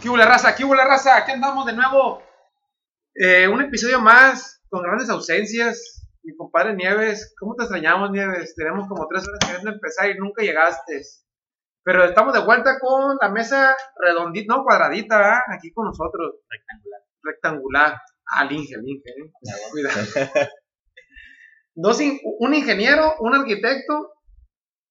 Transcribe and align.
¿Qué 0.00 0.08
hubo 0.08 0.16
la 0.16 0.26
raza? 0.26 0.54
¿Qué 0.54 0.64
hubo 0.64 0.74
la 0.74 0.84
raza? 0.84 1.16
Aquí 1.16 1.32
andamos 1.32 1.66
de 1.66 1.72
nuevo. 1.72 2.22
Eh, 3.14 3.48
un 3.48 3.60
episodio 3.62 4.00
más 4.00 4.62
con 4.68 4.82
grandes 4.82 5.08
ausencias. 5.10 6.06
Mi 6.22 6.36
compadre 6.36 6.74
Nieves, 6.74 7.34
¿cómo 7.38 7.54
te 7.54 7.64
extrañamos, 7.64 8.10
Nieves? 8.10 8.54
Tenemos 8.54 8.86
como 8.88 9.06
tres 9.08 9.26
horas 9.26 9.38
queriendo 9.46 9.70
empezar 9.70 10.10
y 10.10 10.18
nunca 10.18 10.42
llegaste. 10.42 11.02
Pero 11.84 12.04
estamos 12.04 12.34
de 12.34 12.44
vuelta 12.44 12.78
con 12.80 13.16
la 13.20 13.28
mesa 13.30 13.74
redondita, 13.96 14.54
no 14.54 14.62
cuadradita, 14.62 15.16
¿verdad? 15.16 15.38
Aquí 15.56 15.72
con 15.72 15.86
nosotros. 15.86 16.36
rectangular. 16.48 17.00
Rectangular. 17.22 18.00
Ah, 18.30 18.44
el 18.44 18.52
Inge, 18.52 18.74
el 18.74 18.86
Inge, 18.86 19.08
¿eh? 19.10 19.32
Cuidado. 19.70 20.00
Dos 21.74 22.00
in- 22.00 22.20
un 22.40 22.54
ingeniero, 22.54 23.14
un 23.20 23.34
arquitecto, 23.34 24.12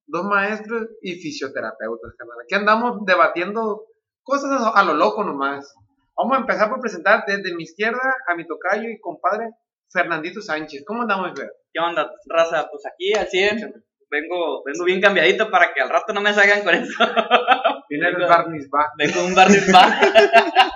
dos 0.08 0.26
maestros 0.26 0.88
y 1.02 1.16
fisioterapeutas. 1.22 2.14
Aquí 2.44 2.56
andamos 2.56 3.06
debatiendo 3.06 3.84
cosas 4.28 4.72
a 4.76 4.84
lo 4.84 4.94
loco 4.94 5.24
nomás. 5.24 5.74
Vamos 6.18 6.38
a 6.38 6.42
empezar 6.42 6.70
por 6.70 6.82
presentar 6.82 7.24
desde 7.26 7.56
mi 7.56 7.64
izquierda 7.64 8.16
a 8.28 8.36
mi 8.36 8.46
tocayo 8.46 8.90
y 8.90 9.00
compadre 9.00 9.52
Fernandito 9.90 10.42
Sánchez. 10.42 10.84
¿Cómo 10.86 11.04
andamos, 11.04 11.32
Fer? 11.34 11.50
¿Qué 11.72 11.80
onda, 11.80 12.12
raza? 12.28 12.68
Pues 12.70 12.86
aquí 12.86 13.14
al 13.14 13.28
100. 13.28 13.74
Vengo, 14.10 14.64
vengo 14.66 14.84
bien 14.86 15.00
cambiadito 15.00 15.50
para 15.50 15.74
que 15.74 15.82
al 15.82 15.90
rato 15.90 16.14
no 16.14 16.22
me 16.22 16.34
salgan 16.34 16.64
con 16.64 16.76
eso. 16.76 16.94
Viene 17.90 18.10
el 18.10 18.28
barniz, 18.28 18.68
va. 18.68 18.92
Vengo 18.98 19.26
un 19.26 19.34
bar 19.34 19.50
spa. 19.50 20.00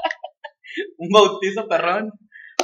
un 0.98 1.10
bautizo 1.10 1.68
perrón. 1.68 2.12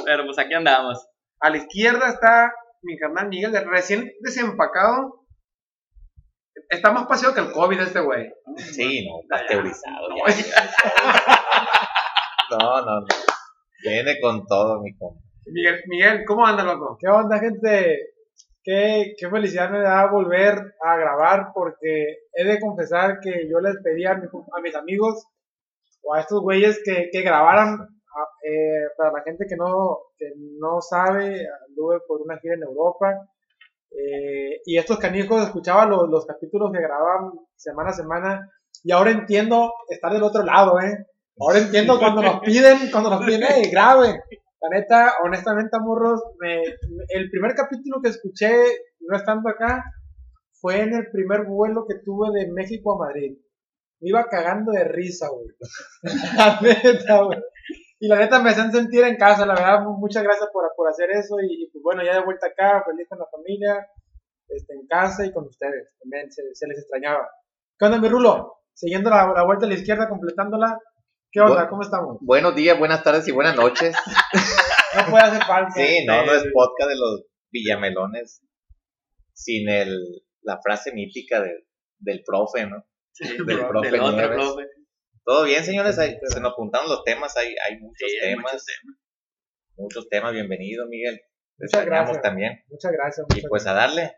Pero 0.06 0.24
pues 0.24 0.38
aquí 0.38 0.54
andamos. 0.54 1.06
A 1.40 1.50
la 1.50 1.58
izquierda 1.58 2.08
está 2.08 2.52
mi 2.82 2.96
carnal 2.96 3.28
Miguel, 3.28 3.52
recién 3.66 4.10
desempacado. 4.20 5.26
Está 6.68 6.92
más 6.92 7.06
paseado 7.06 7.34
que 7.34 7.40
el 7.40 7.52
COVID 7.52 7.80
este 7.80 8.00
güey. 8.00 8.30
Sí, 8.56 9.06
no, 9.08 9.20
pasteurizado 9.28 10.08
ya. 10.16 10.70
No, 12.50 12.80
no, 12.80 13.00
no. 13.00 13.06
Viene 13.84 14.18
con 14.20 14.46
todo, 14.46 14.80
mi 14.80 14.96
compa. 14.96 15.20
Miguel, 15.46 15.80
Miguel, 15.86 16.24
¿cómo 16.26 16.46
anda, 16.46 16.62
loco? 16.64 16.96
¿Qué 17.00 17.08
onda, 17.08 17.38
gente? 17.38 17.98
Qué, 18.62 19.14
qué 19.18 19.30
felicidad 19.30 19.70
me 19.70 19.80
da 19.80 20.10
volver 20.10 20.58
a 20.82 20.96
grabar 20.96 21.48
porque 21.54 22.16
he 22.34 22.44
de 22.44 22.60
confesar 22.60 23.18
que 23.20 23.48
yo 23.50 23.60
les 23.60 23.76
pedí 23.82 24.04
a, 24.04 24.14
mi- 24.14 24.26
a 24.26 24.60
mis 24.60 24.74
amigos 24.74 25.26
o 26.02 26.14
a 26.14 26.20
estos 26.20 26.40
güeyes 26.42 26.80
que, 26.84 27.08
que 27.12 27.22
grabaran. 27.22 27.74
a- 27.80 28.46
eh, 28.48 28.88
para 28.96 29.12
la 29.12 29.22
gente 29.22 29.44
que 29.48 29.56
no, 29.56 29.98
que 30.16 30.26
no 30.58 30.80
sabe, 30.80 31.46
anduve 31.68 31.98
por 32.06 32.20
una 32.22 32.38
gira 32.38 32.54
en 32.54 32.62
Europa 32.62 33.14
eh, 33.90 34.60
y 34.64 34.78
estos 34.78 34.98
canijos 34.98 35.42
escuchaban 35.42 35.90
los, 35.90 36.08
los 36.08 36.26
capítulos 36.26 36.70
que 36.72 36.80
grababan 36.80 37.32
semana 37.56 37.90
a 37.90 37.94
semana 37.94 38.50
y 38.84 38.92
ahora 38.92 39.10
entiendo 39.10 39.72
estar 39.88 40.12
del 40.12 40.22
otro 40.22 40.42
lado, 40.44 40.78
¿eh? 40.80 41.06
Ahora 41.40 41.58
entiendo 41.58 41.98
cuando 41.98 42.22
nos 42.22 42.40
piden, 42.40 42.90
cuando 42.90 43.10
nos 43.10 43.24
piden, 43.24 43.42
hey, 43.48 43.68
graben. 43.70 44.16
La 44.60 44.76
neta, 44.76 45.12
honestamente, 45.24 45.78
morros, 45.80 46.20
me, 46.40 46.56
me- 46.58 47.04
el 47.10 47.30
primer 47.30 47.54
capítulo 47.54 48.00
que 48.02 48.08
escuché, 48.10 48.52
no 49.00 49.16
estando 49.16 49.48
acá, 49.48 49.84
fue 50.60 50.80
en 50.80 50.94
el 50.94 51.10
primer 51.12 51.44
vuelo 51.44 51.84
que 51.88 51.94
tuve 52.04 52.30
de 52.36 52.50
México 52.50 52.94
a 52.94 53.06
Madrid. 53.06 53.36
Me 54.00 54.08
iba 54.10 54.26
cagando 54.26 54.72
de 54.72 54.82
risa, 54.84 55.28
güey. 55.28 55.46
La 56.36 56.60
neta, 56.60 57.22
güey. 57.22 57.38
Y 58.00 58.08
la 58.08 58.16
neta 58.16 58.40
me 58.40 58.50
hacen 58.50 58.70
sentir 58.70 59.02
en 59.04 59.16
casa, 59.16 59.44
la 59.44 59.54
verdad, 59.54 59.82
mu- 59.82 59.98
muchas 59.98 60.22
gracias 60.22 60.48
por, 60.52 60.64
por 60.76 60.88
hacer 60.88 61.10
eso. 61.10 61.36
Y, 61.40 61.64
y, 61.64 61.70
pues 61.70 61.82
bueno, 61.82 62.02
ya 62.04 62.14
de 62.14 62.24
vuelta 62.24 62.46
acá, 62.46 62.84
feliz 62.86 63.06
con 63.08 63.18
la 63.18 63.26
familia, 63.30 63.86
este, 64.48 64.74
en 64.74 64.86
casa 64.86 65.26
y 65.26 65.32
con 65.32 65.46
ustedes. 65.46 65.88
También 66.00 66.30
se, 66.30 66.42
se 66.54 66.66
les 66.68 66.78
extrañaba. 66.78 67.28
¿Qué 67.78 67.84
onda, 67.86 67.98
mi 67.98 68.08
Rulo? 68.08 68.54
Siguiendo 68.74 69.10
la, 69.10 69.32
la 69.34 69.44
vuelta 69.44 69.66
a 69.66 69.68
la 69.68 69.74
izquierda, 69.74 70.08
completándola. 70.08 70.78
¿Qué 71.30 71.40
onda? 71.40 71.68
¿Cómo 71.68 71.82
estamos? 71.82 72.18
Buenos 72.20 72.54
días, 72.54 72.78
buenas 72.78 73.02
tardes 73.02 73.26
y 73.28 73.32
buenas 73.32 73.56
noches. 73.56 73.94
No 74.96 75.10
puede 75.10 75.22
hacer 75.24 75.42
falta. 75.44 75.70
Sí, 75.74 76.06
no, 76.06 76.24
no 76.24 76.32
es 76.32 76.44
podcast 76.50 76.88
de 76.88 76.96
los 76.96 77.26
villamelones 77.52 78.42
sin 79.34 79.68
el, 79.68 79.98
la 80.40 80.58
frase 80.62 80.92
mítica 80.94 81.42
de- 81.42 81.66
del 81.98 82.22
profe, 82.24 82.66
¿no? 82.66 82.82
Sí, 83.12 83.36
Del 83.44 83.66
profe 83.66 83.90
del 83.90 84.00
otro 84.00 84.28
profe. 84.30 84.66
Todo 85.28 85.44
bien, 85.44 85.62
señores, 85.62 85.98
Ahí 85.98 86.16
se 86.26 86.40
nos 86.40 86.54
juntaron 86.54 86.88
los 86.88 87.04
temas, 87.04 87.36
hay, 87.36 87.48
hay 87.48 87.78
muchos 87.78 87.98
Sí, 87.98 88.16
hay 88.16 88.30
temas, 88.30 88.50
muchos 88.50 88.64
temas. 88.64 88.96
muchos 89.76 90.08
temas, 90.08 90.32
bienvenido, 90.32 90.86
Miguel. 90.88 91.20
Muchas 91.58 91.84
gracias. 91.84 92.22
también. 92.22 92.64
Muchas 92.70 92.92
gracias. 92.92 93.26
Y 93.36 93.46
pues 93.46 93.66
a 93.66 93.74
darle, 93.74 94.12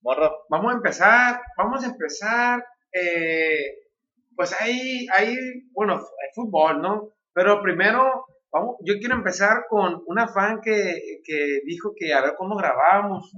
morro. 0.00 0.38
Vamos 0.48 0.72
a 0.72 0.76
empezar, 0.76 1.40
vamos 1.56 1.84
a 1.84 1.86
empezar, 1.86 2.64
eh, 2.92 3.62
pues 4.34 4.60
hay, 4.60 5.06
hay, 5.14 5.36
bueno, 5.70 5.94
hay 5.94 6.28
fútbol, 6.34 6.82
¿no? 6.82 7.14
Pero 7.32 7.62
primero, 7.62 8.24
vamos, 8.50 8.74
yo 8.84 8.94
quiero 8.98 9.14
empezar 9.14 9.66
con 9.68 10.02
una 10.06 10.26
fan 10.26 10.60
que, 10.60 11.20
que 11.22 11.60
dijo 11.64 11.92
que 11.96 12.12
a 12.12 12.22
ver 12.22 12.34
cómo 12.36 12.56
grabábamos. 12.56 13.30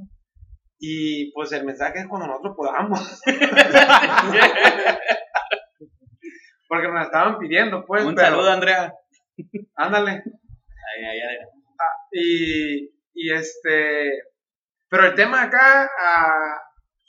Y 0.79 1.31
pues 1.35 1.53
el 1.53 1.67
mensaje 1.67 1.99
es 1.99 2.07
cuando 2.09 2.29
nosotros 2.29 2.55
podamos. 2.57 3.21
Porque 6.73 6.89
nos 6.89 7.05
estaban 7.05 7.39
pidiendo, 7.39 7.85
pues. 7.85 8.03
Un 8.03 8.15
pero- 8.15 8.29
saludo, 8.29 8.51
Andrea. 8.51 8.95
Ándale. 9.75 10.11
Ay, 10.13 11.05
ay, 11.05 11.21
ay. 11.21 11.37
Y, 12.13 12.91
y 13.13 13.33
este, 13.33 14.11
pero 14.89 15.05
el 15.07 15.15
tema 15.15 15.43
acá 15.43 15.91
ah, 16.01 16.61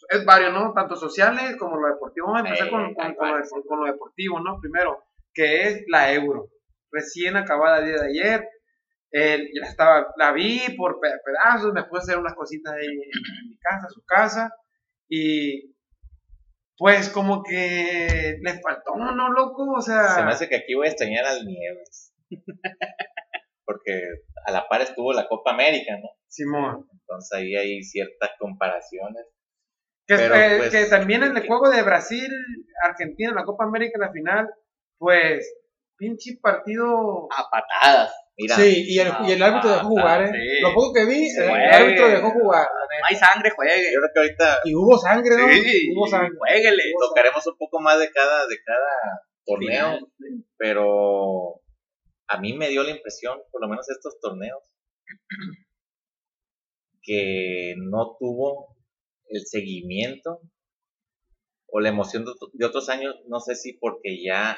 es 0.10 0.26
varios, 0.26 0.52
¿no? 0.54 0.74
Tanto 0.74 0.98
sociales 0.98 1.56
como 1.58 1.78
lo 1.78 1.88
deportivo. 1.88 2.28
Vamos 2.28 2.42
a 2.44 2.48
empezar 2.50 2.70
con, 2.70 2.94
con- 2.94 3.08
lo, 3.08 3.64
con 3.70 3.86
deportivo, 3.86 4.40
¿no? 4.42 4.60
Primero, 4.60 5.02
que 5.34 5.64
es 5.64 5.84
la 5.88 6.12
Euro. 6.12 6.50
Recién 6.92 7.38
acabada 7.38 7.80
el 7.80 7.86
día 7.86 8.02
de 8.02 8.08
ayer. 8.10 8.50
Eh, 9.14 9.48
ya 9.56 9.66
estaba, 9.70 10.08
la 10.18 10.34
vi 10.34 10.60
por 10.76 11.00
pe- 11.00 11.08
pedazos, 11.24 11.72
me 11.72 11.84
puse 11.86 12.00
a 12.00 12.04
hacer 12.04 12.18
unas 12.18 12.34
cositas 12.36 12.74
ahí 12.74 12.86
en 12.86 13.50
mi 13.50 13.58
casa, 13.60 13.88
su 13.90 14.04
casa. 14.06 14.52
Y 15.08 15.73
pues 16.84 17.08
como 17.08 17.44
que 17.44 18.40
le 18.42 18.60
faltó, 18.60 18.98
¿no, 18.98 19.32
loco? 19.32 19.72
O 19.72 19.82
sea, 19.82 20.16
Se 20.16 20.22
me 20.22 20.32
hace 20.32 20.50
que 20.50 20.58
aquí 20.58 20.74
voy 20.74 20.88
a 20.88 20.90
extrañar 20.90 21.24
al 21.24 21.46
Nieves. 21.46 22.14
Porque 23.66 24.04
a 24.46 24.52
la 24.52 24.68
par 24.68 24.82
estuvo 24.82 25.14
la 25.14 25.30
Copa 25.30 25.52
América, 25.52 25.98
¿no? 25.98 26.10
Simón. 26.28 26.86
Entonces 26.92 27.32
ahí 27.32 27.56
hay 27.56 27.84
ciertas 27.84 28.32
comparaciones. 28.38 29.26
Que, 30.06 30.16
Pero, 30.16 30.36
eh, 30.36 30.58
pues, 30.58 30.72
que 30.72 30.86
también 30.88 31.24
en 31.24 31.38
el 31.38 31.48
juego 31.48 31.70
de 31.70 31.84
Brasil, 31.84 32.30
Argentina, 32.84 33.30
en 33.30 33.36
la 33.36 33.46
Copa 33.46 33.64
América, 33.64 33.94
en 33.96 34.02
la 34.02 34.12
final, 34.12 34.50
pues, 34.98 35.56
pinche 35.96 36.38
partido. 36.42 37.30
A 37.32 37.50
patadas. 37.50 38.14
Mira, 38.38 38.56
Sí, 38.56 38.86
y 38.88 39.00
el, 39.00 39.12
y 39.28 39.32
el 39.32 39.44
árbitro 39.44 39.70
dejó 39.72 39.88
jugar, 39.90 40.24
¿eh? 40.24 40.32
Sí. 40.32 40.62
Lo 40.62 40.74
poco 40.74 40.94
que 40.94 41.06
vi, 41.06 41.30
Sí, 41.30 41.40
el 41.42 41.50
árbitro 41.50 42.08
dejó 42.10 42.32
jugar. 42.32 42.68
No 43.02 43.08
hay 43.08 43.16
sangre, 43.16 43.52
juegue. 43.52 43.92
yo 43.94 44.00
creo 44.00 44.12
que 44.14 44.20
ahorita 44.20 44.60
Y 44.66 44.76
hubo 44.76 44.98
sangre, 44.98 45.36
¿no? 45.38 45.48
Sí, 45.50 45.94
hubo 45.96 46.08
sangre. 46.08 46.32
jueguele. 46.38 46.84
Hubo 46.96 47.08
tocaremos 47.10 47.46
un 47.48 47.58
poco 47.58 47.80
más 47.80 48.00
de 48.00 48.12
cada, 48.12 48.48
de 48.48 48.58
cada 48.64 49.22
torneo, 49.46 50.00
pero 50.58 51.62
a 52.28 52.40
mí 52.40 52.54
me 52.54 52.70
dio 52.70 52.84
la 52.84 52.92
impresión, 52.92 53.40
por 53.52 53.62
lo 53.62 53.68
menos 53.68 53.90
estos 53.90 54.20
torneos, 54.20 54.62
que 57.02 57.76
no 57.78 58.16
tuvo 58.20 58.76
el 59.28 59.46
seguimiento 59.46 60.42
o 61.68 61.80
la 61.80 61.90
emoción 61.90 62.24
de 62.54 62.66
otros 62.66 62.90
años, 62.90 63.16
no 63.28 63.40
sé 63.40 63.56
si 63.56 63.74
porque 63.74 64.24
ya 64.24 64.58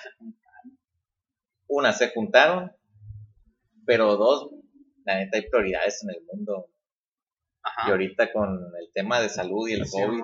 una 1.67 1.93
se 1.93 2.09
juntaron, 2.09 2.71
pero 3.85 4.15
dos, 4.17 4.49
la 5.05 5.17
neta 5.17 5.37
hay 5.37 5.49
prioridades 5.49 6.03
en 6.03 6.09
el 6.11 6.23
mundo 6.25 6.67
y 6.69 7.67
Ajá. 7.67 7.91
ahorita 7.91 8.31
con 8.31 8.53
el 8.79 8.91
tema 8.93 9.19
de 9.21 9.29
salud 9.29 9.67
y 9.67 9.73
el 9.73 9.85
COVID, 9.89 10.23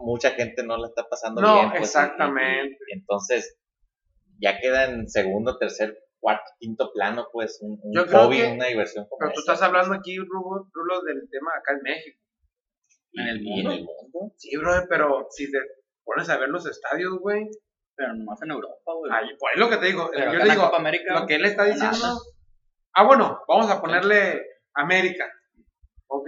mucha 0.00 0.30
gente 0.32 0.62
no 0.64 0.76
la 0.76 0.88
está 0.88 1.08
pasando 1.08 1.40
No, 1.40 1.54
bien. 1.54 1.68
pues, 1.70 1.80
y- 1.80 1.84
exactamente. 1.84 2.76
y- 2.88 2.92
y 2.94 2.98
entonces, 2.98 3.58
ya 4.38 4.58
queda 4.60 4.84
en 4.90 5.08
segundo, 5.08 5.56
tercer, 5.58 5.96
cuarto, 6.18 6.44
quinto 6.58 6.92
plano, 6.92 7.26
pues, 7.32 7.58
un, 7.62 7.78
un 7.82 7.92
Yo 7.94 8.06
creo 8.06 8.24
hobby, 8.26 8.38
que- 8.38 8.52
una 8.52 8.66
diversión 8.66 9.06
como 9.08 9.18
Pero 9.20 9.32
tú 9.32 9.40
esa. 9.40 9.52
estás 9.52 9.66
hablando 9.68 9.94
aquí, 9.94 10.18
Rulo, 10.18 10.68
Rulo, 10.72 11.02
del 11.02 11.28
tema 11.30 11.50
acá 11.58 11.72
en 11.74 11.82
México. 11.82 12.18
En 13.12 13.26
el 13.28 13.42
Y 13.42 13.48
en 13.48 13.54
mundo. 13.54 13.70
el 13.72 13.84
mundo. 13.84 14.34
Sí, 14.36 14.56
brother, 14.56 14.86
pero 14.88 15.26
si 15.30 15.50
te 15.50 15.58
pones 16.04 16.28
a 16.28 16.36
ver 16.38 16.48
los 16.50 16.66
estadios, 16.66 17.18
güey. 17.18 17.48
Pero 18.00 18.14
nomás 18.14 18.40
en 18.42 18.50
Europa, 18.50 18.92
güey. 18.94 19.12
Ahí, 19.12 19.28
por 19.38 19.50
ahí 19.50 19.58
lo 19.58 19.68
que 19.68 19.76
te 19.76 19.86
digo. 19.86 20.08
Pero 20.10 20.32
yo 20.32 20.38
le 20.38 20.50
digo, 20.50 20.74
América. 20.74 21.20
lo 21.20 21.26
que 21.26 21.34
él 21.34 21.44
está 21.44 21.68
nada. 21.68 21.74
diciendo. 21.90 22.18
Ah, 22.94 23.04
bueno, 23.04 23.40
vamos 23.46 23.70
a 23.70 23.78
ponerle 23.78 24.40
América. 24.74 25.30
¿Ok? 26.06 26.26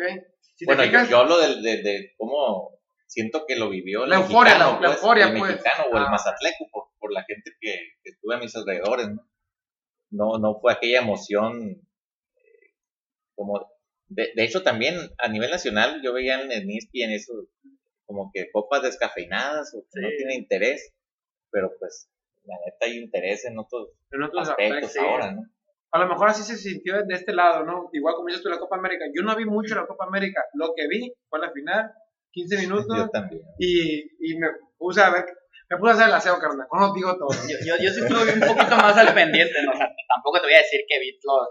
Si 0.54 0.66
bueno, 0.66 0.84
yo, 0.84 0.90
fijas, 0.90 1.08
yo 1.08 1.16
hablo 1.16 1.38
del- 1.38 1.62
de, 1.62 1.82
de 1.82 2.12
cómo 2.18 2.78
siento 3.06 3.46
que 3.46 3.56
lo 3.56 3.70
vivió 3.70 4.04
el 4.04 4.10
La 4.10 4.16
euforia, 4.16 4.52
mexicano, 4.52 4.74
la- 4.74 4.80
la 4.80 4.88
pues, 4.88 5.02
euforia, 5.02 5.24
el 5.28 5.38
pues. 5.38 5.50
mexicano 5.50 5.84
o 5.90 5.96
el 5.96 6.04
Ah. 6.04 6.10
mazatleco, 6.10 6.66
por, 6.70 6.84
por 6.98 7.12
la 7.12 7.24
gente 7.24 7.52
que, 7.58 7.72
que 8.02 8.10
estuve 8.10 8.34
a 8.34 8.38
mis 8.38 8.54
alrededores, 8.54 9.08
¿no? 9.08 9.26
No, 10.10 10.38
no 10.38 10.60
fue 10.60 10.74
aquella 10.74 11.00
emoción 11.00 11.58
eh, 12.36 12.74
como... 13.34 13.66
De, 14.08 14.30
de 14.36 14.44
hecho, 14.44 14.62
también 14.62 14.96
a 15.16 15.28
nivel 15.28 15.50
nacional 15.50 16.02
yo 16.04 16.12
veía 16.12 16.42
en 16.42 16.52
el 16.52 16.66
NISPI 16.66 17.02
en 17.04 17.12
eso 17.12 17.32
como 18.04 18.30
que 18.34 18.50
copas 18.52 18.82
descafeinadas 18.82 19.72
o 19.74 19.86
que 19.90 20.00
no 20.02 20.08
Sí. 20.10 20.16
tienen 20.18 20.36
interés, 20.40 20.92
pero 21.52 21.70
pues 21.78 22.08
la 22.44 22.56
neta 22.66 22.86
hay 22.86 22.98
interés 22.98 23.44
en 23.44 23.58
otros 23.58 23.90
En 24.10 24.22
otros 24.22 24.48
aspectos 24.48 24.84
aspectos. 24.88 25.08
ahora, 25.08 25.32
¿no? 25.32 25.42
A 25.92 25.98
lo 25.98 26.08
mejor 26.08 26.30
así 26.30 26.42
se 26.42 26.56
sintió 26.56 26.94
de 27.04 27.14
este 27.14 27.34
lado, 27.34 27.64
¿no? 27.64 27.90
Igual 27.92 28.14
como 28.14 28.28
dices 28.28 28.42
tú 28.42 28.48
la 28.48 28.58
Copa 28.58 28.76
América. 28.76 29.04
Yo 29.14 29.22
no 29.22 29.36
vi 29.36 29.44
mucho 29.44 29.74
la 29.74 29.86
Copa 29.86 30.06
América. 30.06 30.42
Lo 30.54 30.72
que 30.74 30.88
vi 30.88 31.12
fue 31.28 31.38
la 31.38 31.52
final, 31.52 31.92
15 32.32 32.56
minutos, 32.58 32.96
Yo 32.96 33.08
también. 33.10 33.42
y, 33.58 34.00
y 34.18 34.38
me 34.38 34.48
puse 34.78 35.02
a 35.02 35.10
ver, 35.10 35.26
me 35.68 35.76
puse 35.76 35.90
a 35.90 35.94
hacer 35.94 36.08
el 36.08 36.14
aseo, 36.14 36.38
carnal. 36.38 36.66
No 36.72 36.86
os 36.88 36.94
digo 36.94 37.14
todo. 37.18 37.28
Yo, 37.46 37.58
yo, 37.66 37.74
yo 37.84 37.90
sí 37.90 38.00
estuve 38.00 38.32
un 38.32 38.40
poquito 38.40 38.76
más 38.76 38.96
al 38.96 39.12
pendiente, 39.14 39.62
¿no? 39.66 39.72
O 39.72 39.76
sea, 39.76 39.92
tampoco 40.08 40.40
te 40.40 40.46
voy 40.46 40.54
a 40.54 40.64
decir 40.64 40.80
que 40.88 40.98
vi 40.98 41.12
los 41.22 41.48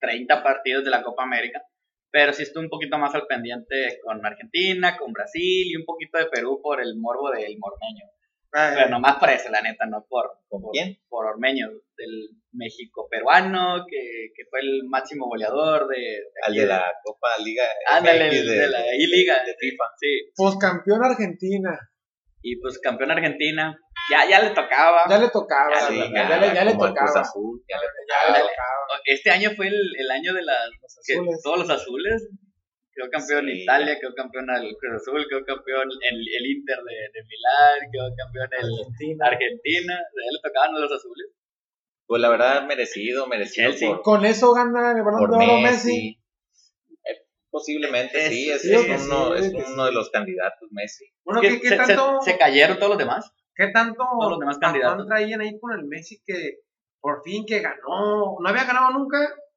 30 0.00 0.42
partidos 0.42 0.84
de 0.84 0.90
la 0.90 1.02
Copa 1.02 1.24
América, 1.24 1.62
pero 2.10 2.32
sí 2.32 2.44
estuve 2.44 2.64
un 2.64 2.70
poquito 2.70 2.96
más 2.98 3.14
al 3.14 3.26
pendiente 3.26 4.00
con 4.02 4.24
Argentina, 4.24 4.96
con 4.96 5.12
Brasil 5.12 5.66
y 5.70 5.76
un 5.76 5.84
poquito 5.84 6.16
de 6.16 6.26
Perú 6.26 6.60
por 6.62 6.80
el 6.80 6.96
morbo 6.98 7.30
del 7.30 7.58
mormeño. 7.58 8.06
Ay, 8.54 8.74
Pero 8.76 8.88
nomás 8.90 9.16
por 9.16 9.30
eso, 9.30 9.48
la 9.50 9.62
neta, 9.62 9.86
no 9.86 10.04
por, 10.08 10.30
¿Con 10.48 10.60
por, 10.62 10.72
quién? 10.72 10.98
por 11.08 11.24
Ormeño, 11.26 11.68
del 11.96 12.28
México 12.52 13.08
peruano, 13.10 13.86
que, 13.88 14.28
que 14.36 14.44
fue 14.50 14.60
el 14.60 14.82
máximo 14.88 15.26
goleador 15.26 15.88
de, 15.88 15.96
de 15.96 16.22
Al 16.46 16.54
de 16.54 16.66
la 16.66 16.92
Copa 17.02 17.28
Liga. 17.42 17.64
Ándale, 17.88 18.28
de 18.28 18.68
la 18.68 18.94
I-Liga. 18.94 19.42
de 19.44 19.54
FIFA. 19.58 19.84
Sí, 19.98 20.30
Pues 20.36 20.56
campeón 20.60 21.02
Argentina. 21.02 21.78
y 22.42 22.60
pues 22.60 22.78
campeón 22.80 23.12
Argentina, 23.12 23.74
ya, 24.10 24.28
ya 24.28 24.42
le 24.42 24.50
tocaba. 24.50 25.02
Ya 25.08 25.16
le 25.18 25.30
tocaba, 25.30 25.72
Ya 25.74 25.80
sí, 25.86 25.96
ya, 26.12 26.28
ya, 26.28 26.36
le, 26.38 26.54
ya 26.54 26.64
le 26.64 26.72
tocaba. 26.74 27.20
Azul, 27.20 27.62
ya 27.68 27.78
le- 27.78 27.86
Ya 27.86 28.22
le 28.32 28.36
Ándale. 28.36 28.50
tocaba. 28.50 29.00
Este 29.06 29.30
año 29.30 29.50
fue 29.56 29.68
el, 29.68 29.74
el 29.98 30.10
año 30.10 30.34
de 30.34 30.42
las 30.42 30.68
Los 30.82 30.98
que 31.06 31.14
azules. 31.14 31.40
todos 31.42 31.58
los 31.60 31.70
azules. 31.70 32.28
Quedó 32.94 33.08
campeón 33.10 33.46
Sí. 33.46 33.62
Italia, 33.62 33.98
quedó 34.00 34.14
campeón 34.14 34.50
el 34.50 34.76
Cruz 34.76 35.00
Azul, 35.00 35.26
quedó 35.28 35.44
campeón 35.44 35.88
el, 35.90 36.16
el 36.28 36.46
Inter 36.46 36.76
de, 36.76 36.94
de 37.12 37.22
Milán, 37.26 37.90
quedó 37.90 38.04
campeón 38.16 38.48
el 38.52 38.68
Argentina. 38.68 39.26
Argentina. 39.26 39.94
De 39.96 40.22
él 40.28 40.34
le 40.34 40.40
tocaban 40.48 40.76
a 40.76 40.78
los 40.80 40.92
azules. 40.92 41.28
Pues 42.06 42.20
la 42.20 42.28
verdad, 42.28 42.66
merecido, 42.66 43.26
merecido 43.26 43.72
por, 43.80 44.02
Con 44.02 44.24
eso 44.26 44.52
gana 44.52 44.92
el 44.92 45.02
balón 45.02 45.20
por 45.20 45.30
de 45.30 45.36
oro 45.36 45.58
Messi. 45.60 46.20
Eh, 47.04 47.16
Posiblemente 47.50 48.26
Es- 48.26 48.28
sí, 48.28 48.50
es, 48.50 48.60
sí, 48.62 48.74
es 48.74 48.80
sí, 48.82 48.90
uno, 49.06 49.34
sí, 49.36 49.56
es 49.56 49.68
uno 49.72 49.84
de 49.86 49.92
los 49.92 50.10
candidatos 50.10 50.68
Messi. 50.72 51.06
Bueno, 51.24 51.40
¿qué, 51.40 51.60
qué 51.60 51.68
se, 51.68 51.76
se- 51.76 51.76
tanto, 51.76 52.20
se 52.20 52.36
cayeron 52.36 52.76
todos 52.78 52.90
los 52.90 52.98
demás. 52.98 53.32
qué 53.54 53.68
tanto 53.68 54.02
todos 54.18 54.30
los 54.32 54.38
demás 54.40 54.58
candidatos. 54.58 55.06
traían 55.06 55.40
ahí 55.40 55.58
con 55.58 55.72
el 55.78 55.86
Messi 55.86 56.20
que 56.26 56.58
por 57.00 57.22
fin 57.24 57.44
que 57.46 57.60
ganó? 57.60 58.36
No 58.40 58.48
había 58.48 58.64
ganado 58.64 58.90
nunca. 58.90 59.16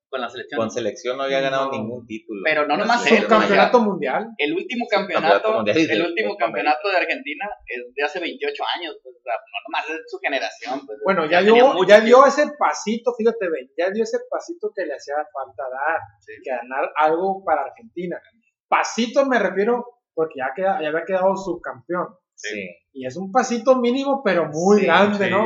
Con 0.09 0.21
la 0.21 0.29
selección. 0.29 0.59
Con 0.59 0.71
selección 0.71 1.17
no 1.17 1.23
había 1.23 1.41
ganado 1.41 1.65
No. 1.67 1.71
ningún 1.71 2.05
título. 2.05 2.41
Pero 2.45 2.67
no 2.67 2.77
nomás 2.77 3.03
Sí, 3.03 3.15
él, 3.15 3.23
Subcampeonato 3.23 3.79
mundial. 3.81 4.27
El 4.37 4.53
último 4.53 4.85
campeonato, 4.89 5.63
de 5.63 5.71
el 5.71 6.01
último 6.01 6.37
campeonato 6.37 6.89
de 6.89 6.97
Argentina 6.97 7.45
es 7.65 7.83
de 7.93 8.03
hace 8.03 8.19
28 8.19 8.63
años, 8.77 8.97
pues, 9.03 9.15
o 9.15 9.21
sea, 9.23 9.33
no 9.33 9.57
nomás 9.67 9.89
es 9.89 10.09
su 10.09 10.17
generación. 10.19 10.85
Pues, 10.85 10.99
Bueno, 11.03 11.29
ya, 11.29 11.41
dio, 11.41 11.55
ya 11.87 12.01
dio 12.01 12.25
ese 12.25 12.45
pasito, 12.57 13.13
fíjate, 13.17 13.49
Ben, 13.49 13.69
ya 13.77 13.89
dio 13.91 14.03
ese 14.03 14.19
pasito 14.29 14.71
que 14.75 14.85
le 14.85 14.93
hacía 14.93 15.15
falta 15.33 15.63
dar, 15.69 15.99
que 16.25 16.49
ganar 16.49 16.91
algo 16.95 17.43
para 17.43 17.63
Argentina. 17.63 18.19
Pasito 18.67 19.25
me 19.25 19.39
refiero 19.39 19.85
porque 20.13 20.35
ya, 20.37 20.51
queda, 20.55 20.81
ya 20.81 20.87
había 20.89 21.03
quedado 21.05 21.35
subcampeón. 21.35 22.07
Sí. 22.35 22.69
Y 22.93 23.05
es 23.05 23.15
un 23.17 23.31
pasito 23.31 23.77
mínimo, 23.77 24.21
pero 24.23 24.49
muy 24.51 24.79
Sí, 24.79 24.85
grande, 24.85 25.25
sí, 25.25 25.31
¿no? 25.31 25.45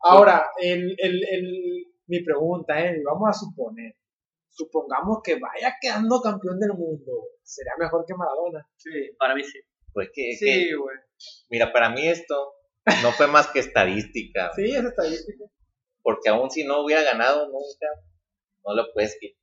Ahora, 0.00 0.46
el, 0.60 0.94
el, 0.98 1.24
el, 1.30 1.85
mi 2.06 2.22
pregunta 2.22 2.78
es, 2.84 3.02
vamos 3.04 3.28
a 3.28 3.32
suponer, 3.32 3.94
supongamos 4.48 5.18
que 5.22 5.34
vaya 5.38 5.76
quedando 5.80 6.20
campeón 6.20 6.58
del 6.58 6.72
mundo, 6.74 7.12
¿sería 7.42 7.72
mejor 7.78 8.04
que 8.06 8.14
Maradona? 8.14 8.66
Sí, 8.76 8.90
Para 9.18 9.34
mí 9.34 9.44
sí. 9.44 9.58
Pues 9.92 10.08
que, 10.12 10.30
que- 10.30 10.36
sí, 10.36 10.72
güey. 10.74 10.96
mira, 11.50 11.72
para 11.72 11.90
mí 11.90 12.06
esto 12.06 12.52
no 13.02 13.12
fue 13.12 13.26
más 13.26 13.48
que 13.48 13.60
estadística. 13.60 14.52
Sí, 14.54 14.64
es 14.74 14.84
estadística. 14.84 15.44
Porque 16.02 16.28
aún 16.28 16.50
si 16.50 16.64
no 16.64 16.84
hubiera 16.84 17.02
ganado 17.02 17.46
nunca, 17.48 17.86
no 18.64 18.74
le 18.74 18.82
puedes 18.92 19.18
quitar, 19.18 19.40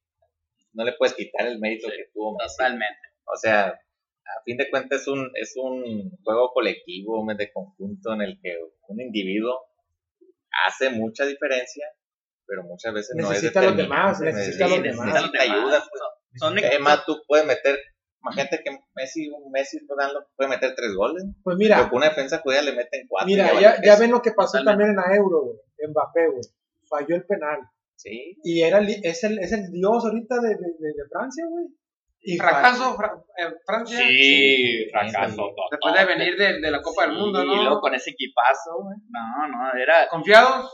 no 0.74 0.86
le 0.86 0.94
puedes 0.94 1.14
quitar 1.16 1.48
el 1.48 1.60
mérito 1.60 1.88
Sí, 1.90 1.94
que 1.98 2.10
tuvo 2.14 2.38
Messi. 2.38 2.56
Totalmente. 2.58 3.00
O 3.26 3.36
sea, 3.36 3.68
a 3.70 4.44
fin 4.46 4.58
de 4.58 4.70
cuentas 4.70 5.02
es 5.02 5.08
un, 5.08 5.32
es 5.36 5.54
un 5.58 6.12
juego 6.24 6.52
colectivo, 6.54 7.26
de 7.36 7.52
conjunto 7.52 8.14
en 8.14 8.22
el 8.22 8.40
que 8.42 8.56
un 8.88 9.02
individuo 9.02 9.60
hace 10.68 10.90
mucha 10.92 11.26
diferencia, 11.26 11.86
pero 12.48 12.64
muchas 12.64 12.94
veces 12.94 13.16
no 13.16 13.24
es 13.32 13.42
Necesita 13.42 13.60
a 13.60 13.64
los 13.64 13.78
demás, 13.78 14.20
necesita 14.22 14.66
a 14.66 14.68
los 14.70 14.80
necesita 14.80 15.04
demás. 15.06 15.22
necesita 15.32 15.42
ayuda. 15.44 15.80
pues. 15.90 16.02
Son 16.36 16.58
Además, 16.58 17.04
tú 17.06 17.22
puedes 17.28 17.46
meter, 17.46 17.78
imagínate 18.22 18.62
que 18.64 18.72
Messi, 18.96 19.30
un 19.30 19.52
Messi 19.52 19.78
Ronaldo 19.88 20.26
puede 20.36 20.50
meter 20.50 20.74
tres 20.76 20.94
goles, 20.96 21.24
Pues 21.44 21.56
pero 21.56 21.58
mira, 21.58 21.90
con 21.90 21.98
una 21.98 22.10
defensa 22.10 22.40
judía 22.44 22.62
le 22.64 22.74
meten 22.74 23.06
cuatro. 23.08 23.28
mira, 23.28 23.60
ya, 23.60 23.82
ya 23.84 23.96
ven 23.98 24.12
lo 24.12 24.22
que 24.22 24.32
pasó 24.32 24.58
Totalmente. 24.58 24.72
también 24.72 24.90
en 24.90 24.96
la 25.12 25.16
Euro, 25.18 25.42
güey, 25.44 25.58
Mbappé, 25.90 26.28
güey, 26.30 26.42
falló 26.90 27.16
el 27.16 27.26
penal. 27.26 27.60
Sí, 27.96 28.36
Y 28.44 28.62
era 28.64 28.80
el- 28.80 29.00
es, 29.06 29.24
el, 29.24 29.38
es 29.40 29.52
el 29.54 29.72
dios 29.72 30.04
ahorita 30.04 30.36
de, 30.42 30.50
de, 30.50 30.56
de- 30.56 30.94
de 30.94 31.10
Francia, 31.12 31.46
güey. 31.48 31.66
Y 32.26 32.38
Fracaso 32.38 32.96
Fra- 32.96 33.22
en 33.38 33.54
Francia. 33.66 33.98
Sí, 34.00 34.88
fracaso. 34.92 35.44
Después 35.70 35.94
de 35.94 36.06
venir 36.06 36.38
de, 36.38 36.60
de 36.62 36.72
la 36.72 36.82
Copa 36.82 37.06
del 37.06 37.16
Mundo, 37.18 37.44
Y 37.44 37.48
luego 37.48 37.64
¿no? 37.76 37.80
con 37.82 37.94
ese 37.94 38.12
equipazo, 38.12 38.82
güey. 38.82 38.98
No, 39.10 39.48
no, 39.50 39.78
era 39.78 40.08
Confiados. 40.10 40.72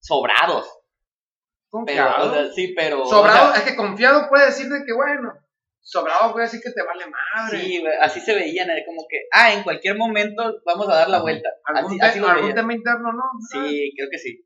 Sobrados. 0.00 0.66
Pero, 0.66 1.84
Confiados. 1.84 2.26
o 2.26 2.34
sea, 2.34 2.52
sí, 2.52 2.74
pero. 2.76 3.06
Sobrado, 3.06 3.50
o 3.50 3.52
sea, 3.54 3.62
es 3.62 3.70
que 3.70 3.76
confiado 3.76 4.28
puede 4.28 4.46
decir 4.46 4.68
de 4.68 4.84
que, 4.84 4.92
bueno, 4.92 5.32
sobrado 5.80 6.32
puede 6.32 6.46
decir 6.46 6.60
que 6.62 6.72
te 6.72 6.82
vale 6.82 7.04
madre. 7.06 7.60
sí, 7.60 7.84
así 8.00 8.20
se 8.20 8.34
veían, 8.34 8.68
como 8.86 9.06
que, 9.08 9.18
ah, 9.32 9.52
en 9.52 9.62
cualquier 9.62 9.96
momento 9.96 10.60
vamos 10.66 10.88
a 10.88 10.96
dar 10.96 11.08
la 11.08 11.20
vuelta. 11.20 11.48
¿Algún, 11.64 11.92
Así, 11.92 11.98
te- 11.98 12.06
así 12.06 12.18
algún 12.18 12.54
tema 12.54 12.74
interno, 12.74 13.12
no? 13.12 13.22
Sí, 13.52 13.92
creo 13.96 14.08
que 14.10 14.18
sí. 14.18 14.44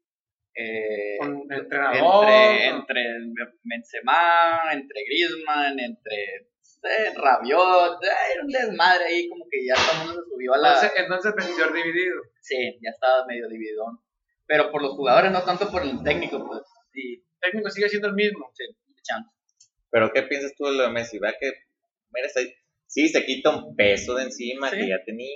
Eh, 0.56 1.16
Con 1.18 1.46
el 1.50 1.60
entrenador. 1.60 2.28
entre, 2.28 3.16
entre 3.16 3.44
Benzema, 3.64 4.60
entre 4.72 5.02
Griezmann, 5.04 5.80
entre 5.80 6.16
eh, 6.84 7.12
Rabiot, 7.16 7.98
era 8.04 8.42
un 8.42 8.48
desmadre 8.48 9.04
ahí, 9.06 9.28
como 9.30 9.46
que 9.50 9.64
ya 9.66 9.74
todo 9.74 9.92
el 9.92 9.98
mundo 10.08 10.22
se 10.22 10.30
subió 10.30 10.54
a 10.54 10.58
la... 10.58 10.74
Entonces, 10.74 10.92
entonces 11.34 11.72
dividido. 11.72 12.16
Sí, 12.40 12.78
ya 12.82 12.90
estaba 12.90 13.24
medio 13.26 13.48
dividido. 13.48 13.84
Pero 14.46 14.70
por 14.70 14.82
los 14.82 14.92
jugadores, 14.92 15.30
no 15.32 15.42
tanto 15.42 15.70
por 15.70 15.82
el 15.82 16.02
técnico, 16.02 16.44
pues. 16.46 16.60
Sí, 16.92 17.24
El 17.40 17.50
técnico 17.50 17.70
sigue 17.70 17.88
siendo 17.88 18.08
el 18.08 18.14
mismo. 18.14 18.50
sí, 18.54 18.64
chance. 19.02 19.28
pero 19.90 20.10
¿qué 20.12 20.22
piensas 20.22 20.52
tú 20.56 20.64
de 20.66 20.72
lo 20.72 20.82
de 20.84 20.90
Messi? 20.90 21.18
¿Verdad 21.18 21.36
que, 21.40 21.52
mira, 22.10 22.26
está- 22.26 22.40
sí, 22.86 23.08
se 23.08 23.24
quita 23.24 23.50
un 23.50 23.76
peso 23.76 24.14
de 24.14 24.24
encima 24.24 24.70
Sí. 24.70 24.76
que 24.78 24.88
ya 24.88 24.96
tenía, 25.04 25.28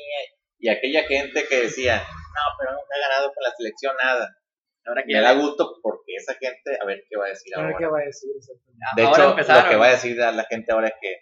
y 0.58 0.68
aquella 0.68 1.04
gente 1.04 1.44
que 1.48 1.60
decía, 1.62 1.96
no, 1.98 2.42
pero 2.58 2.72
nunca 2.72 2.86
ha 2.96 3.08
ganado 3.08 3.32
con 3.34 3.42
la 3.44 3.52
selección 3.56 3.94
nada. 4.02 4.34
Ahora 4.86 5.04
que 5.06 5.12
Me 5.12 5.20
da 5.20 5.32
gusto 5.34 5.78
porque 5.82 6.14
esa 6.16 6.34
gente, 6.34 6.78
a 6.80 6.84
ver 6.86 7.04
qué 7.08 7.16
va 7.18 7.26
a 7.26 7.28
decir 7.28 7.54
ahora. 7.54 7.74
qué 7.78 7.86
va 7.86 7.98
a 8.00 8.04
decir. 8.04 8.30
exactamente. 8.36 8.84
De 8.96 9.02
ahora 9.02 9.18
hecho, 9.22 9.30
empezaron. 9.30 9.64
lo 9.64 9.70
que 9.70 9.76
va 9.76 9.86
a 9.86 9.90
decir 9.90 10.22
a 10.22 10.32
la 10.32 10.44
gente 10.44 10.72
ahora 10.72 10.88
es 10.88 10.94
que 11.00 11.16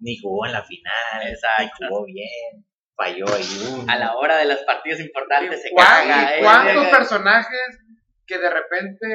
ni 0.00 0.18
jugó 0.20 0.46
en 0.46 0.52
la 0.52 0.64
final, 0.64 1.28
Exacto. 1.28 1.76
ni 1.80 1.88
jugó 1.88 2.04
bien, 2.04 2.66
falló 2.96 3.24
ahí 3.34 3.44
uno. 3.72 3.84
A 3.90 3.96
la 3.98 4.16
hora 4.16 4.36
de 4.38 4.46
los 4.46 4.58
partidos 4.64 5.00
importantes 5.00 5.62
se 5.62 5.70
¿Cuán- 5.70 5.86
caga. 6.08 6.36
eh, 6.36 6.40
¿Cuántos 6.42 6.86
eh, 6.86 6.90
personajes 6.90 7.78
que 8.26 8.38
de 8.38 8.50
repente 8.50 9.06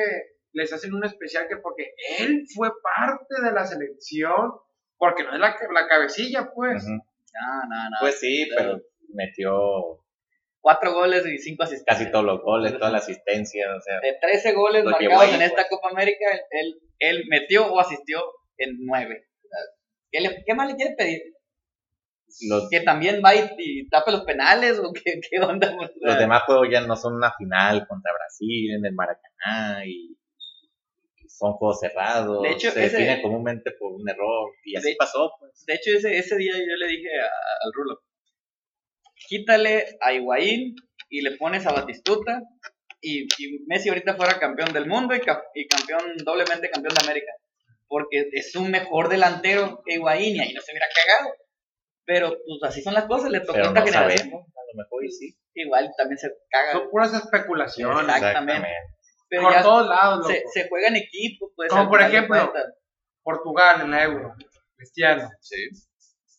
les 0.53 0.71
hacen 0.73 0.93
un 0.93 1.03
especial 1.05 1.47
que 1.47 1.57
porque 1.57 1.93
él 2.19 2.43
fue 2.53 2.69
parte 2.81 3.41
de 3.43 3.51
la 3.51 3.65
selección, 3.65 4.51
porque 4.97 5.23
no 5.23 5.33
es 5.33 5.39
la, 5.39 5.55
la 5.73 5.87
cabecilla, 5.87 6.49
pues. 6.53 6.83
No, 6.85 6.97
no, 7.69 7.89
no. 7.91 7.97
Pues 7.99 8.19
sí, 8.19 8.49
pero 8.55 8.81
metió 9.13 10.03
Cuatro 10.59 10.93
goles 10.93 11.25
y 11.25 11.37
cinco 11.37 11.63
asistencias. 11.63 11.97
casi 11.97 12.11
todos 12.11 12.25
los 12.25 12.41
goles, 12.41 12.73
toda 12.73 12.91
la 12.91 12.97
asistencia, 12.97 13.67
o 13.73 13.79
sea, 13.79 13.99
De 14.01 14.17
13 14.19 14.51
goles 14.53 14.83
marcados 14.83 15.21
ahí, 15.23 15.35
en 15.35 15.41
esta 15.43 15.55
pues. 15.55 15.67
Copa 15.69 15.89
América, 15.91 16.25
él, 16.51 16.75
él 16.99 17.23
metió 17.29 17.67
o 17.71 17.79
asistió 17.79 18.21
en 18.57 18.75
nueve. 18.85 19.27
¿Qué, 20.11 20.19
le- 20.19 20.43
qué 20.45 20.53
más 20.55 20.67
le 20.67 20.75
quiere 20.75 20.95
pedir? 20.97 21.21
Los, 22.41 22.69
¿Que 22.69 22.81
también 22.81 23.21
va 23.25 23.35
y, 23.35 23.49
y 23.57 23.89
tape 23.89 24.11
los 24.11 24.21
penales 24.21 24.79
o 24.79 24.91
qué, 24.93 25.19
qué 25.29 25.39
onda? 25.39 25.75
O 25.75 25.79
sea, 25.79 25.89
los 26.01 26.19
demás 26.19 26.43
juegos 26.43 26.67
ya 26.71 26.81
no 26.81 26.95
son 26.95 27.15
una 27.15 27.33
final 27.37 27.87
contra 27.87 28.11
Brasil 28.13 28.75
en 28.75 28.85
el 28.85 28.93
Maracaná 28.93 29.85
y, 29.85 30.15
son 31.29 31.53
juegos 31.53 31.79
cerrados, 31.79 32.41
De 32.41 32.49
hecho, 32.49 32.71
se 32.71 32.85
ese- 32.85 32.97
definen 32.97 33.21
comúnmente 33.21 33.71
por 33.79 33.93
un 33.93 34.09
error 34.09 34.51
y 34.65 34.75
así 34.75 34.89
De- 34.89 34.95
pasó, 34.97 35.31
pues. 35.39 35.63
De 35.67 35.75
hecho, 35.75 35.91
ese, 35.95 36.17
ese 36.17 36.35
día 36.35 36.53
yo 36.53 36.75
le 36.79 36.87
dije 36.87 37.09
a- 37.21 37.65
al 37.65 37.73
Rulo, 37.73 38.01
quítale 39.27 39.97
a 40.01 40.13
Higuaín 40.13 40.75
y 41.09 41.21
le 41.21 41.37
pones 41.37 41.65
a 41.65 41.73
Batistuta 41.73 42.41
y, 43.01 43.23
y 43.37 43.59
Messi 43.67 43.89
ahorita 43.89 44.15
fuera 44.15 44.39
campeón 44.39 44.73
del 44.73 44.87
mundo 44.87 45.13
y 45.15 45.19
campeón, 45.19 46.17
doblemente 46.23 46.69
campeón 46.69 46.95
de 46.95 47.03
América. 47.05 47.31
Porque 47.87 48.29
es 48.33 48.55
un 48.55 48.69
mejor 48.71 49.07
delantero 49.09 49.81
que 49.85 49.95
Higuaín 49.95 50.35
y 50.35 50.39
ahí 50.39 50.53
no 50.53 50.61
se 50.61 50.71
hubiera 50.71 50.87
cagado. 50.93 51.33
Pero 52.07 52.29
pues 52.29 52.63
así 52.71 52.81
son 52.81 52.93
las 52.95 53.05
cosas, 53.05 53.29
le 53.29 53.41
tocó 53.41 53.53
Pero 53.53 53.65
esta 53.67 53.79
no 53.81 53.85
generación. 53.85 54.17
sabemos, 54.17 54.47
a 54.47 54.61
lo 54.71 54.81
mejor 54.83 55.05
y 55.05 55.11
sí. 55.11 55.37
Igual 55.53 55.91
también 55.97 56.17
se 56.17 56.29
caga. 56.49 56.71
Son 56.71 56.89
puras 56.89 57.13
especulaciones. 57.13 58.15
Exactamente. 58.15 58.67
Pero 59.29 59.41
Por 59.43 59.51
ya 59.53 59.61
todos 59.61 59.87
lados, 59.89 60.17
loco. 60.19 60.29
se, 60.29 60.43
se 60.61 60.69
juega 60.69 60.87
en 60.87 60.95
equipo, 60.95 61.51
pues. 61.55 61.69
Como 61.69 61.89
por 61.89 62.01
ejemplo. 62.01 62.53
Portugal 63.23 63.81
en 63.81 63.91
la 63.91 64.03
Euro. 64.05 64.33
Cristiano. 64.77 65.29
Sí. 65.41 65.57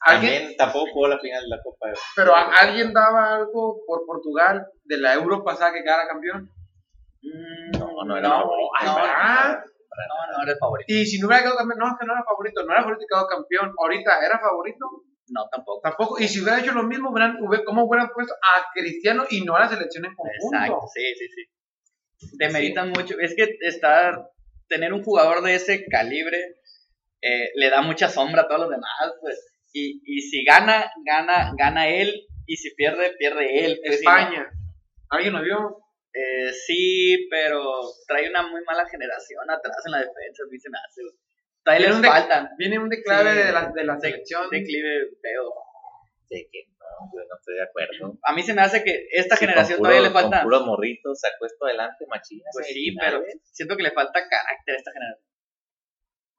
¿Alguien? 0.00 0.32
También 0.38 0.56
tampoco 0.56 0.86
jugó 0.92 1.08
la 1.08 1.18
final 1.18 1.42
de 1.42 1.48
la 1.48 1.62
Copa 1.62 1.88
Euro. 1.88 2.00
Pero 2.16 2.34
¿a- 2.34 2.50
¿alguien 2.62 2.92
daba 2.94 3.34
algo 3.34 3.80
por 3.86 4.06
Portugal 4.06 4.64
de 4.84 4.96
la 4.96 5.12
Euro 5.14 5.44
pasada 5.44 5.72
que 5.74 5.82
quedara 5.82 6.08
campeón? 6.08 6.50
Mm, 7.20 7.78
No, 7.78 8.04
no 8.06 8.16
era 8.16 8.28
no, 8.28 8.34
favorito. 8.40 8.70
no, 8.84 8.94
¿verdad? 8.94 9.58
no, 9.58 10.36
no 10.38 10.42
era 10.44 10.52
el 10.52 10.58
favorito. 10.58 10.86
Y 10.94 11.04
si 11.04 11.18
no 11.20 11.26
hubiera 11.26 11.42
quedado 11.42 11.58
campeón, 11.58 11.78
no, 11.80 11.88
es 11.88 11.94
que 12.00 12.06
no 12.06 12.12
era 12.14 12.24
favorito, 12.24 12.64
no 12.64 12.72
era 12.72 12.82
favorito 12.82 13.04
y 13.04 13.12
quedó 13.12 13.26
campeón. 13.26 13.74
Ahorita, 13.76 14.24
¿era 14.24 14.38
favorito? 14.38 14.86
No, 15.30 15.48
tampoco. 15.50 15.80
Tampoco. 15.82 16.18
Y 16.20 16.28
si 16.28 16.40
hubiera 16.40 16.60
hecho 16.60 16.72
lo 16.72 16.82
mismo, 16.84 17.10
hubieran, 17.10 17.36
hubiera- 17.40 17.64
¿cómo 17.64 17.84
hubieran 17.84 18.10
puesto 18.14 18.34
a 18.34 18.66
Cristiano 18.74 19.24
y 19.30 19.42
no 19.44 19.56
a 19.56 19.60
la 19.60 19.68
selección 19.68 20.04
en 20.06 20.14
conjunto? 20.14 20.56
Exacto, 20.56 20.80
sí, 20.94 21.14
sí, 21.18 21.26
sí. 21.34 22.36
Demeritan 22.38 22.90
mucho. 22.90 23.18
Es 23.20 23.34
que 23.36 23.56
estar, 23.60 24.30
tener 24.68 24.92
un 24.92 25.02
jugador 25.04 25.42
de 25.42 25.54
ese 25.54 25.84
calibre 25.86 26.56
eh, 27.20 27.50
le 27.54 27.70
da 27.70 27.82
mucha 27.82 28.08
sombra 28.08 28.42
a 28.42 28.48
todos 28.48 28.62
los 28.62 28.70
demás, 28.70 29.14
pues. 29.20 29.44
Y, 29.72 30.00
y 30.04 30.20
si 30.22 30.44
gana, 30.44 30.90
gana, 31.04 31.52
gana 31.56 31.88
él. 31.88 32.26
Y 32.46 32.56
si 32.56 32.74
pierde, 32.74 33.12
pierde 33.18 33.64
él. 33.64 33.80
pues, 33.84 33.98
si 34.00 34.04
no- 34.04 34.10
España. 34.10 34.50
¿Alguien 35.10 35.32
lo 35.34 35.42
vio? 35.42 35.78
Eh, 36.12 36.52
sí, 36.52 37.28
pero 37.30 37.62
trae 38.06 38.28
una 38.30 38.42
muy 38.48 38.62
mala 38.64 38.88
generación 38.88 39.48
atrás 39.50 39.76
en 39.86 39.92
la 39.92 39.98
defensa, 39.98 40.42
se 40.58 40.70
me 40.70 40.78
hace. 40.78 41.02
Todavía 41.68 41.88
Viene 41.88 42.00
les 42.00 42.06
un 42.08 42.12
faltan. 42.16 42.48
Viene 42.56 42.78
un 42.78 42.88
declave 42.88 43.30
Sí. 43.32 43.38
de, 43.38 43.52
la, 43.52 43.72
de 43.74 43.84
la 43.84 43.98
selección. 44.00 44.48
Declive 44.50 45.10
feo. 45.20 45.52
De 46.30 46.48
que 46.50 46.64
no, 46.78 47.12
yo 47.12 47.20
no 47.28 47.36
estoy 47.38 47.54
de 47.56 47.62
acuerdo. 47.62 48.18
A 48.22 48.32
mí 48.32 48.42
se 48.42 48.54
me 48.54 48.62
hace 48.62 48.82
que 48.82 49.06
esta 49.12 49.36
Sí, 49.36 49.44
generación 49.44 49.78
todavía 49.78 50.00
le 50.00 50.10
falta. 50.10 50.38
Con 50.40 50.44
puros 50.44 50.64
morritos, 50.66 51.20
sacó 51.20 51.44
esto 51.46 51.66
adelante, 51.66 52.06
machinas. 52.08 52.48
Pues 52.52 52.66
sí, 52.68 52.94
pero 52.98 53.22
siento 53.52 53.76
que 53.76 53.82
le 53.82 53.90
falta 53.92 54.20
carácter 54.28 54.74
a 54.74 54.78
esta 54.78 54.92
generación. 54.92 55.28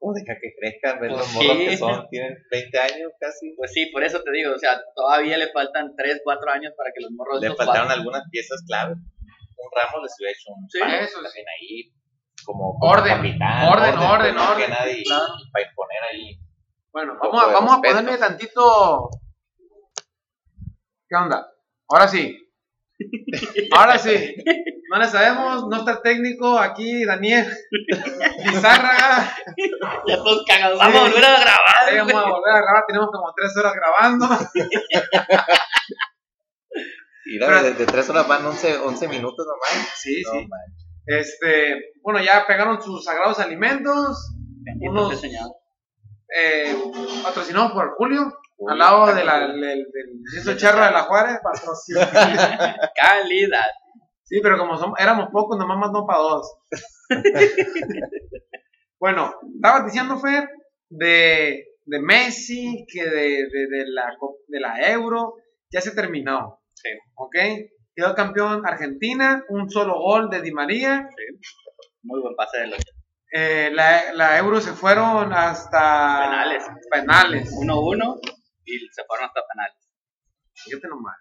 O 0.01 0.13
deja 0.13 0.33
que 0.39 0.49
crezcan, 0.57 0.99
ver 1.01 1.09
Pues 1.11 1.19
los 1.21 1.33
morros 1.33 1.57
sí. 1.57 1.67
que 1.67 1.77
son, 1.77 2.07
tienen 2.09 2.37
20 2.49 2.79
años 2.79 3.11
casi. 3.19 3.53
Pues 3.57 3.71
sí, 3.73 3.85
por 3.91 4.01
eso 4.03 4.23
te 4.23 4.31
digo, 4.31 4.53
o 4.55 4.57
sea, 4.57 4.81
todavía 4.95 5.37
le 5.37 5.49
faltan 5.51 5.93
3, 5.95 6.21
4 6.23 6.51
años 6.51 6.73
para 6.77 6.89
que 6.95 7.01
los 7.01 7.11
morros 7.11 7.41
Le 7.41 7.49
faltaron 7.53 7.87
pasen. 7.87 7.99
algunas 7.99 8.23
piezas 8.31 8.63
clave. 8.65 8.93
Un 8.93 9.69
Ramos 9.75 10.01
les 10.03 10.15
hubiera 10.17 10.31
hecho 10.31 10.51
un 10.55 10.69
Sí, 10.69 10.79
palo 10.79 10.93
eso 11.03 11.17
sí. 11.19 11.23
también 11.25 11.45
ahí. 11.49 11.91
Como, 12.45 12.77
como 12.79 12.91
Orden, 12.91 13.15
capitán, 13.17 13.67
orden, 13.67 13.95
pues, 13.95 14.09
orden, 14.09 14.35
más 14.35 14.49
orden, 14.51 14.71
y 14.95 15.03
claro. 15.03 15.25
para 15.51 15.65
imponer 15.69 16.03
ahí. 16.11 16.39
Bueno, 16.91 17.17
vamos 17.21 17.43
a, 17.43 17.47
vamos 17.47 17.73
a 17.73 17.81
ponerle 17.81 18.17
tantito. 18.17 19.09
¿Qué 21.07 21.15
onda? 21.15 21.47
Ahora 21.87 22.07
sí. 22.07 22.35
Ahora 23.71 23.97
sí. 23.97 24.35
No 24.91 24.97
le 24.99 25.07
sabemos, 25.07 25.67
no 25.67 25.77
está 25.77 25.91
el 25.91 26.01
técnico 26.01 26.57
aquí, 26.57 27.05
Daniel 27.05 27.45
Lizárraga. 28.45 29.31
Ya 30.07 30.17
todos 30.17 30.43
cagados. 30.47 30.79
Sí. 30.79 30.85
Vamos 30.85 30.99
a 30.99 31.03
volver 31.03 31.25
a 31.25 31.39
grabar. 31.39 31.97
Vamos 31.97 32.13
a 32.13 32.21
güey. 32.21 32.31
volver 32.33 32.53
a 32.55 32.61
grabar, 32.61 32.83
tenemos 32.87 33.09
como 33.11 33.33
tres 33.35 33.55
horas 33.57 33.73
grabando. 33.73 34.27
Y 37.25 37.37
Pero- 37.37 37.55
dale, 37.55 37.71
de, 37.71 37.75
de 37.75 37.85
tres 37.85 38.09
horas 38.09 38.27
van 38.27 38.43
11, 38.43 38.77
11 38.77 39.07
minutos 39.07 39.45
nomás. 39.45 39.87
Sí, 39.95 40.23
No, 40.25 40.31
sí. 40.31 40.47
manches. 40.47 40.88
Este, 41.11 41.93
bueno, 42.03 42.21
ya 42.23 42.45
pegaron 42.45 42.79
sus 42.81 43.03
sagrados 43.03 43.39
alimentos, 43.39 44.35
Bendito 44.61 44.91
Unos- 44.91 45.23
eh, 45.23 46.75
patrocinados 47.23 47.71
por 47.71 47.95
Julio, 47.95 48.31
Uy, 48.57 48.71
al 48.73 48.77
lado 48.77 49.07
de 49.15 49.23
la, 49.23 49.39
del, 49.47 49.59
del, 49.59 49.87
del 50.45 50.57
charro 50.57 50.85
de 50.85 50.91
la 50.91 51.01
Juárez. 51.03 51.39
Calidad. 52.95 53.65
Sí, 54.23 54.39
pero 54.43 54.59
como 54.59 54.95
éramos 54.99 55.29
pocos, 55.31 55.57
nomás 55.57 55.79
mandó 55.79 56.05
para 56.05 56.19
dos. 56.19 56.55
bueno, 58.99 59.33
estabas 59.55 59.85
diciendo, 59.85 60.19
Fer, 60.19 60.47
de, 60.89 61.65
de 61.85 61.99
Messi, 61.99 62.85
que 62.87 63.05
de, 63.05 63.47
de, 63.51 63.67
de 63.71 63.85
la, 63.87 64.15
de 64.47 64.59
la 64.59 64.91
Euro, 64.91 65.35
ya 65.71 65.81
se 65.81 65.95
terminó. 65.95 66.61
Sí. 66.75 66.89
¿Ok? 67.15 67.35
Quedó 67.99 68.15
campeón 68.15 68.65
Argentina, 68.65 69.43
un 69.49 69.69
solo 69.69 69.99
gol 69.99 70.29
de 70.29 70.41
Di 70.41 70.53
María. 70.53 71.09
Muy 72.03 72.21
buen 72.21 72.33
pase 72.33 72.59
de 72.59 72.67
los 72.67 72.79
Eh, 73.33 73.71
la, 73.73 74.13
la 74.13 74.37
Euro 74.37 74.61
se 74.61 74.71
fueron 74.71 75.33
hasta 75.33 76.21
Penales. 76.23 76.63
penales. 76.89 77.51
1-1 77.51 78.19
y 78.63 78.87
se 78.89 79.03
fueron 79.03 79.25
hasta 79.25 79.41
penales. 79.45 79.89
Fíjate 80.53 80.87
nomás. 80.87 81.17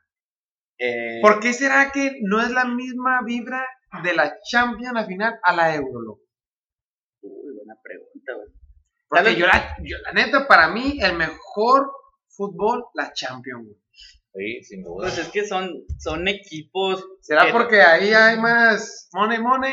Eh, 0.79 1.19
¿Por 1.21 1.41
qué 1.41 1.53
será 1.53 1.91
que 1.91 2.21
no 2.23 2.41
es 2.41 2.53
la 2.53 2.65
misma 2.65 3.23
vibra 3.25 3.67
de 4.05 4.15
la 4.15 4.39
Champions 4.49 4.97
a 4.99 5.05
final 5.05 5.35
a 5.43 5.53
la 5.57 5.75
Euro? 5.75 6.01
loco? 6.01 6.21
Uy, 7.23 7.57
buena 7.57 7.75
pregunta, 7.83 8.35
güey. 8.37 8.49
Porque 9.09 9.35
yo 9.35 9.49
la, 9.49 9.77
yo 9.83 9.97
la 10.05 10.13
neta, 10.13 10.47
para 10.47 10.69
mí, 10.69 10.97
el 11.01 11.17
mejor 11.17 11.91
fútbol, 12.29 12.85
la 12.95 13.13
Champions. 13.13 13.65
güey. 13.65 13.77
Sí, 14.39 14.63
sin 14.63 14.83
duda. 14.85 15.03
Pues 15.03 15.19
es 15.19 15.29
que 15.29 15.45
son, 15.45 15.85
son 15.99 16.29
equipos. 16.29 17.05
¿Será 17.21 17.47
que- 17.47 17.53
porque 17.53 17.81
ahí 17.83 18.13
hay 18.15 18.39
más 18.39 19.09
money, 19.13 19.39
money? 19.41 19.73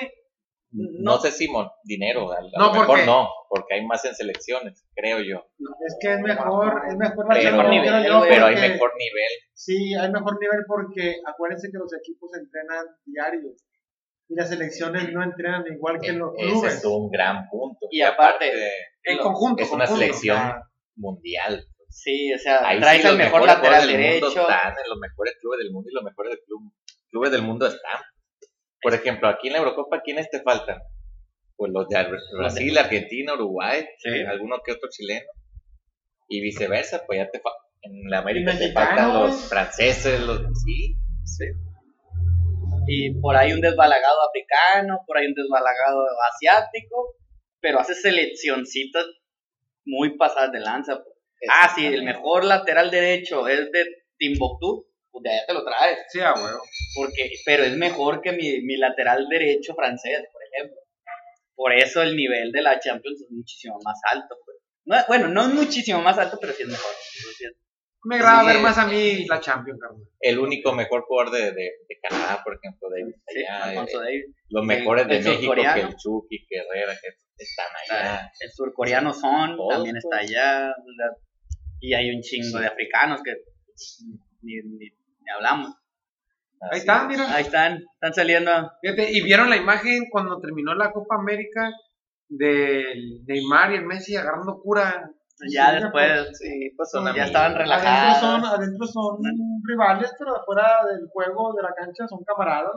no, 0.71 1.13
no- 1.13 1.17
sé 1.19 1.31
si 1.31 1.47
mon- 1.47 1.69
dinero, 1.85 2.31
a, 2.33 2.41
No, 2.41 2.49
lo 2.67 2.71
mejor 2.71 2.87
porque- 2.87 3.05
no, 3.05 3.29
porque 3.49 3.75
hay 3.75 3.85
más 3.85 4.03
en 4.05 4.13
selecciones, 4.15 4.85
creo 4.93 5.19
yo. 5.21 5.45
Es 5.87 5.95
que 6.01 6.13
es 6.15 6.19
mejor, 6.19 6.81
es 6.89 6.95
mejor 6.97 7.27
la 7.29 7.35
Pero, 7.35 7.51
mejor 7.51 7.69
nivel, 7.69 8.03
pero 8.27 8.45
hay 8.47 8.55
mejor 8.55 8.91
nivel. 8.97 9.31
Sí, 9.53 9.93
hay 9.95 10.11
mejor 10.11 10.37
nivel 10.41 10.59
porque 10.67 11.15
acuérdense 11.25 11.69
que 11.71 11.77
los 11.77 11.93
equipos 11.93 12.31
entrenan 12.37 12.85
diarios 13.05 13.53
y 14.27 14.35
las 14.35 14.49
selecciones 14.49 15.13
no 15.13 15.23
entrenan 15.23 15.63
igual 15.71 15.99
que 16.01 16.11
los 16.11 16.33
Ese 16.37 16.47
clubes. 16.51 16.73
es 16.75 16.85
un 16.85 17.09
gran 17.09 17.47
punto. 17.49 17.87
Y 17.91 18.01
aparte, 18.01 18.51
En 19.03 19.17
conjunto. 19.19 19.63
es 19.63 19.71
una 19.71 19.85
conjunto. 19.85 20.01
selección 20.13 20.61
mundial. 20.97 21.65
Sí, 21.97 22.33
o 22.33 22.37
sea, 22.37 22.59
Ahí 22.67 22.79
traes 22.81 23.01
sí, 23.01 23.07
al 23.07 23.17
mejor 23.17 23.45
lateral 23.45 23.61
jugadores 23.83 23.87
del 23.87 24.01
mundo 24.11 24.27
derecho. 24.27 24.41
están 24.41 24.73
en 24.83 24.89
los 24.89 24.99
mejores 24.99 25.33
clubes 25.39 25.59
del 25.59 25.71
mundo 25.71 25.89
y 25.89 25.93
los 25.93 26.03
mejores 26.03 26.29
del 26.31 26.39
club, 26.45 26.73
clubes 27.09 27.31
del 27.31 27.41
mundo 27.41 27.67
están. 27.67 28.01
Por 28.81 28.93
ejemplo, 28.93 29.29
aquí 29.29 29.47
en 29.47 29.53
la 29.53 29.59
Eurocopa, 29.59 30.01
¿quiénes 30.01 30.29
te 30.29 30.41
faltan? 30.41 30.79
Pues 31.55 31.71
los 31.73 31.87
de 31.87 32.05
Brasil, 32.37 32.77
Argentina, 32.77 33.33
Uruguay, 33.33 33.87
Sí. 33.99 34.09
alguno 34.27 34.57
que 34.63 34.73
otro 34.73 34.89
chileno. 34.91 35.25
Y 36.27 36.41
viceversa, 36.41 37.03
pues 37.07 37.17
ya 37.19 37.29
te 37.31 37.39
fa- 37.39 37.51
en 37.83 38.09
la 38.09 38.19
América 38.19 38.51
te 38.51 38.59
mexicanos. 38.59 38.89
faltan 38.99 39.13
los 39.21 39.49
franceses, 39.49 40.19
los 40.21 40.41
sí, 40.65 40.95
Sí. 41.23 41.45
Y 42.87 43.19
por 43.21 43.35
ahí 43.37 43.53
un 43.53 43.61
desbalagado 43.61 44.17
africano, 44.27 44.99
por 45.07 45.17
ahí 45.17 45.27
un 45.27 45.33
desbalagado 45.33 46.05
asiático, 46.33 47.15
pero 47.61 47.79
hace 47.79 47.95
seleccioncitas 47.95 49.05
muy 49.85 50.17
pasadas 50.17 50.51
de 50.51 50.59
lanza. 50.59 51.01
pues. 51.01 51.14
Ah, 51.49 51.71
sí, 51.75 51.85
el 51.85 52.03
mejor 52.03 52.43
lateral 52.45 52.89
derecho 52.91 53.47
es 53.47 53.71
de 53.71 53.85
Timbuktu, 54.17 54.87
pues 55.11 55.23
de 55.23 55.29
allá 55.31 55.45
te 55.47 55.53
lo 55.53 55.63
traes. 55.63 55.99
Sí, 56.09 56.19
a 56.19 56.33
huevo. 56.33 56.61
Porque, 56.95 57.31
pero 57.45 57.63
es 57.63 57.75
mejor 57.75 58.21
que 58.21 58.31
mi, 58.31 58.61
mi 58.61 58.77
lateral 58.77 59.27
derecho 59.29 59.73
francés, 59.75 60.23
por 60.31 60.41
ejemplo. 60.51 60.77
Por 61.55 61.73
eso 61.73 62.01
el 62.01 62.15
nivel 62.17 62.51
de 62.51 62.61
la 62.61 62.79
Champions 62.79 63.21
es 63.21 63.31
muchísimo 63.31 63.79
más 63.83 63.99
alto. 64.11 64.35
Pues. 64.45 64.57
No, 64.85 64.97
bueno, 65.07 65.27
no 65.29 65.41
es 65.43 65.53
muchísimo 65.53 66.01
más 66.01 66.17
alto, 66.17 66.37
pero 66.39 66.53
sí 66.53 66.63
es 66.63 66.69
mejor. 66.69 66.91
Sí 67.37 67.45
es- 67.45 67.53
Me 68.03 68.17
agrada 68.17 68.41
Sí, 68.41 68.45
ver 68.47 68.59
más 68.59 68.77
a 68.77 68.85
mí 68.85 69.25
la 69.25 69.39
Champions, 69.39 69.79
carnal. 69.79 70.01
El 70.19 70.37
único 70.37 70.73
mejor 70.73 71.05
jugador 71.07 71.31
de, 71.33 71.51
de, 71.53 71.71
de 71.87 71.99
Canadá, 72.03 72.41
por 72.43 72.55
ejemplo, 72.61 72.87
David. 72.89 73.15
Sí, 73.27 73.39
allá, 73.45 73.63
Alfonso 73.63 74.03
eh, 74.03 74.25
los 74.49 74.61
el- 74.61 74.67
mejores 74.67 75.07
de 75.07 75.17
el 75.17 75.23
México, 75.23 75.53
que 75.55 75.79
el 75.81 75.95
Chucky, 75.95 76.45
que 76.47 76.57
Herrera, 76.57 76.93
que 77.01 77.07
están 77.43 77.65
allá. 77.89 78.31
El 78.39 78.51
surcoreano 78.51 79.11
Son 79.13 79.57
también 79.69 79.97
está 79.97 80.09
pues. 80.17 80.29
allá. 80.29 80.71
Y 81.87 81.93
hay 81.93 82.15
un 82.15 82.21
chingo 82.21 82.57
Sí. 82.57 82.59
de 82.59 82.67
africanos 82.67 83.21
que 83.23 83.31
ni, 84.41 84.55
ni- 84.63 84.89
ni 84.89 85.31
hablamos. 85.35 85.71
Ahí 86.61 86.69
Así 86.71 86.79
está, 86.79 87.01
es. 87.01 87.07
mira. 87.07 87.35
Ahí 87.35 87.43
están, 87.43 87.83
están 87.93 88.13
saliendo. 88.13 88.51
Fíjate, 88.81 89.11
y 89.11 89.21
vieron 89.21 89.49
la 89.49 89.57
imagen 89.57 90.05
cuando 90.09 90.39
terminó 90.39 90.73
la 90.73 90.91
Copa 90.91 91.15
América 91.15 91.71
del 92.29 93.23
Neymar 93.27 93.71
y 93.73 93.75
el 93.75 93.85
Messi 93.85 94.15
agarrando 94.15 94.59
cura. 94.61 95.11
Ya 95.51 95.75
Sí, 95.75 95.83
después 95.83 96.37
Sí, 96.39 96.71
pues 96.77 96.89
son 96.89 97.13
ya 97.13 97.25
estaban 97.25 97.51
Adentro 97.55 97.63
relajados. 97.63 98.19
son, 98.21 98.45
adentro 98.45 98.87
son 98.87 99.17
rivales, 99.67 100.13
pero 100.17 100.37
afuera 100.37 100.77
del 100.89 101.07
juego, 101.09 101.53
de 101.53 101.61
la 101.61 101.73
cancha, 101.75 102.07
son 102.07 102.23
camaradas. 102.23 102.71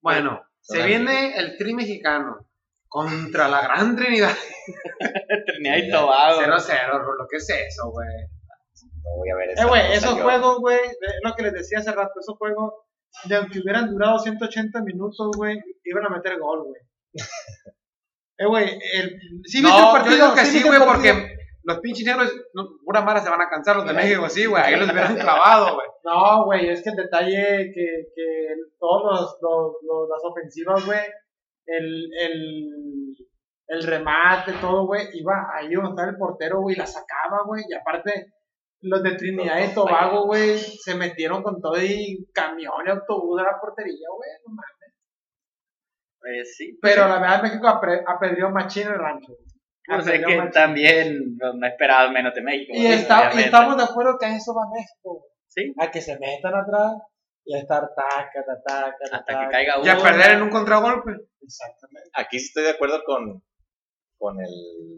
Bueno, 0.00 0.40
se 0.60 0.82
amigos. 0.82 1.00
viene 1.04 1.36
el 1.36 1.56
tri 1.58 1.74
mexicano 1.74 2.46
contra 2.88 3.48
la 3.48 3.62
Gran 3.62 3.96
Trinidad. 3.96 4.30
Trinidad 5.46 5.76
y 5.76 5.90
Tobago. 5.90 6.40
0-0, 6.40 6.98
Rulo, 7.00 7.26
¿qué 7.30 7.36
es 7.36 7.48
eso, 7.50 7.90
güey? 7.90 8.08
No 9.02 9.16
voy 9.18 9.30
a 9.30 9.36
ver 9.36 9.48
Eh, 9.50 9.52
esa 9.54 9.66
güey, 9.66 9.92
esos 9.92 10.20
juegos, 10.22 10.58
güey, 10.58 10.78
es 10.84 10.96
lo 11.22 11.34
que 11.34 11.42
les 11.44 11.52
decía 11.52 11.78
hace 11.78 11.92
rato, 11.92 12.12
esos 12.20 12.36
juegos, 12.38 12.72
de 13.24 13.36
aunque 13.36 13.60
hubieran 13.60 13.90
durado 13.90 14.18
180 14.18 14.82
minutos, 14.82 15.30
güey, 15.36 15.58
iban 15.84 16.04
a 16.06 16.10
meter 16.10 16.38
gol, 16.38 16.64
güey. 16.64 16.80
eh, 18.38 18.46
güey, 18.46 18.64
el... 18.94 19.10
¿sí 19.44 19.62
viste 19.62 19.76
el 19.76 19.82
no, 19.84 19.92
partido? 19.92 20.16
yo 20.16 20.22
digo 20.24 20.34
que 20.34 20.44
sí, 20.44 20.62
güey, 20.62 20.80
porque 20.84 21.36
los 21.62 21.78
pinches 21.78 22.06
negros, 22.06 22.32
no, 22.54 22.68
pura 22.84 23.02
mala 23.02 23.20
se 23.20 23.30
van 23.30 23.40
a 23.42 23.48
cansar 23.48 23.76
los 23.76 23.86
de 23.86 23.92
México, 23.92 24.28
sí, 24.28 24.46
güey, 24.46 24.62
ahí 24.62 24.76
los 24.76 24.90
hubieran 24.90 25.16
clavado, 25.18 25.74
güey. 25.74 25.86
No, 26.04 26.44
güey, 26.44 26.68
es 26.68 26.82
que 26.82 26.90
el 26.90 26.96
detalle 26.96 27.72
que, 27.74 27.86
que 28.14 28.48
todos 28.78 29.02
los, 29.04 29.20
los, 29.40 29.72
los- 29.82 30.08
las 30.08 30.22
ofensivas, 30.24 30.84
güey, 30.86 31.00
el, 31.66 32.08
el, 32.20 33.16
el 33.68 33.82
remate, 33.82 34.52
todo, 34.60 34.86
güey, 34.86 35.08
iba 35.14 35.34
ahí 35.54 35.72
donde 35.74 35.90
estaba 35.90 36.08
el 36.10 36.16
portero, 36.16 36.60
güey, 36.60 36.76
la 36.76 36.86
sacaba, 36.86 37.42
güey, 37.46 37.64
y 37.68 37.74
aparte 37.74 38.32
los 38.82 39.02
de 39.02 39.12
Trinidad 39.16 39.58
y 39.64 39.74
Tobago, 39.74 40.26
güey, 40.26 40.58
se 40.58 40.94
metieron 40.94 41.42
con 41.42 41.60
todo 41.60 41.80
y 41.82 42.26
camión 42.32 42.72
y 42.86 42.90
autobús 42.90 43.40
a 43.40 43.44
la 43.44 43.58
portería, 43.60 44.08
güey, 44.14 44.30
no 44.46 44.54
mames. 44.54 46.40
Eh, 46.40 46.44
sí. 46.44 46.78
Pero 46.82 47.06
la 47.06 47.20
verdad, 47.20 47.42
México 47.42 47.68
apedreó 47.68 48.50
machín 48.50 48.88
el 48.88 48.98
rancho. 48.98 49.28
güey. 49.32 49.46
Pues 49.86 50.00
es 50.00 50.06
Apedreó 50.08 50.28
que 50.28 50.36
machín. 50.38 50.50
también 50.52 51.36
no, 51.36 51.52
no 51.54 51.66
esperaba 51.66 52.10
menos 52.10 52.34
de 52.34 52.42
México. 52.42 52.72
Y, 52.74 52.82
¿no? 52.82 52.88
está- 52.94 53.30
y 53.34 53.38
estamos 53.44 53.76
de 53.76 53.84
acuerdo 53.84 54.16
que 54.18 54.26
a 54.26 54.36
eso 54.36 54.52
va 54.54 54.64
México. 54.72 55.24
Sí, 55.48 55.72
A 55.78 55.90
que 55.90 56.00
se 56.00 56.18
metan 56.18 56.54
atrás 56.54 56.94
y 57.46 57.54
a 57.54 57.58
estar 57.60 57.88
taca, 57.94 58.44
taca, 58.44 58.62
taca, 58.66 58.96
hasta 59.04 59.24
taca. 59.24 59.44
que 59.46 59.50
caiga 59.52 59.76
uno. 59.78 59.86
Y 59.86 59.88
a 59.88 59.98
perder 59.98 60.32
en 60.32 60.42
un 60.42 60.50
contragolpe. 60.50 61.12
Exactamente. 61.40 62.10
Aquí 62.14 62.38
sí 62.40 62.46
estoy 62.46 62.64
de 62.64 62.70
acuerdo 62.70 63.02
con, 63.04 63.42
con 64.18 64.40
el 64.40 64.50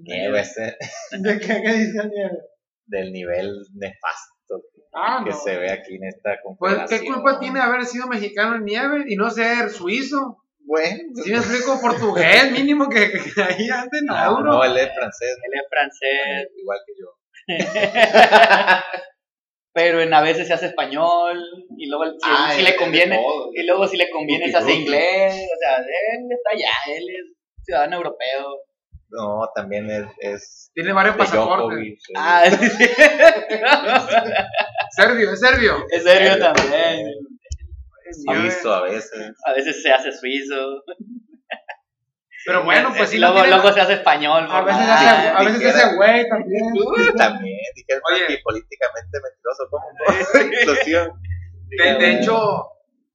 nieve 0.02 0.40
ese, 0.40 0.76
¿De 1.12 1.38
qué, 1.40 1.46
qué 1.62 1.72
dice 1.74 1.98
el 2.02 2.08
nieve? 2.10 2.38
del 2.86 3.12
nivel 3.12 3.54
nefasto 3.74 4.62
Ah, 4.94 5.20
que 5.22 5.30
no. 5.30 5.36
se 5.36 5.58
ve 5.58 5.70
aquí 5.70 5.96
en 5.96 6.04
esta 6.04 6.38
Pues. 6.58 6.78
¿qué 6.88 7.04
culpa 7.04 7.38
tiene 7.38 7.60
haber 7.60 7.84
sido 7.84 8.06
mexicano 8.06 8.56
en 8.56 8.64
nieve 8.64 9.04
y 9.06 9.16
no 9.16 9.28
ser 9.30 9.68
suizo? 9.68 10.42
Bueno, 10.60 10.98
Si 11.22 11.30
me 11.30 11.36
explico 11.38 11.78
portugués, 11.80 12.50
mínimo 12.52 12.88
que, 12.88 13.12
que- 13.12 13.42
ahí 13.42 13.68
anden 13.68 14.10
a 14.10 14.24
no, 14.26 14.40
no, 14.42 14.64
él 14.64 14.76
es 14.78 14.90
francés, 14.94 15.36
Él 15.44 15.52
es 15.60 15.66
francés, 15.68 16.48
igual 16.56 16.78
que 16.86 16.92
yo. 16.98 17.08
pero 19.78 20.02
en 20.02 20.12
a 20.12 20.20
veces 20.22 20.48
se 20.48 20.54
hace 20.54 20.66
español 20.66 21.40
y 21.76 21.88
luego 21.88 22.06
si, 22.06 22.18
Ah, 22.24 22.50
si 22.52 22.62
es 22.62 22.68
le 22.68 22.74
conviene 22.74 23.24
y 23.54 23.64
luego 23.64 23.86
si 23.86 23.96
le 23.96 24.10
conviene 24.10 24.50
se 24.50 24.56
hace 24.56 24.72
inglés, 24.72 25.34
o 25.34 25.56
sea, 25.56 25.76
él 25.76 26.26
está 26.28 26.50
allá, 26.50 26.96
él 26.96 27.04
es 27.08 27.26
ciudadano 27.64 27.98
europeo. 27.98 28.56
No, 29.08 29.48
también 29.54 29.88
es, 29.88 30.06
es 30.18 30.70
Tiene 30.74 30.92
varios 30.92 31.14
pasaportes. 31.14 31.96
Ah, 32.16 32.42
sí. 32.50 32.86
Serbio, 34.96 35.32
es 35.32 35.38
serbio. 35.38 35.86
es 35.92 36.02
serio 36.02 36.38
también. 36.40 37.12
suizo 38.26 38.74
a 38.74 38.82
veces. 38.82 39.32
A 39.46 39.52
veces 39.52 39.80
se 39.80 39.92
hace 39.92 40.10
suizo. 40.10 40.82
Pero 42.48 42.64
bueno, 42.64 42.94
pues 42.96 43.10
sí 43.10 43.18
y 43.18 43.20
lo 43.20 43.30
luego, 43.30 43.46
luego 43.46 43.72
se 43.74 43.80
hace 43.82 43.92
español. 43.92 44.48
A 44.48 44.62
veces 44.62 44.88
hace, 44.88 45.28
a 45.28 45.42
veces 45.42 45.66
hace 45.66 45.96
güey 45.96 46.26
también. 46.30 46.64
Uh, 46.64 47.14
también, 47.14 47.58
dije, 47.74 47.92
es 47.92 48.00
Oye. 48.10 48.26
que 48.26 48.38
políticamente 48.42 49.18
mentiroso, 49.22 49.68
¿cómo? 49.70 49.84
Inclusión. 50.62 51.12
De, 51.66 51.94
de 51.94 52.12
hecho, 52.14 52.70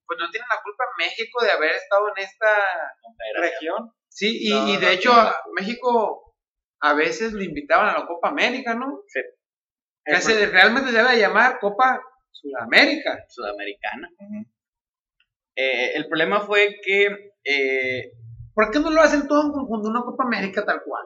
pues 0.05 0.19
no 0.19 0.29
tiene 0.29 0.45
la 0.47 0.61
culpa 0.61 0.83
México 0.99 1.43
de 1.43 1.49
haber 1.49 1.71
estado 1.71 2.09
en 2.15 2.23
esta 2.23 2.45
región. 3.41 3.91
Sí, 4.07 4.37
y, 4.39 4.49
No, 4.51 4.67
y 4.67 4.77
de 4.77 4.85
no 4.85 4.91
hecho, 4.91 5.11
México 5.55 6.35
a 6.81 6.93
veces 6.93 7.33
lo 7.33 7.41
invitaban 7.41 7.89
a 7.89 8.01
la 8.01 8.05
Copa 8.05 8.29
América, 8.29 8.75
¿no? 8.75 9.01
Sí. 9.07 9.21
Que 10.05 10.21
se 10.21 10.45
realmente 10.45 10.91
se 10.91 10.97
debe 10.97 11.17
llamar 11.17 11.57
Copa 11.57 11.99
Sudamérica. 12.29 13.25
Sudamericana. 13.29 14.09
Eh, 15.55 15.93
el 15.95 16.07
problema 16.07 16.41
fue 16.41 16.75
que 16.83 17.33
eh, 17.43 18.11
¿Por 18.53 18.71
qué 18.71 18.79
no 18.79 18.89
lo 18.91 19.01
hacen 19.01 19.27
todo 19.27 19.41
en 19.43 19.51
conjunto, 19.51 19.89
una 19.89 20.01
Copa 20.01 20.23
América 20.25 20.63
tal 20.65 20.81
cual? 20.85 21.03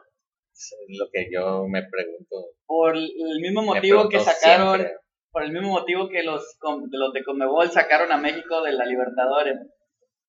Es 0.52 0.74
lo 0.98 1.06
que 1.12 1.28
yo 1.32 1.64
me 1.68 1.82
pregunto. 1.88 2.36
por 2.66 2.96
el 2.96 3.40
mismo 3.40 3.62
motivo 3.62 4.08
que 4.08 4.18
sacaron, 4.20 4.76
siempre. 4.76 4.96
por 5.30 5.42
el 5.44 5.52
mismo 5.52 5.68
motivo 5.70 6.08
que 6.08 6.22
los, 6.24 6.42
de 6.60 6.98
los 6.98 7.12
de 7.12 7.24
Conmebol 7.24 7.70
sacaron 7.70 8.10
a 8.12 8.16
México 8.16 8.60
de 8.62 8.72
la 8.72 8.84
Libertadores, 8.84 9.56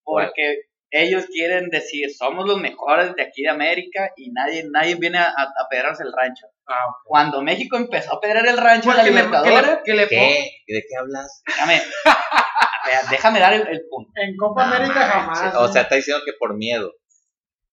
porque 0.03 0.61
ellos 0.91 1.25
quieren 1.27 1.69
decir, 1.69 2.09
somos 2.15 2.47
los 2.47 2.59
mejores 2.59 3.13
de 3.15 3.21
aquí 3.23 3.43
de 3.43 3.49
América 3.49 4.11
y 4.15 4.31
nadie, 4.31 4.65
nadie 4.71 4.95
viene 4.95 5.17
a, 5.19 5.25
a, 5.25 5.43
a 5.43 5.67
pedrarse 5.69 6.03
el 6.03 6.11
rancho. 6.15 6.47
Ah, 6.67 6.75
Cuando 7.05 7.41
México 7.41 7.77
empezó 7.77 8.15
a 8.15 8.19
pedrar 8.21 8.45
el 8.47 8.57
rancho 8.57 8.89
en 8.91 8.97
la 8.97 9.03
que 9.03 9.09
le, 9.11 9.15
que 9.15 9.23
Libertadores, 9.25 9.67
le- 9.77 9.83
que 9.83 9.93
le 9.93 10.07
¿Qué? 10.07 10.51
¿De 10.67 10.81
qué 10.88 10.95
hablas? 10.97 11.43
déjame, 11.45 11.81
déjame 13.11 13.39
dar 13.39 13.53
el, 13.53 13.67
el 13.67 13.81
punto. 13.89 14.11
En 14.15 14.35
Copa 14.38 14.65
No 14.67 14.75
América 14.75 14.99
manches. 14.99 15.39
jamás. 15.39 15.55
O 15.57 15.67
sea, 15.71 15.83
está 15.83 15.95
diciendo 15.95 16.23
que 16.25 16.33
por 16.39 16.55
miedo. 16.55 16.91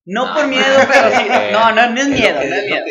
No 0.07 0.27
No, 0.27 0.35
por 0.35 0.47
miedo, 0.47 0.65
pero 0.93 1.11
sí, 1.11 1.27
no, 1.53 1.73
no, 1.73 1.91
no 1.91 2.01
es 2.01 2.09
miedo, 2.09 2.35
no 2.43 2.55
es 2.55 2.65
miedo. 2.67 2.85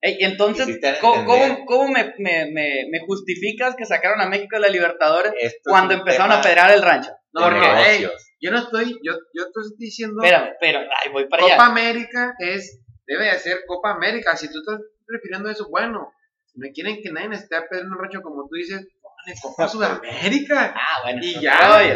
Ey, 0.00 0.16
entonces, 0.20 0.78
¿cómo, 1.00 1.24
cómo- 1.24 1.64
cómo 1.66 1.88
me, 1.88 2.14
me, 2.18 2.46
me, 2.52 2.84
me 2.90 3.00
justificas 3.00 3.74
que 3.76 3.84
sacaron 3.84 4.20
a 4.20 4.28
México 4.28 4.54
de 4.56 4.60
la 4.60 4.68
Libertadores 4.68 5.32
esto 5.40 5.70
cuando 5.70 5.94
empezaron 5.94 6.30
a 6.32 6.40
pedrar 6.40 6.70
el 6.72 6.82
rancho? 6.82 7.10
No, 7.32 7.50
no, 7.50 7.78
ey, 7.78 8.08
yo 8.40 8.50
no 8.52 8.58
estoy, 8.58 8.92
yo, 9.02 9.12
yo 9.34 9.44
estoy 9.46 9.64
diciendo 9.76 10.22
Espérame, 10.22 10.52
pero, 10.60 10.78
ay, 10.80 11.10
voy 11.12 11.26
para 11.28 11.42
Copa 11.42 11.54
allá. 11.54 11.66
América 11.66 12.34
es, 12.38 12.80
debe 13.06 13.24
de 13.26 13.38
ser 13.40 13.58
Copa 13.66 13.90
América. 13.92 14.36
Si 14.36 14.50
tú 14.52 14.60
estás 14.60 14.78
refiriendo 15.08 15.48
a 15.48 15.52
eso, 15.52 15.68
bueno, 15.68 16.12
si 16.46 16.60
no 16.60 16.68
quieren 16.72 17.02
que 17.02 17.10
nadie 17.10 17.34
esté 17.34 17.56
a 17.56 17.66
pedir 17.68 17.84
un 17.84 17.98
rancho 17.98 18.22
como 18.22 18.48
tú 18.48 18.54
dices, 18.54 18.86
ponle 19.02 19.34
Copa 19.42 19.68
Sudamérica. 19.68 20.74
Ah, 20.76 21.02
bueno, 21.02 21.20
Y 21.22 21.40
ya. 21.40 21.56
otro 21.56 21.68
rollo. 21.78 21.94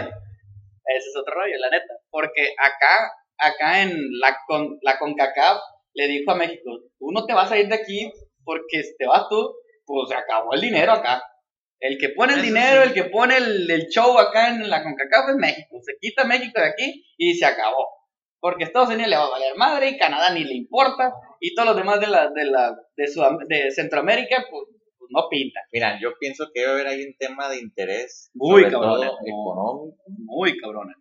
Ese 0.85 1.09
es 1.09 1.17
otro 1.17 1.35
rollo, 1.35 1.55
la 1.61 1.71
neta. 1.71 1.95
Porque 2.11 2.53
acá, 2.59 3.13
acá 3.43 3.83
en 3.83 3.97
la, 4.21 4.37
con, 4.47 4.79
la 4.83 4.99
CONCACAF 4.99 5.59
le 5.95 6.09
dijo 6.09 6.31
a 6.31 6.37
México, 6.37 6.71
tú 6.99 7.11
no 7.13 7.27
te 7.27 7.35
vas 7.35 7.51
a 7.53 7.59
ir 7.59 7.69
de 7.69 7.75
aquí 7.75 8.11
porque 8.45 8.83
te 8.99 9.07
vas 9.07 9.29
tú, 9.29 9.55
pues 9.85 10.09
se 10.09 10.15
acabó 10.17 10.55
el 10.55 10.61
dinero 10.61 10.93
acá. 10.93 11.23
El 11.81 11.99
que 11.99 12.11
pone 12.11 12.35
el 12.35 12.43
dinero, 12.43 12.83
sí. 12.83 12.89
el 12.89 12.95
que 12.95 13.05
pone 13.11 13.37
el, 13.37 13.69
el 13.71 13.89
show 13.89 14.17
acá 14.19 14.49
en 14.51 14.71
la 14.71 14.83
CONCACAF 14.83 15.31
es 15.31 15.37
México. 15.37 15.77
Se 15.83 15.95
quita 16.01 16.25
México 16.25 16.61
de 16.61 16.69
aquí 16.69 17.05
y 17.17 17.35
se 17.35 17.45
acabó. 17.45 17.89
Porque 18.41 18.65
Estados 18.65 18.89
Unidos 18.89 19.09
le 19.09 19.17
va 19.17 19.25
a 19.27 19.31
valer 19.31 19.55
madre 19.57 19.89
y 19.91 19.99
Canadá 19.99 20.33
ni 20.35 20.45
le 20.45 20.55
importa 20.55 21.13
y 21.41 21.55
todos 21.55 21.69
los 21.69 21.77
demás 21.77 22.01
de 22.01 22.07
la 22.09 22.29
de 22.31 22.45
la 22.45 22.71
de, 22.97 23.05
Sudam- 23.05 23.47
de 23.49 23.71
Centroamérica 23.71 24.45
pues, 24.51 24.65
pues 24.99 25.09
no 25.15 25.29
pinta. 25.31 25.61
Mira, 25.73 25.99
yo 26.01 26.11
pienso 26.19 26.47
que 26.53 26.61
debe 26.61 26.73
haber 26.73 26.87
ahí 26.89 27.05
un 27.05 27.15
tema 27.19 27.49
de 27.49 27.59
interés, 27.61 28.31
Muy 28.35 28.63
cabrón, 28.69 29.01
no. 29.01 29.05
económico, 29.05 29.97
Muy 30.19 30.59
cabrona. 30.59 30.95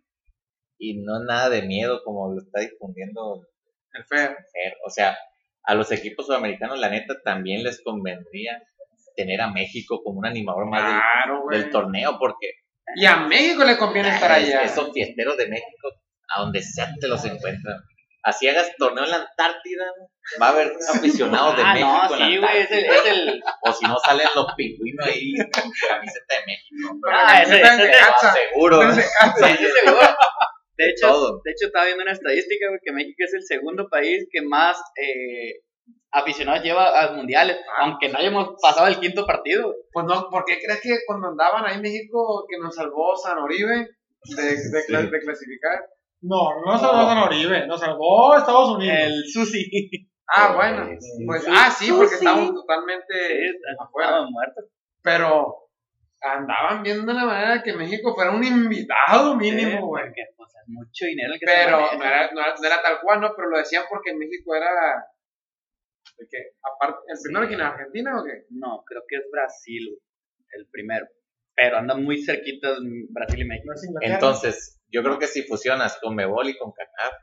Y 0.84 1.00
no 1.02 1.22
nada 1.24 1.48
de 1.48 1.62
miedo 1.62 2.02
como 2.04 2.32
lo 2.34 2.40
está 2.40 2.60
difundiendo 2.60 3.46
El. 3.92 4.04
Fer. 4.04 4.36
O 4.84 4.90
sea, 4.90 5.16
a 5.64 5.74
los 5.74 5.92
equipos 5.92 6.26
sudamericanos, 6.26 6.78
la 6.80 6.88
neta, 6.90 7.14
también 7.24 7.62
les 7.62 7.80
convendría 7.84 8.60
tener 9.14 9.40
a 9.40 9.48
México 9.50 10.02
como 10.02 10.18
un 10.18 10.26
animador 10.26 10.68
más 10.68 10.82
del- 10.82 11.00
Claro, 11.00 11.42
güey. 11.42 11.58
del, 11.60 11.70
torneo, 11.70 12.18
porque 12.18 12.48
Y 12.96 13.04
a 13.06 13.16
México 13.16 13.62
le 13.64 13.76
conviene 13.78 14.08
estar 14.08 14.30
es- 14.32 14.48
allá. 14.48 14.62
esos 14.62 14.92
fiesteros 14.92 15.36
de 15.36 15.46
México, 15.48 15.88
a 16.34 16.40
donde 16.40 16.62
sea 16.62 16.90
te 17.00 17.06
los 17.06 17.24
encuentran. 17.24 17.76
Así 18.24 18.48
hagas 18.48 18.70
torneo 18.78 19.04
en 19.04 19.10
la 19.10 19.16
Antártida, 19.16 19.84
va 20.40 20.46
a 20.46 20.50
haber 20.50 20.72
aficionados 20.94 21.56
de 21.56 21.62
ah, 21.64 21.72
México 21.74 21.88
no, 22.08 22.14
en 22.14 22.20
la 22.20 22.26
sí, 22.26 22.36
güey, 22.38 22.58
es 22.58 22.70
el, 22.70 22.84
es 22.84 23.06
el, 23.06 23.42
O 23.62 23.72
si 23.72 23.84
no 23.84 23.98
salen 23.98 24.28
los 24.34 24.46
pingüinos 24.56 25.06
ahí 25.06 25.32
con 25.52 25.70
camiseta 25.88 26.34
de 26.38 26.46
México. 26.46 26.98
Ah, 27.12 27.42
ese- 27.42 27.60
ese. 27.60 27.92
Seguro. 28.32 28.80
Seguro. 28.92 30.08
De 30.84 30.90
hecho, 30.90 31.08
Todo. 31.08 31.40
de 31.44 31.50
hecho, 31.52 31.66
estaba 31.66 31.84
viendo 31.86 32.02
una 32.02 32.12
estadística 32.12 32.68
güey, 32.68 32.80
que 32.82 32.92
México 32.92 33.16
es 33.18 33.34
el 33.34 33.42
segundo 33.44 33.88
país 33.88 34.26
que 34.30 34.42
más 34.42 34.80
eh, 34.96 35.60
aficionados 36.10 36.62
lleva 36.62 37.00
a 37.02 37.12
mundiales, 37.12 37.56
aunque 37.78 38.08
no 38.08 38.18
hayamos 38.18 38.50
pasado 38.60 38.86
el 38.88 39.00
quinto 39.00 39.24
partido. 39.26 39.74
Pues 39.92 40.06
no, 40.06 40.28
¿por 40.30 40.44
qué 40.44 40.58
crees 40.62 40.80
que 40.82 40.98
cuando 41.06 41.28
andaban 41.28 41.64
ahí 41.66 41.76
en 41.76 41.82
México 41.82 42.44
que 42.48 42.58
nos 42.58 42.74
salvó 42.74 43.16
San 43.16 43.38
Oribe 43.38 43.88
de, 44.36 44.42
de, 44.42 44.80
cla- 44.88 45.10
de 45.10 45.20
clasificar? 45.20 45.80
No, 46.20 46.60
no 46.64 46.72
nos 46.72 46.80
salvó 46.80 47.04
San 47.06 47.18
Oribe, 47.18 47.66
nos 47.66 47.80
salvó 47.80 48.36
Estados 48.36 48.76
Unidos. 48.76 48.96
El 49.00 49.24
Susi. 49.32 50.08
Ah, 50.34 50.54
bueno. 50.54 50.86
Sí, 50.98 51.26
Pues, 51.26 51.42
sí. 51.42 51.50
ah, 51.52 51.70
sí, 51.70 51.90
porque 51.92 52.08
Sí. 52.08 52.14
estábamos 52.24 52.54
totalmente 52.54 53.14
afuera. 53.78 54.08
Estaba 54.10 54.30
muerto. 54.30 54.60
Pero 55.02 55.68
andaban 56.22 56.82
viendo 56.82 57.12
la 57.12 57.24
manera 57.24 57.62
que 57.62 57.72
México 57.72 58.14
fuera 58.14 58.30
un 58.30 58.44
invitado 58.44 59.36
mínimo, 59.36 59.70
Sí, 59.70 59.76
güey. 59.78 60.04
porque 60.04 60.22
pues 60.36 60.50
es 60.54 60.68
mucho 60.68 61.06
dinero 61.06 61.34
el 61.34 61.40
que 61.40 61.46
Pero 61.46 61.78
no 61.78 62.04
era, 62.04 62.30
no, 62.32 62.40
era, 62.40 62.54
no 62.54 62.66
era 62.66 62.82
tal 62.82 63.00
cual, 63.02 63.20
¿no? 63.20 63.32
Pero 63.36 63.48
lo 63.50 63.58
decían 63.58 63.84
porque 63.90 64.14
México 64.14 64.54
era. 64.54 64.70
¿De 66.18 66.26
qué? 66.30 66.38
Aparte, 66.62 67.00
¿El 67.08 67.18
primero 67.22 67.48
que 67.48 67.54
en 67.54 67.60
Argentina 67.60 68.20
o 68.20 68.24
qué? 68.24 68.44
No, 68.50 68.82
creo 68.86 69.02
que 69.08 69.16
es 69.16 69.22
Brasil, 69.30 69.98
el 70.52 70.66
primero. 70.70 71.06
Pero 71.54 71.78
andan 71.78 72.02
muy 72.02 72.22
cerquitas 72.22 72.78
Brasil 73.10 73.40
y 73.40 73.44
México. 73.44 73.72
No. 73.72 74.00
Entonces, 74.00 74.80
yo 74.88 75.02
creo 75.02 75.18
que 75.18 75.26
si 75.26 75.42
fusionas 75.42 75.98
con 76.00 76.14
Mebol 76.14 76.48
y 76.48 76.56
con 76.56 76.72
CACAF, 76.72 77.14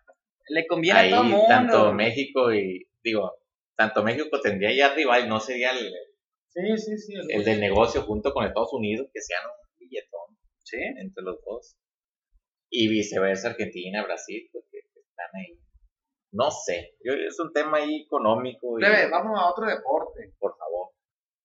Le 0.49 0.67
conviene 0.67 0.99
ahí 0.99 1.07
a 1.09 1.15
todo 1.15 1.23
el 1.23 1.29
mundo. 1.29 1.45
tanto 1.47 1.93
México 1.93 2.53
y, 2.53 2.87
digo, 3.03 3.31
tanto 3.75 4.03
México 4.03 4.39
tendría 4.41 4.71
ya 4.75 4.93
rival, 4.93 5.29
no 5.29 5.39
sería 5.39 5.71
el, 5.71 5.91
Sí, 6.77 6.77
sí, 6.77 6.97
sí. 6.97 7.13
el- 7.15 7.31
el 7.31 7.45
del 7.45 7.59
negocio 7.59 8.01
junto 8.03 8.33
con 8.33 8.45
Estados 8.45 8.73
Unidos, 8.73 9.07
que 9.13 9.21
sean 9.21 9.41
un 9.45 9.77
billetón 9.79 10.37
Sí. 10.63 10.77
entre 10.99 11.23
los 11.23 11.37
dos. 11.45 11.75
Y 12.71 12.87
viceversa, 12.89 13.49
Argentina, 13.49 14.03
Brasil, 14.03 14.47
porque 14.51 14.77
están 14.79 15.29
ahí. 15.35 15.59
No 16.31 16.51
sé, 16.51 16.95
yo, 17.03 17.13
es 17.13 17.39
un 17.39 17.51
tema 17.53 17.77
ahí 17.79 18.03
económico 18.05 18.77
y, 18.77 18.83
Bebé, 18.83 19.09
vamos 19.09 19.39
a 19.39 19.49
otro 19.49 19.65
deporte. 19.65 20.33
por 20.37 20.55
favor. 20.57 20.91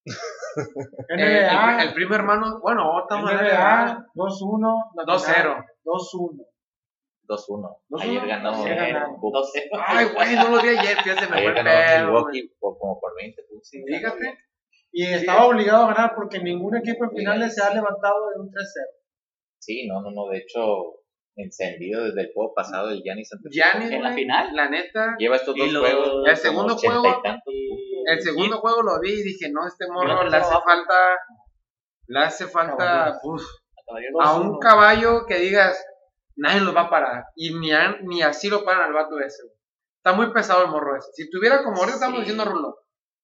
El, 1.09 1.21
el, 1.21 1.81
el 1.89 1.95
primo 1.95 2.15
hermano, 2.15 2.61
bueno, 2.61 3.01
estamos 3.01 3.31
en 3.31 3.39
NBA. 3.39 3.47
NBA 3.47 4.07
2-1. 4.15 4.93
la 4.95 5.05
2-0. 5.05 5.25
final, 5.25 5.65
2-1. 5.85 6.47
2-1. 7.27 7.81
2-1. 7.89 8.03
Ayer 8.03 8.27
ganó. 8.27 8.53
Ay, 9.87 10.05
güey, 10.15 10.37
no 10.37 10.49
lo 10.57 10.63
vi 10.63 10.69
ayer, 10.69 10.97
fíjate, 11.03 11.23
me 11.23 11.27
fue 11.29 11.37
Ayer 11.39 11.55
ganó. 11.65 12.07
Milwaukee 12.13 12.55
por, 12.61 12.77
como 12.79 13.01
por 13.01 13.15
20 13.17 13.43
puntos. 13.49 13.71
Fíjate. 13.71 14.39
Y 14.97 15.05
estaba 15.13 15.47
obligado 15.47 15.85
a 15.85 15.93
ganar 15.95 16.13
porque 16.15 16.39
ningún 16.39 16.77
equipo 16.77 17.05
en 17.05 17.11
finales 17.11 17.55
se 17.55 17.63
ha 17.63 17.75
levantado 17.75 18.29
de 18.33 18.41
un 18.41 18.49
3-0. 18.49 18.53
Sí, 19.59 19.89
no, 19.89 20.01
no, 20.01 20.13
no. 20.13 20.29
De 20.31 20.39
hecho, 20.39 21.01
encendido 21.37 22.05
desde 22.05 22.21
el 22.21 22.31
juego 22.33 22.55
pasado 22.55 22.91
el 22.91 23.03
Giannis 23.03 23.29
Giannis, 23.51 23.91
En 23.91 24.03
la 24.05 24.11
güey, 24.11 24.23
final. 24.23 24.55
la 24.55 24.69
neta, 24.71 25.17
Lleva 25.19 25.35
estos 25.35 25.57
dos 25.57 25.73
lo- 25.73 25.81
juegos. 25.81 26.29
el 26.29 26.37
segundo 26.37 26.75
80 26.75 27.01
juego- 27.01 27.23
y 27.47 28.05
el 28.07 28.21
segundo 28.23 28.59
juego 28.59 28.83
lo 28.83 29.01
vi 29.01 29.15
y 29.15 29.23
dije, 29.25 29.51
no, 29.51 29.67
este 29.67 29.89
morro 29.89 30.15
no 30.15 30.31
le 30.31 30.37
hace 30.37 30.55
falta, 30.65 30.95
le 32.07 32.19
hace 32.21 32.47
falta, 32.47 33.19
uf, 33.25 33.43
a 34.23 34.37
un 34.37 34.59
caballo 34.61 35.27
que 35.27 35.39
digas, 35.41 35.85
nadie 36.37 36.61
lo 36.61 36.73
va 36.73 36.83
a 36.83 36.91
parar. 36.91 37.25
Y 37.35 37.53
ni, 37.59 37.73
a- 37.73 37.99
ni 38.03 38.23
así 38.23 38.49
lo 38.49 38.65
paran 38.65 38.85
al 38.85 38.93
vato 38.93 39.19
ese. 39.19 39.43
güey. 39.43 39.57
Está 39.97 40.13
muy 40.13 40.33
pesado 40.33 40.65
el 40.65 40.71
morro 40.71 40.97
ese. 40.97 41.09
Si 41.15 41.31
tuviera 41.31 41.65
como 41.65 41.79
ahorita 41.79 41.95
estamos 41.97 42.21
diciendo, 42.21 42.45
Rulo, 42.45 42.77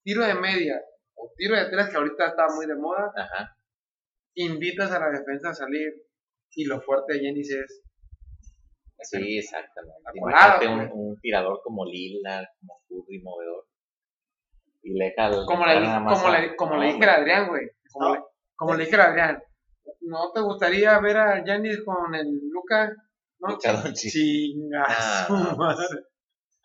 tiro 0.03 0.25
de 0.25 0.35
media 0.35 0.81
o 1.23 1.33
tiro 1.37 1.57
de 1.57 1.67
tres, 1.71 1.89
que 1.89 1.97
ahorita 1.97 2.27
está 2.29 2.47
muy 2.55 2.67
de 2.67 2.77
moda, 2.77 3.13
Ajá. 3.17 3.57
invitas 4.35 4.91
a 4.93 4.99
la 5.01 5.11
defensa 5.11 5.51
a 5.51 5.55
salir. 5.55 5.93
Y 6.53 6.65
lo 6.65 6.81
fuerte 6.81 7.15
de 7.15 7.21
Jenny 7.21 7.41
es, 7.41 7.83
Sí, 9.03 9.39
exactamente. 9.39 9.99
Imagínate 10.15 10.69
un, 10.69 10.91
un 10.93 11.21
tirador 11.21 11.61
como 11.65 11.87
Lila, 11.87 12.47
como 12.61 12.83
Curry, 12.89 13.23
movedor. 13.23 13.65
Y 14.83 14.93
le 14.93 15.07
deja 15.07 15.29
el- 15.29 15.47
como, 15.47 15.65
le, 15.67 15.75
como, 15.81 16.27
a- 16.27 16.41
le, 16.41 16.57
como 16.57 16.75
no, 16.77 16.81
le 16.83 16.93
dije 16.93 17.05
a 17.07 17.15
Adrián, 17.15 17.49
güey. 17.49 17.71
Como, 17.93 18.09
No. 18.09 18.15
le, 18.15 18.21
como 18.57 18.75
le 18.75 18.85
dije 18.85 18.97
a 18.97 19.05
Adrián. 19.05 19.43
¿No 20.03 20.33
te 20.33 20.41
gustaría 20.41 20.99
ver 21.01 21.17
a 21.17 21.43
Janis 21.45 21.83
con 21.85 22.15
el 22.15 22.27
Luca? 22.51 22.93
¿No? 23.39 23.59
Ah, 24.87 25.55
madre. 25.57 25.87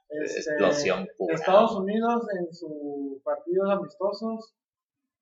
Es 0.09 0.35
Este, 0.37 0.51
Explosión 0.51 1.07
pura. 1.17 1.35
Estados 1.35 1.75
Unidos 1.75 2.23
en 2.39 2.53
sus 2.53 3.21
partidos 3.23 3.69
amistosos 3.71 4.55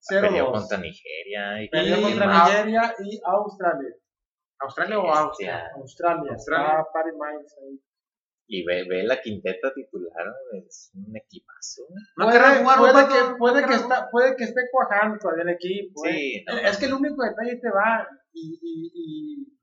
Perdió 0.10 0.48
0-2. 0.48 0.52
contra 0.52 0.78
Nigeria. 0.80 1.64
Y 1.64 1.70
Perdió 1.70 1.98
Y- 1.98 2.02
contra 2.04 2.26
Ah. 2.30 2.46
Nigeria 2.48 2.96
y 3.00 3.22
Australia. 3.26 3.96
¿Australia 4.60 5.00
o. 5.00 5.10
Austria? 5.14 5.72
Australia. 5.76 6.32
Australia. 6.34 6.86
Patty 6.94 7.10
Miles 7.12 7.56
ahí. 7.62 7.80
Y 8.46 8.66
ve, 8.66 8.84
ve 8.90 9.04
la 9.04 9.22
quinteta 9.22 9.74
titular, 9.74 10.28
es 10.68 10.92
un 10.94 11.16
equipazo. 11.16 11.84
¿No 12.18 12.26
puede, 12.26 12.38
querrá 12.38 12.56
jugar 12.60 12.78
puede 12.80 13.08
que, 13.08 13.36
puede, 13.38 13.62
¿No 13.62 13.68
que 13.70 13.74
está, 13.76 14.10
puede 14.12 14.36
que 14.36 14.44
esté 14.44 14.62
cuajando 14.70 15.18
todavía 15.18 15.44
el 15.44 15.50
equipo. 15.50 16.06
¿eh? 16.06 16.12
Sí, 16.12 16.46
no, 16.46 16.58
Es 16.58 16.78
que 16.78 16.86
el 16.88 16.94
único 16.94 17.24
detalle 17.24 17.56
te 17.56 17.70
va, 17.70 18.06
y, 18.34 18.60
y, 18.62 18.92
y 18.94 19.58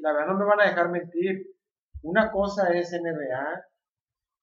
la 0.00 0.12
verdad 0.14 0.28
no 0.32 0.38
me 0.38 0.46
van 0.46 0.60
a 0.62 0.64
dejar 0.70 0.88
mentir. 0.90 1.46
Una 2.02 2.32
cosa 2.32 2.72
es 2.72 2.90
NBA 2.92 3.64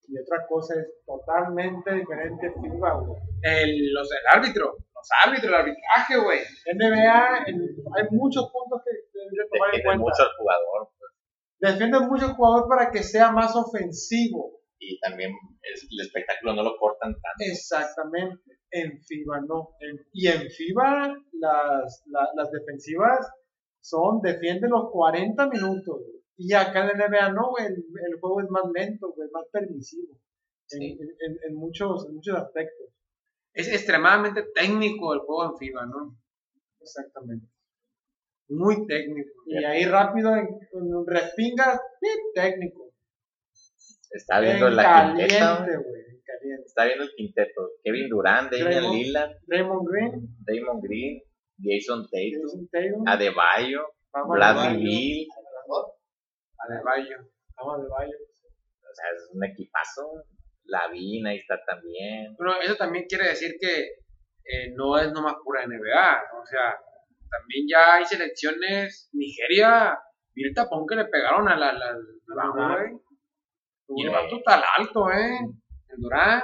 y 0.09 0.17
otra 0.19 0.45
cosa 0.47 0.73
es 0.79 0.87
totalmente 1.05 1.93
diferente 1.93 2.51
FIBA, 2.61 2.93
güey. 3.01 3.21
El, 3.43 3.93
los, 3.93 4.09
el 4.11 4.37
árbitro. 4.37 4.75
Los 4.75 5.07
árbitros, 5.25 5.49
el 5.49 5.55
arbitraje, 5.55 6.17
güey. 6.17 6.39
NBA, 6.73 7.43
en- 7.47 7.75
hay 7.95 8.03
muchos 8.11 8.51
puntos 8.51 8.81
que 8.83 8.91
debería 9.17 9.43
tomar 9.51 9.69
en 9.69 9.77
defiende 9.77 9.83
cuenta. 9.85 10.03
mucho 10.03 10.23
al 10.23 10.35
jugador. 10.37 10.89
pues, 10.97 11.11
Defiende 11.73 11.99
mucho 12.01 12.25
al 12.25 12.33
jugador 12.35 12.67
para 12.69 12.91
que 12.91 13.03
sea 13.03 13.31
más 13.31 13.55
ofensivo. 13.55 14.57
y 14.81 14.97
también 15.01 15.31
es- 15.61 15.85
el 15.91 15.99
espectáculo 16.05 16.53
no 16.55 16.63
lo 16.63 16.77
cortan 16.77 17.11
tanto. 17.13 17.35
Exactamente. 17.39 18.41
En 18.71 19.01
FIBA 19.03 19.41
no. 19.47 19.69
En- 19.81 19.99
y 20.13 20.27
en 20.27 20.49
FIBA 20.49 21.15
las, 21.33 22.03
la- 22.07 22.29
las 22.35 22.49
defensivas 22.51 23.29
son, 23.81 24.21
defiende 24.21 24.67
los 24.69 24.89
40 24.91 25.47
minutos. 25.49 25.97
güey. 25.99 26.23
Y 26.41 26.53
acá 26.53 26.85
en 26.85 26.91
el 27.01 27.09
NBA 27.11 27.33
no, 27.33 27.49
güey, 27.49 27.65
el, 27.65 27.73
el 27.73 28.19
juego 28.21 28.39
es 28.41 28.49
más 28.49 28.63
lento, 28.73 29.11
güey, 29.11 29.27
más 29.31 29.43
permisivo. 29.51 30.13
En, 30.71 30.79
Sí. 30.79 30.91
en- 30.91 31.09
en- 31.33 31.39
en 31.49 31.55
muchos, 31.55 32.07
en 32.07 32.15
muchos 32.15 32.35
aspectos. 32.37 32.87
Es 33.53 33.67
extremadamente 33.67 34.43
técnico 34.55 35.13
el 35.13 35.19
juego 35.19 35.51
en 35.51 35.57
FIBA, 35.57 35.85
¿no? 35.87 36.17
Exactamente. 36.79 37.45
Muy 38.47 38.87
técnico. 38.87 39.29
Y 39.47 39.63
ahí 39.65 39.83
rápido, 39.85 40.33
en, 40.35 40.47
en 40.47 40.95
técnico. 42.33 42.93
Está 44.11 44.39
viendo 44.39 44.67
En 44.69 44.75
la 44.77 44.83
caliente, 44.83 45.27
quinteta. 45.27 45.55
güey, 45.57 46.01
en 46.09 46.21
caliente. 46.21 46.63
Está 46.65 46.85
viendo 46.85 47.03
el 47.03 47.11
quinteto. 47.15 47.69
Kevin 47.83 48.09
Durant, 48.09 48.51
Damian. 48.51 48.91
Lillard, 48.93 49.31
Draymond 49.45 49.87
Green, 49.89 50.37
Damon 50.45 50.81
Green, 50.81 51.21
Jason 51.61 52.03
Tatum, 52.09 52.41
Jason 52.43 52.69
Tatum, 52.71 53.07
Adebayo, 53.07 53.81
Bradley 54.27 55.27
Adebayo, 56.59 57.17
Beal. 57.17 57.75
Adebayo. 57.75 58.17
O 58.17 58.93
sea, 58.93 59.05
es 59.15 59.29
un 59.33 59.43
equipazo. 59.43 60.23
Lavin 60.65 61.25
ahí 61.27 61.37
está 61.37 61.59
también. 61.65 62.35
Bueno, 62.37 62.59
eso 62.61 62.75
también 62.75 63.05
quiere 63.07 63.29
decir 63.29 63.55
que 63.59 63.79
eh, 64.45 64.71
no 64.75 64.97
es 64.97 65.11
nomás 65.11 65.35
pura 65.43 65.65
NBA. 65.65 66.23
O 66.41 66.45
sea, 66.45 66.77
también 67.29 67.65
ya 67.69 67.95
hay 67.95 68.05
selecciones. 68.05 69.09
Nigeria, 69.13 69.97
vi 70.33 70.43
el 70.47 70.53
tapón 70.53 70.85
que 70.87 70.95
le 70.95 71.05
pegaron 71.05 71.47
a 71.47 71.55
la, 71.55 71.73
la, 71.73 71.93
la- 71.93 72.75
güey. 72.75 72.91
Y 73.95 74.05
el 74.05 74.11
vato 74.11 74.37
está 74.37 74.63
alto, 74.77 75.09
¿eh? 75.11 75.39
El 75.89 75.97
Durán. 75.99 76.43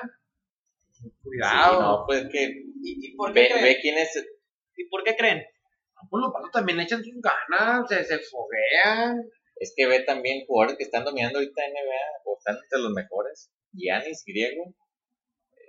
Cuidado. 1.22 1.74
Sí, 1.74 1.80
no, 1.82 2.04
pues 2.08 2.28
que 2.32 2.44
¿Y, 2.82 3.08
y 3.12 3.16
por 3.16 3.34
qué 3.34 3.42
ve, 3.42 3.48
creen? 3.50 3.64
ve 3.64 3.78
quién 3.82 3.98
es. 3.98 4.28
¿Y 4.76 4.88
por 4.90 5.04
qué 5.04 5.16
creen? 5.16 5.44
Pues 6.10 6.22
los 6.22 6.34
vatos 6.34 6.52
también 6.52 6.78
le 6.78 6.84
echan 6.84 7.04
sus 7.04 7.14
ganas, 7.22 7.88
se, 7.88 8.04
se 8.04 8.20
foguean. 8.20 9.18
Es 9.58 9.74
que 9.76 9.88
ve 9.88 10.02
también 10.02 10.46
jugadores 10.46 10.78
que 10.78 10.84
están 10.84 11.06
dominando 11.06 11.40
ahorita 11.40 11.62
NBA 11.68 12.22
o 12.26 12.38
están 12.38 12.58
entre 12.62 12.80
los 12.80 12.92
mejores. 12.92 13.52
Giannis, 13.74 14.24
griego. 14.26 14.74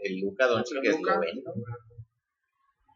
El 0.03 0.20
Luka 0.20 0.46
Doncic, 0.46 0.81
que 0.83 0.88
es 0.88 0.94
esloveno. 0.96 1.53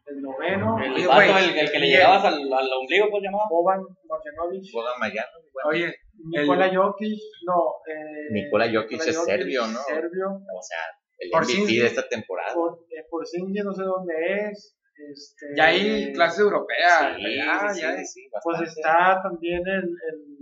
El 0.05 0.21
noveno, 0.21 0.77
El, 0.83 0.93
Oye, 0.93 1.07
vato, 1.07 1.37
el, 1.37 1.57
el 1.57 1.71
que 1.71 1.79
le 1.79 1.87
llegabas 1.87 2.25
al, 2.25 2.33
al 2.33 2.73
ombligo, 2.73 3.07
pues 3.09 3.23
llamaba. 3.23 3.45
Boban 3.49 3.81
Marjanovic, 4.03 4.71
Bogan 4.73 4.99
Mayano. 4.99 5.29
bueno, 5.53 5.69
Oye, 5.69 5.95
Nikola 6.25 6.69
Jokic, 6.73 7.19
no. 7.45 7.75
Eh, 7.87 8.27
Nikola 8.31 8.69
Jokic 8.71 8.99
es 9.07 9.23
serbio, 9.23 9.67
¿no? 9.67 9.79
Serbio. 9.83 10.27
O 10.27 10.61
sea, 10.61 10.79
el 11.19 11.29
Por 11.29 11.43
MVP 11.43 11.79
de 11.79 11.85
esta 11.85 12.07
temporada. 12.09 12.53
Por, 12.53 12.79
eh, 12.89 13.63
no 13.63 13.73
sé 13.73 13.83
dónde 13.83 14.13
es. 14.49 14.75
Este, 15.09 15.45
ya 15.55 15.65
hay 15.67 16.13
clase 16.13 16.41
europea. 16.41 17.15
Sí, 17.15 17.35
ya, 17.37 17.73
sí, 17.73 17.81
ya. 17.81 17.97
sí, 17.97 18.05
sí, 18.05 18.29
Pues 18.43 18.61
está 18.61 19.21
también 19.23 19.61
el. 19.65 19.83
el 19.83 20.40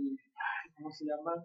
¿Cómo 0.80 0.90
se 0.92 1.04
llama? 1.04 1.44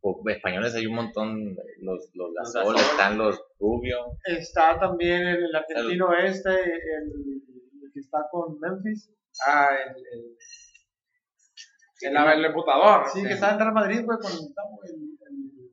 Po- 0.00 0.22
españoles 0.28 0.74
hay 0.74 0.86
un 0.86 0.94
montón, 0.94 1.56
los, 1.80 2.10
los 2.14 2.30
Los 2.34 2.34
Gasol, 2.54 2.74
Gasol. 2.76 2.90
están 2.92 3.18
los 3.18 3.40
Rubio, 3.58 4.16
Está 4.24 4.78
también 4.78 5.26
el, 5.26 5.44
el 5.44 5.54
argentino 5.56 6.12
este, 6.14 6.50
el, 6.50 7.42
el 7.82 7.92
que 7.92 8.00
está 8.00 8.18
con 8.30 8.58
Memphis. 8.60 9.10
Ah, 9.46 9.68
el, 9.86 9.96
el, 9.96 10.36
el, 12.16 12.38
el 12.38 12.44
emputador. 12.44 13.06
Sí, 13.12 13.22
que 13.24 13.32
está 13.34 13.52
en 13.52 13.58
Real 13.58 13.72
Madrid, 13.72 14.04
güey, 14.04 14.18
con 14.18 14.30
el, 14.32 14.38
el 14.88 15.70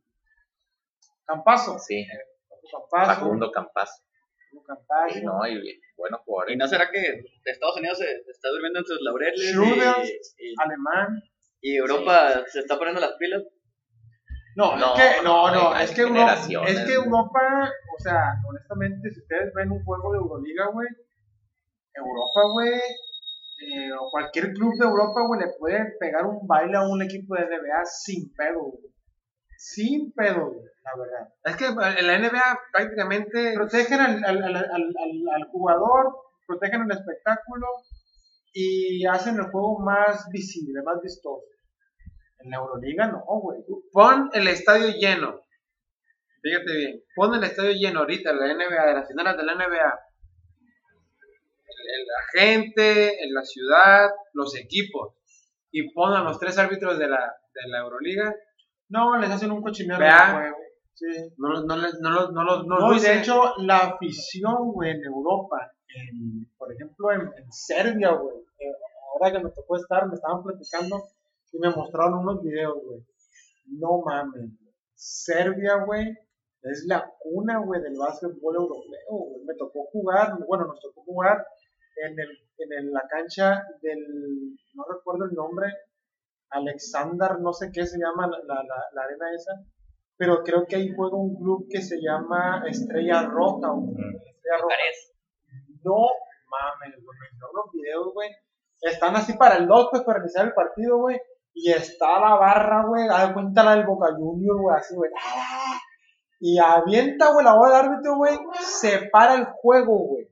Campazo. 1.26 1.78
sí, 1.80 2.06
Campazo. 2.71 3.21
Facundo 3.21 3.52
Campas. 3.52 4.02
Campazo. 4.65 5.19
Y 5.19 5.21
no, 5.21 5.45
y 5.48 5.80
buenos 5.98 6.21
¿Y 6.21 6.24
jugadores. 6.26 6.58
no 6.58 6.67
será 6.67 6.89
que 6.89 7.24
Estados 7.45 7.78
Unidos 7.78 7.98
se 8.00 8.12
está 8.32 8.50
durmiendo 8.50 8.80
en 8.80 8.86
sus 8.86 9.00
laureles 9.02 9.52
Schroeder. 9.52 9.95
y, 10.06 10.52
y- 10.52 10.56
Alemán. 10.63 11.21
Y 11.67 11.75
Europa 11.78 12.43
se 12.47 12.60
está 12.60 12.78
poniendo 12.78 13.01
las 13.01 13.13
pilas? 13.17 13.41
No, 14.56 14.78
No, 14.78 14.95
es 14.95 15.01
que, 15.01 15.23
no, 15.23 15.51
no, 15.51 15.75
es 15.75 15.91
que 15.91 16.01
Europa, 16.01 16.19
generaciones, 16.19 16.71
es 16.80 16.86
que. 16.86 16.93
Europa, 16.93 17.71
o 17.97 18.01
sea, 18.04 18.21
honestamente, 18.47 19.10
si 19.12 19.19
ustedes 19.19 19.51
ven 19.54 19.71
un 19.71 19.84
juego 19.84 20.12
de 20.13 20.17
Euroliga, 20.19 20.67
güey, 20.71 20.88
Europa, 21.93 22.41
güey, 22.54 22.73
eh, 23.67 23.91
o 23.99 24.10
cualquier 24.12 24.54
club 24.54 24.73
de 24.80 24.86
Europa, 24.86 25.21
güey, 25.28 25.41
le 25.41 25.47
puede 25.60 25.80
pegar 25.99 26.25
un 26.25 26.45
baile 26.47 26.78
a 26.78 26.88
un 26.88 27.01
equipo 27.01 27.36
de 27.36 27.45
NBA 27.45 27.86
sin 27.86 28.32
pedo, 28.34 28.60
güey. 28.62 28.93
Sin 29.58 30.12
pedo, 30.13 30.51
güey, 30.51 30.67
la 30.84 30.91
verdad. 30.99 31.34
Es 31.45 31.56
que 31.56 31.65
en 31.65 32.08
la 32.08 32.19
NBA 32.19 32.60
prácticamente. 32.71 33.54
Protegen 33.56 33.99
al, 33.99 34.23
al, 34.23 34.43
al, 34.43 34.56
al, 34.56 34.65
al- 34.67 35.30
al 35.36 35.43
jugador, 35.51 36.15
protegen 36.45 36.84
el 36.84 36.91
espectáculo 36.91 37.65
y 38.54 39.06
hacen 39.06 39.36
el 39.36 39.49
juego 39.51 39.80
más 39.80 40.28
visible, 40.32 40.82
más 40.84 41.01
vistoso. 41.01 41.43
En 42.45 42.51
la 42.51 42.58
Euroliga 42.58 43.08
no, 43.08 43.23
güey. 43.25 43.60
Pon 43.91 44.29
el 44.34 44.47
estadio 44.47 44.89
lleno. 44.89 45.41
Fíjate 46.43 46.75
bien. 46.77 47.03
Pon 47.15 47.34
el 47.34 47.43
estadio 47.43 47.71
lleno 47.71 48.01
ahorita 48.01 48.34
la 48.34 48.45
NBA, 48.53 48.86
de 48.86 48.93
las 48.93 49.08
finales 49.08 49.36
de 49.36 49.43
la 49.43 49.55
NBA. 49.55 49.99
La 52.08 52.39
gente, 52.41 53.23
en 53.23 53.34
la 53.34 53.43
ciudad, 53.43 54.10
los 54.34 54.55
equipos. 54.55 55.15
Y 55.71 55.91
pon 55.91 56.13
a 56.13 56.23
los 56.23 56.38
tres 56.39 56.58
árbitros 56.60 56.99
de 56.99 57.08
la, 57.08 57.17
de 57.53 57.67
la 57.69 57.79
Euroliga. 57.79 58.34
No, 58.89 59.17
les 59.17 59.31
hacen 59.31 59.51
un 59.51 59.63
cochinero 59.63 59.99
de 59.99 60.12
juego. 60.34 60.58
Sí. 60.93 61.08
No, 61.38 61.49
los- 61.49 61.65
no, 61.65 61.75
les- 61.77 61.99
no, 61.99 62.10
los- 62.12 62.31
no, 62.31 62.43
los- 62.43 62.67
no 62.67 62.77
No, 62.79 62.93
y 62.95 62.99
de 62.99 63.19
hecho, 63.19 63.55
la 63.58 63.77
afición, 63.79 64.71
güey, 64.71 64.91
en 64.91 65.03
Europa, 65.03 65.71
en- 65.88 66.45
por 66.58 66.71
ejemplo, 66.71 67.12
en, 67.12 67.21
en 67.21 67.51
Serbia, 67.51 68.12
güey, 68.12 68.38
eh, 68.60 68.71
ahora 69.13 69.31
que 69.36 69.43
me 69.43 69.49
tocó 69.49 69.75
estar, 69.77 70.08
me 70.08 70.13
estaban 70.13 70.43
platicando 70.43 71.03
y 71.56 71.60
me 71.60 71.70
mostraron 71.76 72.20
unos 72.20 72.41
videos, 72.44 72.76
güey. 72.84 73.00
No 73.68 74.02
mames. 74.06 74.52
Serbia, 74.94 75.84
güey, 75.86 76.06
es 76.62 76.86
la 76.88 77.12
cuna, 77.20 77.60
güey, 77.60 77.82
del 77.82 77.98
básquetbol 77.98 78.56
europeo, 78.56 79.10
güey. 79.10 79.44
Me 79.46 79.56
tocó 79.56 79.86
jugar, 79.91 80.34
bueno, 80.48 80.65
nos 80.65 80.80
tocó 80.80 81.04
jugar 81.04 81.46
en, 82.06 82.20
el, 82.20 82.30
en 82.58 82.74
el- 82.80 82.91
la 82.91 83.08
cancha 83.10 83.63
del, 83.82 84.00
no 84.74 84.84
recuerdo 84.89 85.26
el 85.26 85.34
nombre, 85.34 85.68
Alexander, 86.50 87.39
no 87.39 87.54
sé 87.54 87.72
qué 87.74 87.86
se 87.86 87.98
llama 87.98 88.28
la, 88.28 88.38
la, 88.39 88.56
la- 88.63 88.86
la 88.94 89.02
arena 89.04 89.34
esa, 89.36 89.54
pero 90.18 90.44
creo 90.44 90.65
que 90.68 90.76
ahí 90.78 90.89
juega 90.96 91.18
un 91.18 91.36
club 91.36 91.68
que 91.70 91.82
se 91.82 91.98
llama 92.02 92.63
Estrella 92.68 93.24
Roja. 93.24 93.70
güey. 93.72 93.91
Estrella 93.96 94.58
Roja. 94.62 94.76
No 95.84 96.08
mames, 96.50 97.04
güey. 97.04 97.18
Me 97.20 97.48
unos 97.52 97.72
videos, 97.74 98.13
güey. 98.13 98.30
Están 98.82 99.15
así 99.15 99.34
para 99.34 99.58
el 99.58 99.68
2, 99.68 99.88
pues, 99.91 100.04
para 100.04 100.20
iniciar 100.20 100.46
el 100.48 100.54
partido, 100.54 100.98
güey. 101.00 101.18
Y 101.56 101.72
está 101.72 102.20
la 102.20 102.36
barra, 102.36 102.86
güey. 102.86 103.08
Da 103.08 103.34
cuenta 103.34 103.63
la 103.63 103.76
del 103.76 103.86
Boca 103.86 104.13
Junior, 104.13 104.62
güey, 104.62 104.76
así, 104.78 104.94
güey. 104.94 105.10
¡Ah! 105.18 105.80
Y 106.41 106.60
avienta, 106.60 107.32
güey, 107.32 107.46
la 107.46 107.56
bola 107.56 107.78
del 107.78 107.86
árbitro, 107.86 108.18
güey. 108.18 108.38
Se 108.60 109.10
para 109.10 109.36
el 109.36 109.46
juego, 109.46 109.98
güey. 110.00 110.28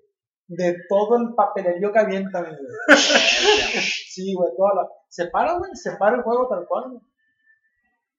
De 0.48 0.76
todo 0.90 1.18
el 1.18 1.34
papelerío 1.34 1.94
que 1.94 2.00
avientan, 2.00 2.44
güey. 2.44 2.98
Sí, 2.98 4.36
güey, 4.36 4.52
toda 4.58 4.76
la. 4.76 4.90
Se 5.08 5.28
para, 5.28 5.58
güey. 5.58 5.72
Se 5.76 5.96
para 5.96 6.18
el 6.18 6.24
juego 6.24 6.48
tal 6.50 6.68
cual, 6.68 6.90
güey. 6.90 7.02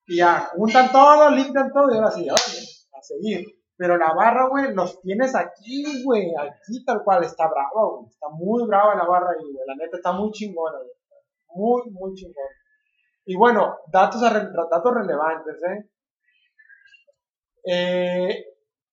Y 0.07 0.17
ya, 0.17 0.51
juntan 0.57 0.90
todo, 0.90 1.31
limpian 1.31 1.73
todo 1.73 1.93
y 1.93 1.97
ahora 1.97 2.11
sí, 2.11 2.29
a 2.29 3.03
seguir. 3.03 3.47
Pero 3.77 3.97
la 3.97 4.14
barra, 4.14 4.49
güey, 4.49 4.73
los 4.73 5.01
tienes 5.01 5.35
aquí, 5.35 6.03
güey, 6.05 6.33
aquí 6.38 6.85
tal 6.85 7.03
cual, 7.05 7.25
está 7.25 7.49
brava, 7.49 7.88
güey. 7.90 8.07
Está 8.09 8.29
muy 8.31 8.67
brava 8.67 8.95
la 8.95 9.05
barra 9.05 9.31
ahí, 9.31 9.45
güey. 9.45 9.67
La 9.67 9.75
neta 9.75 9.97
está 9.97 10.12
muy 10.12 10.31
chingona, 10.31 10.79
güey. 10.79 10.90
Muy, 11.55 11.90
muy 11.90 12.14
chingona. 12.14 12.49
Y 13.27 13.37
bueno, 13.37 13.77
datos, 13.93 14.21
datos 14.21 14.95
relevantes, 14.95 15.57
¿eh? 15.63 15.91
Eh, 17.67 18.45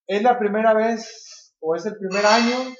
Es 0.06 0.22
la 0.22 0.38
primera 0.38 0.74
vez, 0.74 1.54
o 1.60 1.76
es 1.76 1.86
el 1.86 1.96
primer 1.96 2.24
año, 2.26 2.74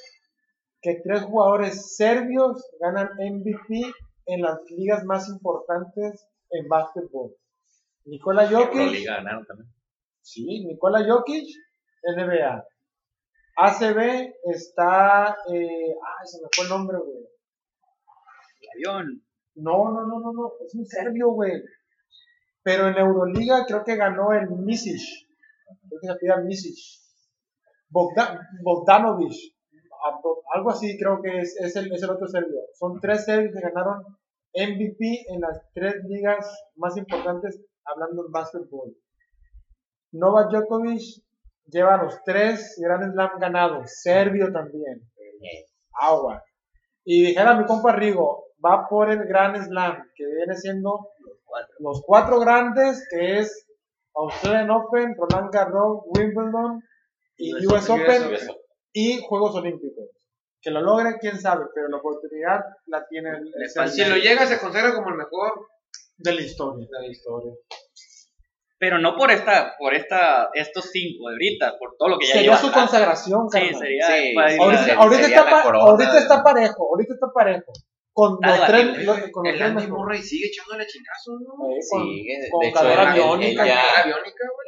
que 0.81 0.99
tres 1.03 1.21
jugadores 1.23 1.95
serbios 1.95 2.61
ganan 2.79 3.09
MVP 3.17 3.93
en 4.25 4.41
las 4.41 4.59
ligas 4.69 5.03
más 5.05 5.29
importantes 5.29 6.27
en 6.49 6.67
básquetbol. 6.67 7.35
Nikola 8.05 8.49
Jokic, 8.49 9.05
ganaron 9.05 9.45
también. 9.45 9.69
Sí, 10.21 10.65
Nikola 10.65 11.05
Jokic, 11.07 11.47
NBA. 12.03 12.65
ACB 13.55 14.33
está. 14.51 15.37
Eh, 15.53 15.93
ay, 15.93 16.25
se 16.25 16.41
me 16.41 16.47
fue 16.51 16.65
el 16.65 16.69
nombre, 16.69 16.97
güey. 16.97 17.25
El 18.59 18.69
avión. 18.89 19.23
No, 19.55 19.91
no, 19.91 20.05
no, 20.07 20.19
no, 20.19 20.33
no. 20.33 20.51
Es 20.65 20.73
un 20.75 20.85
serbio, 20.85 21.29
güey. 21.29 21.61
Pero 22.63 22.87
en 22.87 22.97
Euroliga 22.97 23.65
creo 23.65 23.83
que 23.83 23.95
ganó 23.95 24.31
el 24.33 24.49
Misic. 24.49 25.01
Creo 25.87 25.99
que 26.01 26.07
se 26.07 26.15
pide 26.15 26.43
Misic. 26.43 26.75
Bogdan, 27.89 28.39
Bogdanovic. 28.63 29.33
Algo 30.53 30.71
así 30.71 30.97
creo 30.97 31.21
que 31.21 31.39
es, 31.39 31.55
es, 31.59 31.75
el, 31.75 31.91
es 31.93 32.03
el 32.03 32.09
otro 32.09 32.27
serbio. 32.27 32.59
Son 32.73 32.99
tres 32.99 33.25
serbios 33.25 33.53
que 33.53 33.61
ganaron 33.61 34.03
MVP 34.55 35.25
en 35.29 35.41
las 35.41 35.61
tres 35.73 35.95
ligas 36.07 36.45
más 36.75 36.95
importantes 36.97 37.59
hablando 37.85 38.25
en 38.25 38.31
básquetbol. 38.31 38.95
Novak 40.11 40.51
Djokovic 40.51 41.23
lleva 41.65 42.03
los 42.03 42.21
tres 42.23 42.79
Grand 42.79 43.13
Slam 43.13 43.39
ganados. 43.39 43.91
Serbio 44.01 44.51
también. 44.51 45.01
Agua. 45.99 46.43
Y 47.03 47.27
dijera 47.27 47.55
mi 47.55 47.65
compa 47.65 47.93
Rigo, 47.93 48.42
va 48.65 48.87
por 48.89 49.09
el 49.09 49.25
Grand 49.25 49.55
Slam, 49.63 50.11
que 50.15 50.25
viene 50.25 50.55
siendo 50.55 51.09
los 51.79 52.01
cuatro 52.05 52.39
grandes, 52.39 53.05
que 53.09 53.39
es 53.39 53.67
Australian 54.15 54.71
Open, 54.71 55.15
Roland 55.17 55.51
Garros, 55.53 56.01
Wimbledon 56.05 56.81
y 57.37 57.53
US 57.65 57.89
US 57.89 57.89
Open, 57.89 58.37
y 58.93 59.21
Juegos 59.27 59.55
Olímpicos. 59.55 60.05
Que 60.61 60.71
lo 60.71 60.81
logre, 60.81 61.17
quién 61.19 61.37
sabe, 61.39 61.65
pero 61.75 61.89
la 61.89 61.97
oportunidad 61.97 62.61
la 62.85 63.05
tiene 63.07 63.31
el, 63.31 63.51
el 63.53 63.89
Si 63.89 64.05
lo 64.05 64.15
llega, 64.15 64.45
se 64.45 64.59
considera 64.59 64.93
como 64.93 65.09
el 65.09 65.15
mejor 65.15 65.67
de 66.17 66.33
la 66.33 66.41
historia. 66.41 66.87
de 66.89 66.99
la 67.07 67.11
historia. 67.11 67.53
Pero 68.79 68.99
no 68.99 69.15
por 69.15 69.31
esta, 69.31 69.75
por 69.77 69.93
esta, 69.93 70.49
estos 70.53 70.89
cinco 70.91 71.29
de 71.29 71.35
ahorita, 71.35 71.77
por 71.79 71.95
todo 71.97 72.09
lo 72.09 72.17
que 72.19 72.25
ya 72.27 72.33
Sería 72.33 72.47
lleva 72.51 72.57
su 72.57 72.67
atrás. 72.67 72.83
consagración, 72.83 73.49
Sí, 73.49 73.59
sería 73.73 74.07
Sí, 74.07 74.35
Ahorita, 74.59 74.77
sería- 74.83 74.95
ahorita 75.01 75.21
sería 75.21 75.37
está, 75.37 75.45
la 75.45 75.51
pa- 75.57 75.63
corona 75.63 75.83
ahorita 75.91 76.17
está 76.19 76.43
parejo, 76.43 76.87
ahorita 76.91 77.13
está 77.13 77.27
parejo. 77.33 77.71
Con 78.15 78.33
Está 78.35 78.57
los 78.57 78.67
tres, 78.67 78.83
debatible. 78.83 79.05
los- 79.05 79.31
con 79.31 79.43
los 79.43 79.53
El 79.53 79.59
tres 79.59 79.71
Andy. 79.71 79.87
Murray 79.87 80.21
sigue 80.21 80.47
echándole 80.47 80.85
chingazos, 80.85 81.41
¿no? 81.41 81.53
Con- 81.57 81.81
Sigue, 81.81 82.47
con 82.51 82.59
de 82.61 82.67
hecho, 82.67 82.75
cadera 82.79 83.07
él, 83.07 83.13
biónica, 83.15 83.65
ya, 83.65 83.81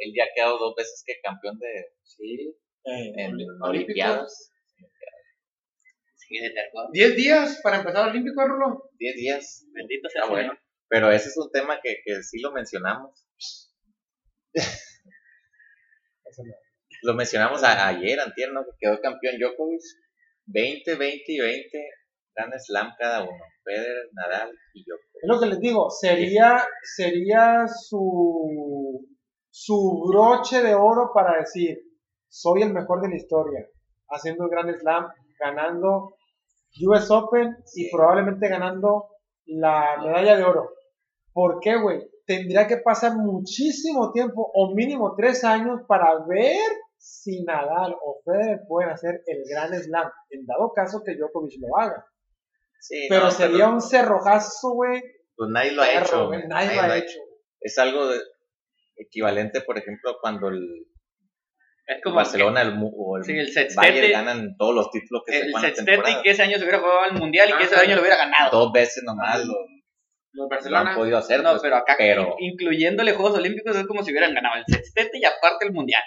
él 0.00 0.12
ya 0.16 0.24
ha 0.24 0.34
quedado 0.34 0.58
dos 0.58 0.74
veces 0.76 1.02
que 1.06 1.14
campeón 1.22 1.56
de 1.60 1.86
Sí. 2.02 2.54
eh, 2.84 3.12
en. 3.16 3.36
Olimpiadas. 3.62 4.52
Sí, 6.16 6.38
de 6.40 6.50
terco. 6.50 6.88
10 6.92 7.14
días 7.14 7.60
para 7.62 7.76
empezar 7.78 8.02
el 8.04 8.10
Olímpico, 8.10 8.44
Rulo. 8.44 8.90
10 8.98 9.14
días. 9.14 9.64
Bendito 9.72 10.08
sea 10.08 10.24
el 10.24 10.30
bueno. 10.30 10.52
Pero 10.88 11.10
ese 11.12 11.28
es 11.28 11.36
un 11.36 11.50
tema 11.52 11.78
que, 11.80 11.98
que 12.04 12.22
sí 12.24 12.40
lo 12.40 12.50
mencionamos. 12.52 13.28
Lo 17.02 17.14
mencionamos 17.14 17.62
a- 17.62 17.88
ayer, 17.88 18.18
antier, 18.18 18.52
¿no? 18.52 18.64
Que 18.64 18.70
quedó 18.80 19.00
campeón 19.00 19.36
Djokovic. 19.38 19.80
20, 20.46 20.94
20 20.94 21.24
y 21.32 21.38
20 21.40 21.90
Grand 22.36 22.52
Slam 22.58 22.92
cada 22.98 23.22
uno. 23.22 23.44
Federer, 23.64 24.08
Nadal 24.12 24.52
y 24.74 24.84
Djokovic. 24.84 25.22
Es 25.22 25.28
lo 25.28 25.40
que 25.40 25.46
les 25.46 25.60
digo, 25.60 25.90
sería, 25.90 26.62
sería 26.96 27.66
su, 27.66 29.06
su 29.50 30.04
broche 30.08 30.62
de 30.62 30.74
oro 30.74 31.10
para 31.12 31.38
decir, 31.38 31.78
soy 32.28 32.62
el 32.62 32.72
mejor 32.72 33.00
de 33.00 33.08
la 33.08 33.16
historia, 33.16 33.66
haciendo 34.08 34.44
el 34.44 34.50
Grand 34.50 34.78
Slam, 34.78 35.08
ganando 35.40 36.16
US 36.86 37.10
Open 37.10 37.56
y 37.74 37.90
probablemente 37.90 38.48
ganando 38.48 39.08
la 39.46 39.96
medalla 40.02 40.36
de 40.36 40.44
oro. 40.44 40.70
¿Por 41.32 41.60
qué, 41.60 41.76
güey? 41.76 42.08
Tendría 42.26 42.66
que 42.66 42.78
pasar 42.78 43.16
muchísimo 43.16 44.12
tiempo, 44.12 44.50
o 44.54 44.74
mínimo 44.74 45.14
tres 45.16 45.44
años, 45.44 45.80
para 45.86 46.24
ver 46.26 46.60
si 46.98 47.42
Nadal 47.44 47.94
o 47.94 48.20
Federer 48.24 48.62
pueden 48.68 48.90
hacer 48.90 49.22
el 49.26 49.42
Grand 49.48 49.74
Slam, 49.74 50.10
en 50.30 50.44
dado 50.44 50.72
caso 50.72 51.02
que 51.04 51.14
Djokovic 51.14 51.54
lo 51.60 51.76
haga. 51.78 52.04
Sí, 52.80 53.06
Pero 53.08 53.24
no, 53.24 53.30
sería 53.30 53.68
un 53.68 53.80
cerrojazo, 53.80 54.70
güey, 54.70 55.02
Pues 55.34 55.50
nadie 55.50 55.72
lo 55.72 55.82
ha 55.82 55.86
perro, 55.86 56.04
hecho. 56.06 56.26
güey. 56.28 56.46
nadie 56.46 56.76
lo 56.76 56.82
ha 56.82 56.96
hecho. 56.98 57.18
Es 57.60 57.78
algo 57.78 58.08
de- 58.08 58.20
equivalente, 58.96 59.60
por 59.60 59.76
ejemplo, 59.78 60.16
cuando 60.20 60.48
el 60.48 60.86
Es 61.86 62.02
como 62.02 62.16
Barcelona 62.16 62.62
el, 62.62 62.74
mu- 62.74 62.92
o 62.96 63.16
el, 63.18 63.24
Sí, 63.24 63.32
el. 63.38 63.52
Bayern 63.76 64.10
ganan 64.12 64.56
todos 64.56 64.74
los 64.74 64.90
títulos 64.90 65.22
que 65.26 65.32
que 65.32 65.38
se 65.40 65.46
el 65.46 65.54
sextete 65.54 66.16
que 66.22 66.30
ese 66.30 66.42
año 66.42 66.56
se 66.58 66.62
hubiera 66.62 66.78
jugado 66.80 67.00
al 67.02 67.12
mundial 67.14 67.48
y 67.50 67.52
que 67.58 67.64
ese 67.64 67.74
Ajá. 67.76 67.84
año 67.84 67.94
lo 67.96 68.00
hubiera 68.00 68.16
ganado. 68.16 68.50
Dos 68.50 68.72
veces 68.72 69.02
nomás 69.04 69.38
lo, 69.44 69.54
Los 69.54 69.56
lo 70.32 70.42
han 70.44 70.48
Barcelona. 70.48 70.94
podido 70.96 71.18
hacer. 71.18 71.42
No, 71.42 71.50
pues, 71.50 71.62
pero 71.62 71.76
acá, 71.76 71.94
pero- 71.98 72.34
in- 72.38 72.52
incluyéndole 72.52 73.12
Juegos 73.12 73.38
Olímpicos, 73.38 73.76
es 73.76 73.86
como 73.86 74.02
si 74.02 74.10
hubieran 74.10 74.34
ganado 74.34 74.56
el 74.56 74.64
sextete 74.66 75.18
y 75.18 75.24
aparte 75.24 75.66
el 75.66 75.72
mundial. 75.72 76.02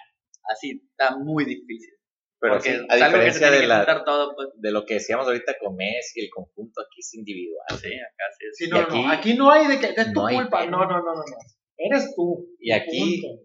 Así, 0.51 0.81
está 0.91 1.15
muy 1.17 1.45
difícil. 1.45 1.93
Pero 2.39 2.53
porque 2.53 2.69
sí, 2.69 2.75
es 2.75 2.81
a 2.81 2.87
que 2.87 2.99
se 2.99 3.05
diferencia 3.05 3.39
tiene 3.39 3.55
de, 3.55 3.61
que 3.61 3.67
la, 3.67 4.03
todo, 4.05 4.35
pues. 4.35 4.49
de 4.55 4.71
lo 4.71 4.85
que 4.85 4.93
decíamos 4.95 5.27
ahorita 5.27 5.55
con 5.59 5.75
Messi, 5.75 6.21
el 6.21 6.29
conjunto 6.29 6.81
aquí 6.81 6.99
es 6.99 7.13
individual. 7.13 7.65
Sí, 7.81 7.93
acá 7.93 8.23
sí 8.37 8.45
es. 8.49 8.57
Sí, 8.57 8.67
no, 8.69 8.77
aquí- 8.79 9.03
no, 9.03 9.11
aquí 9.11 9.33
no 9.35 9.51
hay 9.51 9.67
de 9.67 9.79
que 9.79 9.87
es 9.87 10.13
tu 10.13 10.21
no 10.21 10.27
hay 10.27 10.35
culpa. 10.37 10.65
No, 10.65 10.85
no, 10.85 10.99
no, 10.99 11.01
no, 11.01 11.13
no. 11.15 11.37
Eres 11.77 12.13
tú. 12.15 12.55
Y 12.59 12.71
aquí, 12.71 13.21
Punto. 13.21 13.43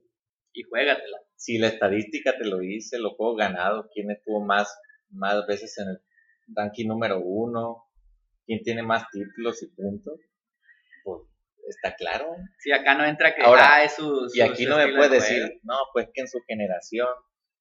Y 0.53 0.63
juégatela. 0.63 1.19
si 1.37 1.59
la 1.59 1.67
estadística 1.67 2.37
te 2.39 2.45
lo 2.47 2.59
dice, 2.59 2.99
los 2.99 3.15
juegos 3.17 3.37
ganados, 3.37 3.87
quién 3.93 4.11
estuvo 4.11 4.45
más, 4.45 4.73
más 5.11 5.45
veces 5.47 5.77
en 5.79 5.89
el 5.89 5.99
ranking 6.55 6.87
número 6.87 7.19
uno, 7.21 7.85
quién 8.47 8.63
tiene 8.63 8.83
más 8.85 9.05
títulos 9.11 9.61
y 9.63 9.67
puntos, 9.75 10.21
pues 11.03 11.23
está 11.69 11.97
claro. 11.97 12.27
Sí, 12.59 12.71
acá 12.71 12.95
no 12.95 13.05
entra 13.05 13.35
que 13.35 13.43
Ahora, 13.43 13.75
ah, 13.75 13.85
es 13.85 13.95
su, 13.95 14.29
Y 14.33 14.41
aquí 14.41 14.65
su 14.65 14.71
no 14.71 14.77
me 14.77 14.83
estilo 14.83 14.99
puedes 14.99 15.11
de 15.11 15.17
decir, 15.17 15.61
no, 15.65 15.75
pues 15.93 16.09
que 16.15 16.21
en 16.21 16.29
su 16.29 16.39
generación 16.47 17.09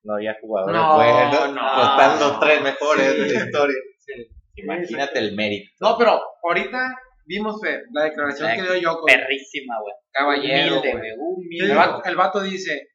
no 0.04 0.16
había 0.16 0.36
jugadores 0.42 0.76
No, 0.76 0.96
buenos, 0.96 1.32
no, 1.32 1.54
no 1.54 1.82
están 1.84 2.20
los 2.20 2.40
tres 2.40 2.62
mejores 2.62 3.12
Sí. 3.14 3.20
de 3.22 3.28
la 3.34 3.46
historia. 3.46 3.76
Sí. 4.00 4.14
Imagínate 4.56 5.20
el 5.20 5.36
mérito. 5.36 5.72
No, 5.82 5.98
pero 5.98 6.22
ahorita 6.44 6.96
vimos, 7.26 7.60
Fer, 7.62 7.84
la 7.92 8.04
declaración 8.04 8.50
La 8.50 8.56
que 8.56 8.62
dio 8.62 8.82
Djokovic. 8.92 9.16
Perrísima, 9.16 9.80
güey. 9.82 9.94
Caballero, 10.12 10.76
Humilde, 10.80 10.92
güey. 10.92 11.02
güey. 11.02 11.12
El 11.12 11.20
Humilde. 11.20 11.76
vato, 11.76 12.02
el 12.06 12.16
vato 12.16 12.42
dice 12.42 12.90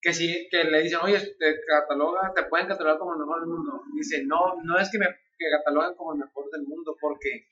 que 0.00 0.12
si 0.12 0.48
que 0.50 0.64
le 0.64 0.82
dicen, 0.82 0.98
oye, 1.02 1.18
te 1.18 1.54
cataloga, 1.66 2.32
te 2.34 2.44
pueden 2.44 2.66
catalogar 2.68 2.98
como 2.98 3.12
el 3.12 3.18
mejor 3.20 3.40
del 3.40 3.48
mundo. 3.50 3.80
Dice, 3.94 4.22
no, 4.26 4.54
no 4.64 4.78
es 4.78 4.90
que 4.90 4.98
me 4.98 5.06
que 5.38 5.50
catalogan 5.50 5.94
como 5.94 6.12
el 6.14 6.18
mejor 6.20 6.50
del 6.50 6.62
mundo, 6.62 6.96
porque 7.00 7.46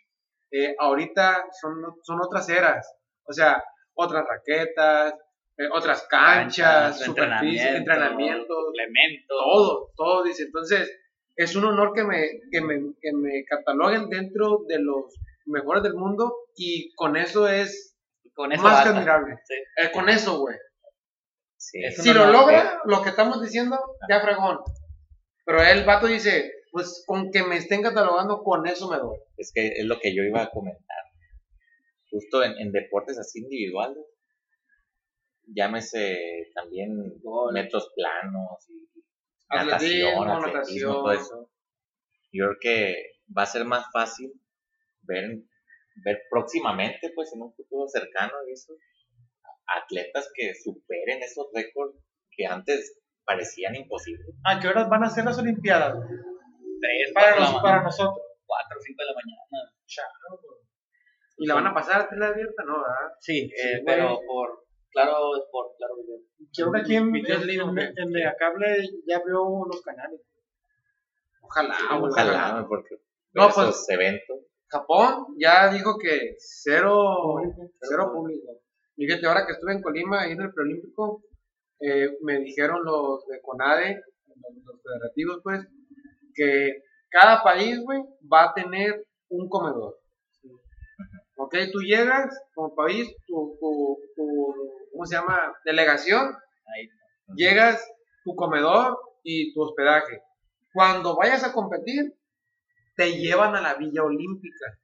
eh, 0.52 0.74
ahorita 0.78 1.44
son, 1.60 1.74
son 2.02 2.18
otras 2.22 2.48
eras. 2.48 2.96
O 3.26 3.32
sea, 3.32 3.62
otras 3.94 4.24
raquetas, 4.26 5.14
eh, 5.56 5.68
otras 5.72 6.06
canchas, 6.10 7.00
superficie, 7.00 7.76
entrenamientos, 7.76 8.48
complementos. 8.48 9.26
todo, 9.28 9.92
todo, 9.96 10.24
dice. 10.24 10.44
Entonces, 10.44 10.90
es 11.36 11.54
un 11.54 11.64
honor 11.64 11.92
que 11.94 12.04
me, 12.04 12.28
que 12.50 12.60
me, 12.60 12.74
que 13.00 13.12
me 13.12 13.44
cataloguen 13.44 14.08
dentro 14.08 14.64
de 14.66 14.80
los 14.80 15.14
mejores 15.46 15.82
del 15.82 15.94
mundo 15.94 16.34
y 16.56 16.92
con 16.94 17.16
eso 17.16 17.48
es 17.48 17.96
Con 18.34 18.52
eso 18.52 18.62
más 18.62 18.82
que 18.82 18.88
admirable. 18.90 19.36
Sí. 19.44 19.54
Eh, 19.54 19.90
con 19.92 20.08
eso, 20.08 20.38
güey. 20.40 20.56
Sí. 21.56 21.82
Es 21.84 21.96
Si 21.96 22.12
lo 22.12 22.30
logra, 22.30 22.80
lo 22.84 23.02
que 23.02 23.10
estamos 23.10 23.40
diciendo, 23.42 23.78
ya 24.08 24.20
fregón. 24.20 24.58
Pero 25.44 25.62
el 25.62 25.84
vato 25.84 26.06
dice, 26.06 26.52
pues 26.72 27.04
con 27.06 27.30
que 27.30 27.42
me 27.44 27.56
estén 27.56 27.82
catalogando, 27.82 28.42
con 28.42 28.66
eso 28.66 28.90
me 28.90 28.98
doy. 28.98 29.18
Es 29.36 29.52
que 29.54 29.68
es 29.68 29.84
lo 29.84 30.00
que 30.00 30.14
yo 30.14 30.22
iba 30.22 30.42
a 30.42 30.50
comentar. 30.50 31.04
Justo 32.10 32.42
en, 32.42 32.58
en 32.58 32.72
deportes 32.72 33.18
así 33.18 33.40
individuales, 33.40 34.04
llámese 35.46 36.50
también 36.54 37.20
metros 37.52 37.92
planos 37.94 38.68
y 38.68 38.88
natación, 39.50 40.28
atletismo, 40.30 40.92
todo 40.92 41.12
eso. 41.12 41.50
Yo 42.32 42.46
creo 42.46 42.56
que 42.60 42.96
va 43.36 43.42
a 43.42 43.46
ser 43.46 43.64
más 43.64 43.86
fácil 43.92 44.32
ver, 45.02 45.38
ver 46.04 46.22
próximamente, 46.30 47.12
pues 47.14 47.32
en 47.34 47.42
un 47.42 47.54
futuro 47.54 47.86
cercano, 47.88 48.32
eso, 48.52 48.74
atletas 49.66 50.30
que 50.34 50.54
superen 50.54 51.22
esos 51.22 51.46
récords 51.54 51.96
que 52.36 52.46
antes 52.46 53.00
parecían 53.24 53.74
imposibles. 53.76 54.26
¿A 54.44 54.58
qué 54.60 54.68
horas 54.68 54.88
van 54.88 55.04
a 55.04 55.10
ser 55.10 55.24
las 55.24 55.38
Olimpiadas? 55.38 55.94
Tres, 56.80 57.12
Para, 57.14 57.40
ma- 57.40 57.62
para 57.62 57.82
nosotros. 57.82 58.18
cuatro, 58.46 58.78
cinco 58.84 59.02
de 59.02 59.06
la 59.06 59.14
mañana. 59.14 59.70
¿Y 61.38 61.46
la 61.46 61.54
van 61.54 61.66
a 61.68 61.74
pasar 61.74 62.02
a 62.02 62.08
tele 62.08 62.26
abierta? 62.26 62.62
No, 62.64 62.74
¿verdad? 62.78 63.14
Sí, 63.20 63.50
eh, 63.56 63.80
güey. 63.82 63.84
pero 63.84 64.18
por 64.26 64.63
claro, 64.94 65.12
por 65.52 65.76
claro 65.76 65.94
video. 65.96 66.18
Creo 66.56 66.72
que 66.72 66.80
aquí 66.80 66.96
en, 66.96 67.14
en, 67.14 67.78
en- 67.78 67.98
en 67.98 68.10
Megacable 68.10 68.66
ya 69.06 69.18
veo 69.26 69.64
los 69.66 69.82
canales. 69.82 70.20
Ojalá, 71.42 71.76
güey, 71.98 72.10
Ojalá, 72.10 72.32
ojalá. 72.48 72.66
porque 72.68 72.96
No, 73.34 73.48
pues- 73.50 73.68
esos 73.68 73.88
eventos. 73.90 74.38
Japón 74.68 75.26
ya 75.38 75.70
dijo 75.70 75.98
que 75.98 76.34
cero, 76.38 77.36
cero 77.80 78.10
público. 78.12 78.60
Fíjate, 78.96 79.26
ahora 79.26 79.44
que 79.46 79.52
estuve 79.52 79.72
en 79.72 79.82
Colima, 79.82 80.22
ahí 80.22 80.32
en 80.32 80.40
el 80.40 80.52
preolímpico, 80.52 81.22
eh, 81.80 82.16
me 82.22 82.38
dijeron 82.40 82.82
los 82.84 83.24
de 83.26 83.40
CONADE, 83.42 84.00
los, 84.26 84.64
los 84.64 84.82
federativos, 84.82 85.40
pues, 85.44 85.60
que 86.34 86.82
cada 87.10 87.42
país, 87.42 87.78
güey, 87.84 88.00
va 88.32 88.44
a 88.50 88.54
tener 88.54 89.04
un 89.28 89.48
comedor. 89.48 89.98
Ok, 91.36 91.54
tú 91.72 91.80
llegas 91.80 92.26
como 92.54 92.74
país, 92.74 93.14
tu, 93.26 93.56
tu, 93.60 93.98
tu- 94.16 94.54
¿cómo 94.94 95.06
se 95.06 95.16
llama? 95.16 95.52
Delegación, 95.64 96.36
Ahí. 96.66 96.88
llegas, 97.34 97.84
tu 98.24 98.34
comedor 98.36 98.96
y 99.24 99.52
tu 99.52 99.62
hospedaje. 99.62 100.22
Cuando 100.72 101.16
vayas 101.16 101.44
a 101.44 101.52
competir, 101.52 102.14
te 102.96 103.18
llevan 103.18 103.56
a 103.56 103.60
la 103.60 103.74
Villa 103.74 104.04
Olímpica. 104.04 104.78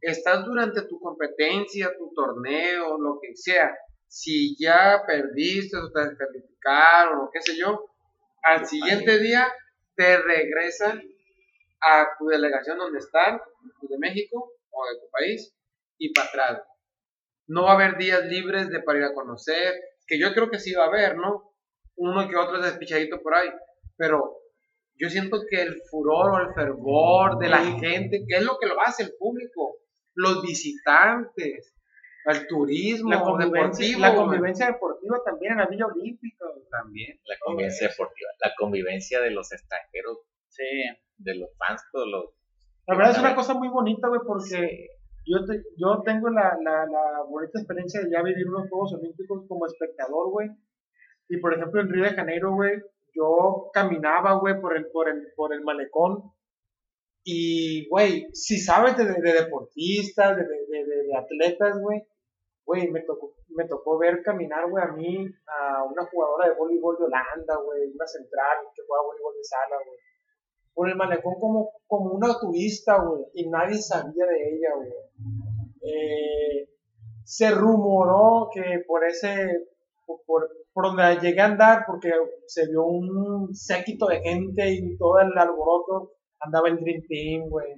Estás 0.00 0.44
durante 0.44 0.82
tu 0.82 0.98
competencia, 0.98 1.96
tu 1.96 2.12
torneo, 2.14 2.98
lo 2.98 3.20
que 3.20 3.36
sea. 3.36 3.72
Si 4.08 4.56
ya 4.58 5.02
perdiste 5.06 5.76
o 5.76 5.90
te 5.92 6.08
descalificaron 6.08 7.20
o 7.20 7.30
qué 7.32 7.40
sé 7.40 7.56
yo, 7.56 7.86
al 8.42 8.66
siguiente 8.66 9.20
día 9.20 9.46
te 9.94 10.18
regresan 10.18 11.00
a 11.80 12.08
tu 12.18 12.26
delegación 12.26 12.78
donde 12.78 12.98
están, 12.98 13.40
de 13.82 13.98
México 13.98 14.52
o 14.70 14.86
de 14.86 15.00
tu 15.00 15.10
país, 15.10 15.54
y 15.98 16.12
para 16.12 16.28
atrás. 16.28 16.71
No 17.46 17.64
va 17.64 17.72
a 17.72 17.74
haber 17.74 17.96
días 17.96 18.24
libres 18.26 18.68
de 18.70 18.80
para 18.80 18.98
ir 18.98 19.04
a 19.04 19.14
conocer, 19.14 19.74
que 20.06 20.18
yo 20.18 20.32
creo 20.32 20.50
que 20.50 20.58
sí 20.58 20.74
va 20.74 20.84
a 20.84 20.88
haber, 20.88 21.16
¿no? 21.16 21.54
Uno 21.96 22.28
que 22.28 22.36
otro 22.36 22.60
despichadito 22.60 23.20
por 23.20 23.34
ahí, 23.34 23.50
pero 23.96 24.38
yo 24.94 25.10
siento 25.10 25.40
que 25.48 25.62
el 25.62 25.82
furor 25.90 26.30
o 26.30 26.48
el 26.48 26.54
fervor 26.54 27.38
de 27.38 27.48
la 27.48 27.58
gente, 27.58 28.24
que 28.26 28.36
es 28.36 28.42
lo 28.42 28.58
que 28.58 28.66
lo 28.66 28.80
hace 28.80 29.04
el 29.04 29.14
público, 29.18 29.78
los 30.14 30.42
visitantes, 30.42 31.74
el 32.24 32.46
turismo 32.46 33.10
La 33.10 33.20
convivencia, 33.20 33.86
deportivo, 33.86 34.00
la 34.00 34.14
convivencia 34.14 34.66
deportiva 34.66 35.18
también 35.24 35.52
en 35.52 35.58
la 35.58 35.66
Villa 35.66 35.86
Olímpica. 35.86 36.46
también. 36.70 37.18
La 37.24 37.36
convivencia 37.40 37.88
deportiva, 37.88 38.30
la 38.40 38.52
convivencia 38.56 39.20
de 39.20 39.30
los 39.30 39.52
extranjeros, 39.52 40.18
Sí, 40.52 40.64
de 41.16 41.34
los 41.36 41.48
fans, 41.56 41.82
todos 41.90 42.08
los 42.08 42.24
La 42.86 42.94
verdad 42.94 43.12
es 43.12 43.18
una 43.18 43.34
cosa 43.34 43.54
muy 43.54 43.68
bonita, 43.68 44.08
güey, 44.08 44.20
porque 44.26 44.88
yo, 45.26 45.44
te- 45.46 45.62
yo 45.76 46.02
tengo 46.04 46.28
la, 46.30 46.56
la, 46.62 46.86
la 46.86 47.22
bonita 47.28 47.58
experiencia 47.58 48.00
de 48.02 48.10
ya 48.10 48.22
vivir 48.22 48.48
unos 48.48 48.68
Juegos 48.68 48.94
Olímpicos 48.94 49.44
como 49.48 49.66
espectador, 49.66 50.30
güey. 50.30 50.48
Y 51.28 51.38
por 51.38 51.54
ejemplo, 51.54 51.80
en 51.80 51.88
Río 51.90 52.04
de 52.04 52.10
Janeiro, 52.14 52.52
güey, 52.54 52.82
yo 53.14 53.70
caminaba, 53.72 54.34
güey, 54.34 54.60
por 54.60 54.76
el, 54.76 54.86
por, 54.90 55.08
el, 55.08 55.28
por 55.36 55.52
el 55.54 55.62
malecón. 55.62 56.32
Y, 57.24 57.88
güey, 57.88 58.26
si 58.32 58.58
sabes 58.58 58.96
de, 58.96 59.04
de 59.04 59.32
deportistas, 59.32 60.36
de, 60.36 60.42
de, 60.44 60.84
de- 60.84 61.16
atletas, 61.16 61.78
güey, 61.80 62.02
güey, 62.64 62.90
me 62.90 63.00
tocó, 63.02 63.34
me 63.50 63.66
tocó 63.68 63.98
ver 63.98 64.22
caminar, 64.22 64.68
güey, 64.68 64.82
a 64.82 64.88
mí, 64.92 65.26
a 65.46 65.84
una 65.84 66.04
jugadora 66.06 66.48
de 66.48 66.54
voleibol 66.56 66.96
de 66.98 67.04
Holanda, 67.04 67.56
güey, 67.64 67.90
una 67.94 68.06
central 68.06 68.58
que 68.74 68.82
juega 68.86 69.04
voleibol 69.04 69.34
de 69.36 69.44
sala, 69.44 69.76
güey 69.84 69.98
por 70.74 70.88
el 70.88 70.96
malecón 70.96 71.34
como, 71.38 71.70
como 71.86 72.12
una 72.12 72.38
turista, 72.38 73.02
güey, 73.02 73.24
y 73.34 73.48
nadie 73.48 73.78
sabía 73.78 74.26
de 74.26 74.54
ella, 74.54 74.68
güey. 74.76 74.92
Eh, 75.82 76.68
se 77.24 77.50
rumoró 77.50 78.48
que 78.52 78.84
por 78.86 79.04
ese, 79.04 79.68
por, 80.06 80.48
por, 80.72 80.84
donde 80.84 81.18
llegué 81.20 81.40
a 81.40 81.46
andar, 81.46 81.84
porque 81.86 82.10
se 82.46 82.68
vio 82.68 82.84
un 82.84 83.54
séquito 83.54 84.06
de 84.06 84.20
gente 84.20 84.70
y 84.70 84.96
todo 84.96 85.20
el 85.20 85.36
alboroto, 85.36 86.12
andaba 86.40 86.68
el 86.68 86.78
Dream 86.78 87.02
Team, 87.08 87.48
güey. 87.48 87.72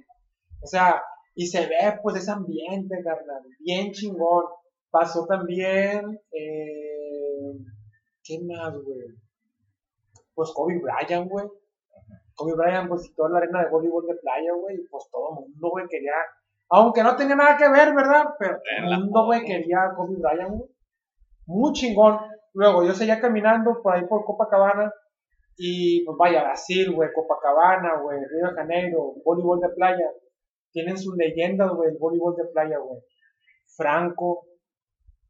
O 0.61 0.67
sea, 0.67 1.01
y 1.35 1.47
se 1.47 1.61
ve 1.67 1.99
pues 2.01 2.15
ese 2.15 2.31
ambiente, 2.31 3.03
carnal, 3.03 3.43
bien 3.59 3.91
chingón. 3.91 4.45
Pasó 4.89 5.25
también, 5.25 6.19
eh, 6.31 7.53
¿qué 8.23 8.39
más, 8.41 8.73
güey? 8.73 9.07
Pues 10.33 10.51
Kobe 10.51 10.79
Bryant, 10.79 11.29
güey. 11.29 11.45
Kobe 12.35 12.53
Bryant 12.55 12.87
pues 12.89 13.01
visitó 13.01 13.27
la 13.29 13.39
arena 13.39 13.63
de 13.63 13.69
voleibol 13.69 14.05
de 14.05 14.15
playa, 14.15 14.53
güey, 14.53 14.75
y 14.75 14.87
pues 14.87 15.05
todo 15.11 15.29
el 15.29 15.47
mundo, 15.47 15.69
güey, 15.69 15.87
quería, 15.87 16.13
aunque 16.69 17.03
no 17.03 17.15
tenía 17.15 17.35
nada 17.35 17.57
que 17.57 17.69
ver, 17.69 17.93
¿verdad? 17.93 18.35
Pero 18.37 18.57
todo 18.57 18.93
el 18.93 18.99
mundo, 18.99 19.25
güey, 19.25 19.45
quería 19.45 19.83
a 19.83 19.95
Kobe 19.95 20.17
Bryant, 20.17 20.51
güey. 20.51 20.69
Muy 21.47 21.73
chingón. 21.73 22.19
Luego 22.53 22.83
yo 22.83 22.93
seguía 22.93 23.19
caminando 23.19 23.81
por 23.81 23.93
ahí 23.93 24.05
por 24.05 24.25
Copacabana 24.25 24.91
y 25.57 26.03
pues 26.05 26.17
vaya, 26.17 26.43
Brasil, 26.43 26.91
güey, 26.91 27.09
Copacabana, 27.13 27.97
güey, 28.01 28.17
Río 28.17 28.49
de 28.49 28.55
Janeiro, 28.55 29.13
voleibol 29.23 29.59
de 29.59 29.69
playa. 29.69 30.11
Tienen 30.71 30.97
sus 30.97 31.15
leyendas, 31.15 31.71
güey, 31.71 31.91
el 31.91 31.97
voleibol 31.97 32.35
de 32.35 32.45
playa, 32.45 32.77
güey. 32.79 32.99
Franco, 33.77 34.45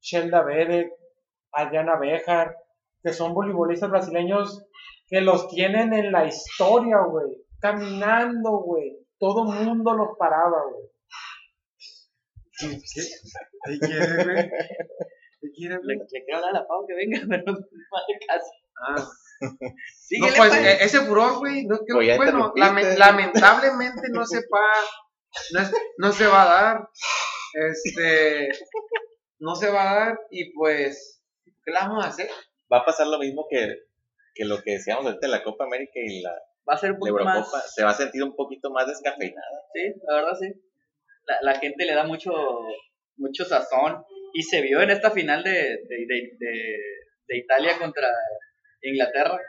Shelda 0.02 0.44
Vedek, 0.44 0.91
Adriana 1.52 1.98
Bejar, 1.98 2.56
que 3.04 3.13
son 3.13 3.34
voleibolistas 3.34 3.89
brasileños 3.89 4.65
que 5.08 5.22
los 5.22 5.48
tienen 5.50 5.94
en 5.94 6.12
la 6.12 6.26
historia, 6.26 6.98
güey. 7.10 7.38
Caminando, 7.60 8.60
güey. 8.60 8.98
Todo 9.18 9.44
mundo 9.46 9.94
los 9.94 10.18
paraba, 10.18 10.63
güey. 10.72 10.86
¿Qué 12.60 13.80
quiere, 13.80 14.24
güey? 14.24 14.50
¿Qué 15.41 15.50
quiere, 15.56 15.76
le, 15.76 15.84
güey? 15.84 15.98
le 16.12 16.24
quiero 16.26 16.46
a 16.46 16.52
la 16.52 16.68
Pau 16.68 16.86
que 16.88 16.94
venga, 16.96 17.20
pero 17.30 17.44
no 17.46 17.58
hace 17.98 18.26
caso. 18.28 18.52
Ah. 18.82 18.96
No, 19.41 19.50
Síguele, 19.98 20.34
pues 20.38 20.50
pues. 20.50 20.65
eh, 20.65 20.78
ese 20.82 21.00
furor, 21.02 21.39
güey, 21.39 21.65
no, 21.65 21.78
que- 21.80 21.94
Pues 21.94 22.18
bueno, 22.18 22.54
lame- 22.56 22.98
lamentablemente 22.98 24.02
no 24.12 24.26
se 24.26 24.38
va, 24.38 24.63
no, 25.52 25.60
es- 25.60 25.74
no 25.98 26.12
se 26.13 26.26
va 26.28 26.44
a 26.44 26.46
dar, 26.63 26.89
este, 27.54 28.48
no 29.39 29.56
se 29.56 29.70
va 29.70 29.91
a 29.91 29.96
dar 29.96 30.20
y 30.32 30.54
pues, 30.54 31.22
¿qué 31.65 31.72
la 31.72 31.82
vamos 31.88 32.06
a 32.06 32.10
hacer? 32.10 32.30
Va 32.72 32.78
a 32.80 32.86
pasar 32.86 33.08
lo 33.08 33.20
mismo 33.20 33.46
que, 33.50 33.76
que 34.36 34.45
lo 34.45 34.62
que 34.62 34.74
decíamos 34.74 35.06
ahorita 35.06 35.26
de 35.28 35.32
la 35.32 35.43
Copa 35.43 35.63
América 35.63 35.93
y 35.95 36.21
la, 36.21 36.32
Va 36.69 36.74
a 36.74 36.78
ser 36.78 36.91
un 36.91 36.95
la 36.98 37.00
poquito 37.00 37.19
Eurocopa. 37.19 37.58
más. 37.58 37.74
Se 37.74 37.84
va 37.84 37.91
a 37.91 37.93
sentir 37.95 38.24
un 38.24 38.36
poquito 38.36 38.69
más 38.71 38.86
descafeinada. 38.88 39.62
Sí, 39.74 39.93
la 40.08 40.15
verdad 40.15 40.38
sí. 40.39 40.52
La, 41.26 41.38
la 41.54 41.60
gente 41.60 41.86
le 41.86 41.93
da 41.95 42.04
mucho, 42.04 42.32
mucho 43.17 43.45
sazón. 43.45 44.04
Y 44.34 44.43
se 44.43 44.62
vio 44.62 44.82
en 44.82 44.89
esta 44.89 45.12
final 45.12 45.43
de, 45.43 45.52
de, 45.54 46.06
de, 46.08 46.30
de- 46.38 46.80
de 47.28 47.38
Italia 47.38 47.78
contra 47.80 48.08
Inglaterra 48.82 49.39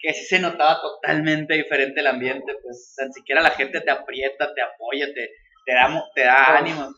que 0.00 0.12
sí 0.12 0.24
se 0.24 0.40
notaba 0.40 0.80
totalmente 0.80 1.54
diferente 1.54 2.00
el 2.00 2.08
ambiente. 2.08 2.56
Pues 2.62 2.94
tan 2.96 3.12
siquiera 3.12 3.40
la 3.40 3.50
gente 3.50 3.80
te 3.80 3.90
aprieta, 3.90 4.52
te 4.52 4.60
apoya, 4.62 5.06
te, 5.14 5.30
te 5.64 5.72
da, 5.74 6.02
te 6.14 6.24
da 6.24 6.44
Pues, 6.48 6.58
ánimo. 6.60 6.88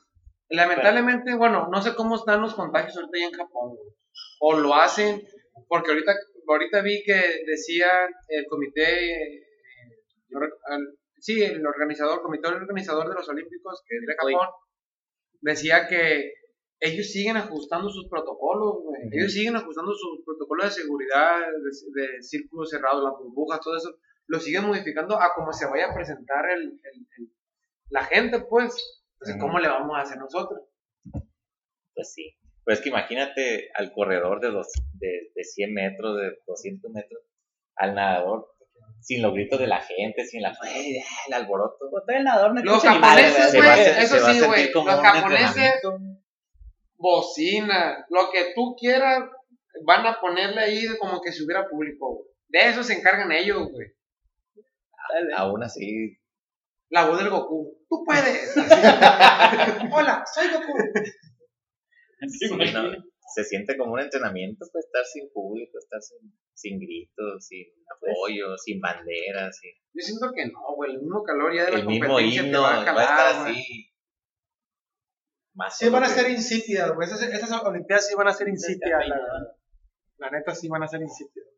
Lamentablemente, 0.49 1.35
bueno, 1.35 1.69
no 1.71 1.83
sé 1.83 1.95
cómo 1.95 2.17
están 2.17 2.41
los 2.41 2.55
contagios 2.55 2.97
ahorita 2.97 3.17
allá 3.19 3.27
en 3.27 3.33
Japón, 3.35 3.77
o 4.41 4.55
lo 4.55 4.75
hacen, 4.75 5.23
porque 5.69 5.91
ahorita, 5.91 6.13
ahorita 6.53 6.83
vi 6.83 7.03
que 7.05 7.43
decía 7.47 7.87
el 8.29 8.47
comité, 8.49 9.13
eh, 9.13 9.43
al- 10.67 10.99
sí, 11.19 11.43
el 11.43 11.65
organizador, 11.67 12.23
comité 12.23 12.49
organizador 12.49 13.09
de 13.09 13.15
los 13.15 13.29
Olímpicos, 13.29 13.83
que 13.87 13.97
de 13.97 14.17
Hoy. 14.23 14.35
Japón, 14.35 14.49
decía 15.41 15.87
que 15.89 16.33
ellos 16.81 17.07
siguen 17.11 17.37
ajustando 17.37 17.89
sus 17.89 18.09
protocolos, 18.09 18.77
ellos 19.13 19.33
siguen 19.33 19.57
ajustando 19.57 19.93
sus 19.93 20.25
protocolos 20.25 20.67
de 20.67 20.83
seguridad, 20.83 21.41
de, 21.41 22.03
de 22.03 22.23
círculo 22.23 22.67
cerrado, 22.67 23.03
las 23.05 23.19
burbujas, 23.19 23.61
todo 23.61 23.77
eso, 23.77 23.97
lo 24.27 24.39
siguen 24.41 24.65
modificando 24.67 25.21
a 25.21 25.33
cómo 25.35 25.53
se 25.53 25.67
vaya 25.67 25.91
a 25.91 25.95
presentar 25.95 26.51
el, 26.51 26.63
el- 26.63 27.07
el- 27.19 27.33
la 27.91 28.05
gente, 28.05 28.41
pues. 28.41 29.01
Entonces. 29.21 29.37
¿cómo 29.41 29.59
le 29.59 29.69
vamos 29.69 29.97
a 29.97 30.01
hacer 30.03 30.19
nosotros? 30.19 30.61
Pues 31.95 32.13
sí. 32.13 32.37
Pues 32.65 32.79
es 32.79 32.83
que 32.83 32.89
imagínate 32.91 33.69
al 33.75 33.93
corredor 33.93 34.41
de, 34.41 34.51
dos, 34.51 34.69
de, 34.95 35.31
de 35.35 35.45
100 35.45 35.75
metros, 35.75 36.17
de 36.17 36.31
200 36.47 36.91
metros, 36.93 37.23
al 37.77 37.95
nadador. 37.95 38.49
sin 39.01 39.21
los 39.21 39.35
gritos 39.35 39.59
de 39.59 39.67
la 39.67 39.83
gente, 39.83 40.25
sin 40.25 40.41
la, 40.41 40.55
"Güey, 40.59 40.97
el 41.29 41.35
alboroto. 41.35 41.77
Pues 41.91 42.05
el 42.09 42.25
nadador 42.25 42.55
no 42.55 42.63
Los 42.63 42.83
japoneses, 42.83 43.55
güey, 43.55 43.81
eso 44.03 44.19
sí, 44.33 44.41
güey. 44.41 44.73
Los 44.73 44.85
japoneses, 45.01 45.73
bocina, 46.97 48.07
lo 48.09 48.31
que 48.33 48.53
tú 48.55 48.75
quieras, 48.81 49.25
van 49.85 50.07
a 50.07 50.19
ponerle 50.21 50.61
ahí 50.61 50.87
como 50.99 51.21
que 51.21 51.33
si 51.33 51.45
hubiera 51.45 51.69
público, 51.69 52.15
güey. 52.15 52.29
De 52.49 52.71
eso 52.71 52.83
se 52.83 52.95
encargan 52.95 53.31
ellos, 53.33 53.69
güey. 53.71 53.89
Aún 55.37 55.63
así, 55.63 56.17
La 56.89 57.07
voz 57.07 57.19
del 57.19 57.29
Goku. 57.29 57.77
Tú 57.89 58.05
puedes. 58.07 58.57
Hola, 59.93 60.25
soy 60.33 60.49
Goku. 60.49 60.73
Se 63.35 63.43
siente 63.43 63.77
como 63.79 63.95
un 63.95 64.01
entrenamiento, 64.01 64.67
pues 64.71 64.85
estar 64.85 65.05
sin 65.07 65.31
público, 65.33 65.79
estar 65.79 66.01
sin, 66.03 66.19
sin 66.53 66.79
gritos, 66.79 67.47
sin 67.47 67.67
apoyo, 67.91 68.57
sin 68.59 68.81
banderas, 68.81 69.59
sin 69.59 69.73
Yo 69.95 70.05
siento 70.05 70.31
que 70.35 70.47
no, 70.47 70.75
güey. 70.77 70.93
El 70.93 71.01
mismo 71.01 71.23
calor 71.25 71.55
ya 71.55 71.65
de 71.65 71.73
la 71.73 71.79
el 71.79 71.87
mismo 71.87 72.07
competencia 72.09 72.43
te 72.43 72.47
himno, 72.49 72.63
va 72.63 72.69
a 72.69 72.77
va 72.77 72.83
a 72.83 72.85
calar, 72.85 73.31
estar 73.31 73.43
güey. 73.43 73.53
así. 73.55 73.91
Más 75.55 75.79
Sí, 75.79 75.89
van 75.89 76.05
a 76.05 76.09
ser 76.09 76.31
insípidas, 76.31 76.93
güey. 76.95 77.09
Esas, 77.09 77.23
esas 77.23 77.63
Olimpiadas 77.63 78.07
sí 78.07 78.15
van 78.15 78.29
a 78.29 78.33
ser 78.35 78.49
insípidas, 78.49 79.09
la, 79.09 79.19
la 80.19 80.31
neta 80.31 80.55
sí 80.55 80.69
van 80.69 80.83
a 80.83 80.89
ser 80.89 81.01
insípidas. 81.01 81.49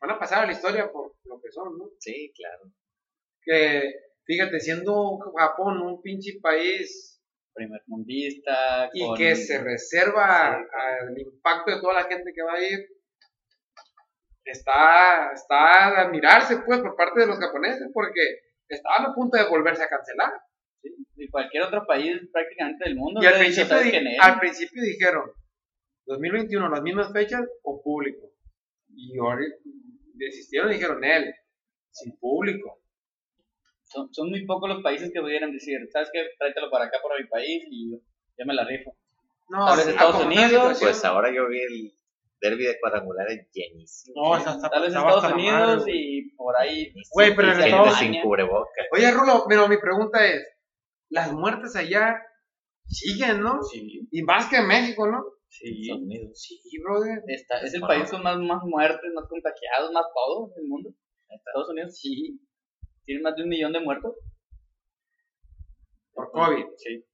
Van 0.00 0.10
a 0.12 0.18
pasar 0.18 0.44
a 0.44 0.46
la 0.46 0.52
historia 0.52 0.90
por 0.90 1.16
lo 1.24 1.40
que 1.40 1.50
son, 1.52 1.76
¿no? 1.76 1.90
Sí, 1.98 2.32
claro. 2.34 2.72
Que, 3.42 3.92
fíjate, 4.24 4.58
siendo 4.58 5.18
Japón 5.36 5.82
un 5.82 6.00
pinche 6.00 6.38
país 6.40 7.19
Primer 7.54 7.82
mundista. 7.86 8.88
y 8.92 9.06
con- 9.06 9.16
que 9.16 9.34
se 9.36 9.62
reserva 9.62 10.54
al 10.56 11.18
impacto 11.18 11.70
de 11.72 11.80
toda 11.80 11.94
la 11.94 12.04
gente 12.04 12.32
que 12.34 12.42
va 12.42 12.54
a 12.54 12.60
ir, 12.62 12.78
está, 14.44 15.32
está 15.32 15.56
a 15.56 16.00
admirarse, 16.02 16.58
pues, 16.66 16.80
por 16.80 16.96
parte 16.96 17.20
de 17.20 17.26
los 17.26 17.38
japoneses, 17.38 17.88
porque 17.92 18.20
estaban 18.68 19.06
a 19.10 19.14
punto 19.14 19.36
de 19.36 19.48
volverse 19.48 19.82
a 19.82 19.88
cancelar. 19.88 20.32
Y 21.16 21.28
cualquier 21.28 21.64
otro 21.64 21.84
país 21.86 22.16
prácticamente 22.32 22.84
del 22.88 22.96
mundo. 22.96 23.22
Y 23.22 23.26
al 23.26 23.34
principio, 23.38 23.68
"¿Sabes 23.68 23.84
di- 23.84 23.90
quién 23.90 24.06
es?". 24.06 24.18
al 24.20 24.38
principio 24.40 24.82
dijeron, 24.82 25.30
2021, 26.06 26.68
las 26.70 26.82
mismas 26.82 27.12
fechas 27.12 27.42
con 27.62 27.82
público. 27.82 28.32
Y 28.88 29.18
ahora 29.18 29.44
desistieron 30.14 30.70
y 30.70 30.74
dijeron, 30.74 31.04
él, 31.04 31.34
sin 31.90 32.16
público. 32.18 32.80
Son, 33.92 34.12
son 34.14 34.30
muy 34.30 34.44
pocos 34.46 34.68
los 34.68 34.82
países 34.82 35.10
que 35.12 35.20
pudieran 35.20 35.52
decir, 35.52 35.78
¿sabes 35.92 36.08
qué? 36.12 36.20
Tráetelo 36.38 36.70
para 36.70 36.86
acá, 36.86 36.98
para 37.02 37.20
mi 37.20 37.28
país 37.28 37.64
y 37.70 37.90
yo, 37.92 37.98
yo 38.38 38.46
me 38.46 38.54
la 38.54 38.64
rifo. 38.64 38.96
No, 39.48 39.66
Tal 39.66 39.76
vez 39.76 39.84
sí, 39.86 39.90
Estados 39.92 40.24
Unidos, 40.24 40.78
Pues 40.80 41.04
ahora 41.04 41.34
yo 41.34 41.48
vi 41.48 41.58
el 41.60 41.92
derby 42.40 42.64
de 42.64 42.78
cuadrangulares 42.80 43.48
llenísimo. 43.52 44.36
No, 44.36 44.42
Tal 44.42 44.82
vez 44.82 44.94
Estados 44.94 45.32
Unidos 45.32 45.84
y 45.88 46.30
por 46.36 46.56
ahí. 46.56 46.92
Güey, 47.12 47.34
pero 47.34 47.48
en 47.48 47.54
gente 47.54 47.68
Estados- 47.70 47.98
sin 47.98 48.22
cubrebocas. 48.22 48.86
Oye, 48.92 49.10
Rulo, 49.10 49.44
pero 49.48 49.66
mi 49.68 49.76
pregunta 49.78 50.24
es, 50.24 50.40
las 51.08 51.32
muertes 51.32 51.74
allá 51.76 52.16
siguen, 52.86 53.40
¿no? 53.40 53.60
Sí, 53.64 54.06
Y 54.10 54.22
más 54.22 54.48
que 54.48 54.56
en 54.58 54.66
México, 54.68 55.06
¿no? 55.08 55.24
sí. 55.48 55.82
Estados 55.82 56.02
Unidos. 56.02 56.30
Sí, 56.40 56.60
brother. 56.82 57.22
Está- 57.26 57.60
es 57.60 57.74
el 57.74 57.80
Bueno. 57.80 57.94
país 57.94 58.10
con 58.10 58.22
más, 58.22 58.38
más 58.38 58.62
muertes, 58.64 59.10
más 59.14 59.28
contagiados, 59.28 59.90
más 59.92 60.04
todo 60.14 60.48
en 60.56 60.62
el 60.62 60.68
mundo. 60.68 60.90
Estados 61.28 61.68
Unidos 61.70 61.98
sí. 61.98 62.40
Tiene 63.04 63.22
más 63.22 63.34
de 63.36 63.42
un 63.42 63.48
millón 63.48 63.72
de 63.72 63.80
muertos. 63.80 64.14
Por 66.12 66.30
COVID. 66.32 66.64
Sí, 66.76 67.04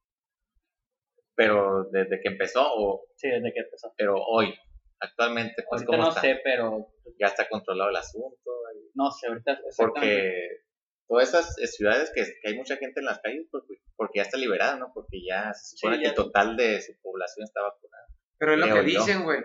Pero 1.35 1.85
desde 1.93 2.21
que 2.21 2.29
empezó, 2.29 2.63
o, 2.75 3.07
sí, 3.17 3.29
desde 3.29 3.53
que 3.53 3.61
empezó. 3.61 3.93
pero 3.97 4.15
hoy, 4.17 4.55
actualmente, 5.01 5.65
pues 5.69 5.83
Ahorita 5.83 5.87
cómo 5.87 6.03
no 6.03 6.09
está. 6.09 6.21
sé, 6.23 6.41
pero 6.43 6.89
Ya 7.19 7.27
está 7.29 7.49
controlado 7.49 7.91
el 7.91 7.97
asunto. 7.97 8.51
ahí- 8.71 8.91
no 8.95 9.11
sé, 9.11 9.29
ahorita. 9.29 9.59
Porque 9.77 10.63
todas 11.09 11.29
esas 11.29 11.55
ciudades 11.77 12.11
que, 12.15 12.25
que 12.43 12.49
hay 12.49 12.57
mucha 12.57 12.77
gente 12.77 13.01
en 13.01 13.07
las 13.07 13.21
calles, 13.21 13.47
pues, 13.51 13.65
porque 13.97 14.19
ya 14.19 14.23
está 14.23 14.37
liberada, 14.39 14.77
¿no? 14.77 14.91
Porque 14.93 15.23
ya 15.25 15.53
se 15.55 15.77
supone 15.77 15.97
Sí, 15.97 16.03
que 16.03 16.09
el 16.09 16.15
total 16.15 16.57
de 16.57 16.81
su 16.83 16.93
población 17.01 17.45
está 17.45 17.63
vacunada. 17.63 18.07
Pero 18.39 18.53
es 18.55 18.59
lo 18.59 18.75
que 18.75 18.83
dicen, 18.83 19.25
güey. 19.25 19.41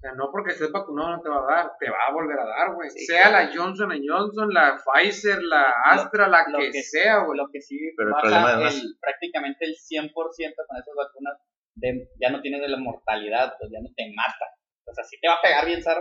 O 0.00 0.02
sea, 0.02 0.12
no 0.16 0.30
porque 0.32 0.52
estés 0.52 0.72
vacunado 0.72 1.10
no 1.16 1.20
te 1.20 1.28
va 1.28 1.44
a 1.44 1.54
dar, 1.54 1.72
te 1.78 1.90
va 1.90 1.98
a 2.08 2.12
volver 2.12 2.38
a 2.40 2.46
dar, 2.46 2.74
güey. 2.74 2.88
Sí, 2.88 3.04
sea 3.04 3.28
claro. 3.28 3.44
la 3.44 3.52
Johnson 3.54 3.92
Johnson, 4.00 4.48
la 4.48 4.80
Pfizer, 4.80 5.42
la 5.42 5.74
Astra, 5.84 6.26
la 6.26 6.46
lo 6.48 6.58
que, 6.58 6.70
que- 6.70 6.82
sea, 6.82 7.18
güey. 7.24 7.36
lo 7.36 7.48
que 7.52 7.60
sí 7.60 7.76
Pero 7.98 8.08
el 8.08 8.14
baja 8.14 8.22
problema 8.22 8.48
además- 8.54 8.80
el- 8.80 8.96
prácticamente 8.98 9.66
el 9.66 9.74
100% 9.76 10.64
con 10.66 10.76
esas 10.80 10.94
vacunas 10.96 11.36
de, 11.74 12.08
ya 12.18 12.30
no 12.30 12.40
tienes 12.40 12.62
de 12.62 12.68
la 12.68 12.78
mortalidad, 12.78 13.52
pues 13.60 13.70
ya 13.70 13.78
no 13.82 13.90
te 13.94 14.10
mata. 14.16 14.46
O 14.86 14.92
sea, 14.94 15.04
sí 15.04 15.18
te 15.20 15.28
va 15.28 15.34
a 15.34 15.42
pegar 15.42 15.66
bien, 15.66 15.82
Sara, 15.82 16.00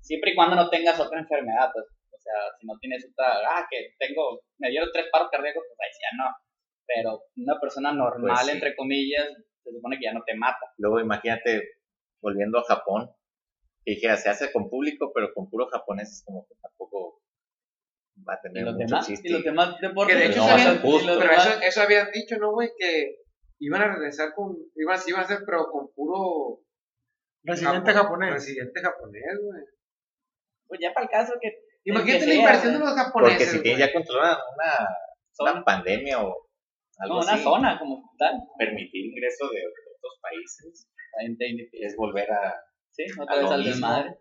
siempre 0.00 0.32
y 0.32 0.34
cuando 0.34 0.56
no 0.56 0.70
tengas 0.70 0.98
otra 0.98 1.18
enfermedad, 1.20 1.68
pues. 1.74 1.84
O 1.84 2.18
sea, 2.20 2.32
si 2.58 2.66
no 2.66 2.74
tienes 2.80 3.06
otra, 3.12 3.40
ah, 3.46 3.66
que 3.70 3.92
tengo, 3.98 4.40
me 4.58 4.70
dieron 4.70 4.88
tres 4.92 5.06
paros 5.12 5.28
cardíacos, 5.30 5.64
pues 5.68 5.78
ahí 5.80 5.92
sí 5.92 6.00
ya 6.02 6.16
no. 6.16 6.30
Pero 6.86 7.20
una 7.36 7.60
persona 7.60 7.92
normal, 7.92 8.32
Pues 8.36 8.46
sí. 8.46 8.52
entre 8.52 8.74
comillas, 8.74 9.28
se 9.62 9.70
supone 9.70 9.98
que 9.98 10.04
ya 10.04 10.12
no 10.14 10.22
te 10.24 10.34
mata. 10.34 10.72
Luego 10.78 11.00
imagínate, 11.00 11.62
volviendo 12.20 12.58
a 12.58 12.64
Japón, 12.64 13.10
que 13.88 13.94
dijera, 13.94 14.16
se 14.18 14.28
hace 14.28 14.52
con 14.52 14.68
público, 14.68 15.10
pero 15.14 15.32
con 15.32 15.48
puro 15.48 15.66
japoneses, 15.68 16.22
como 16.26 16.46
que 16.46 16.54
tampoco 16.60 17.22
va 18.28 18.34
a 18.34 18.38
Y 18.38 18.42
tener 18.42 18.64
los 18.64 18.74
mucho 18.74 18.86
demás, 18.86 19.06
chiste. 19.06 19.28
y 19.28 19.32
los 19.32 19.42
demás 19.44 19.80
deportes. 19.80 20.14
Que 20.14 20.22
de 20.22 20.28
hecho 20.28 20.40
no 20.46 20.58
ser 20.58 20.80
justo. 20.82 21.18
pero 21.18 21.32
eso, 21.32 21.50
eso 21.62 21.80
habían 21.82 22.10
dicho, 22.12 22.36
¿no, 22.36 22.52
güey? 22.52 22.68
Que 22.78 23.16
iban 23.60 23.80
a 23.80 23.94
regresar 23.94 24.34
con, 24.34 24.54
iban, 24.76 24.98
iban 25.06 25.20
a 25.22 25.24
hacer, 25.24 25.38
pero 25.46 25.70
con 25.70 25.88
puro 25.94 26.60
Residente 27.44 27.92
Japón- 27.92 28.02
japonés. 28.20 28.32
Residente 28.34 28.80
japonés, 28.82 29.38
güey. 29.42 29.62
pues 30.66 30.80
ya 30.82 30.92
para 30.92 31.04
el 31.06 31.10
caso 31.10 31.32
que 31.40 31.48
Imagínate 31.84 32.18
que 32.20 32.26
la 32.26 32.32
sea, 32.32 32.40
inversión 32.42 32.72
de 32.74 32.78
los 32.80 32.92
japoneses. 32.94 33.38
Porque 33.38 33.46
si 33.46 33.62
tienen 33.62 33.80
ya 33.80 33.92
controlada 33.94 34.36
una, 34.54 35.52
una 35.54 35.64
pandemia 35.64 36.20
o 36.20 36.36
algo 36.98 37.14
no, 37.14 37.20
una 37.22 37.32
así, 37.32 37.42
zona 37.42 37.78
como 37.78 38.02
tal. 38.18 38.34
permitir 38.58 39.06
ingreso 39.06 39.48
de 39.48 39.60
otros 39.64 40.18
países 40.20 40.86
es 41.72 41.96
volver 41.96 42.30
a 42.30 42.54
Sí, 42.98 43.04
A 43.16 43.22
otra 43.22 43.36
vez 43.36 43.44
lo 43.44 43.50
al 43.52 43.64
desmadre. 43.64 44.18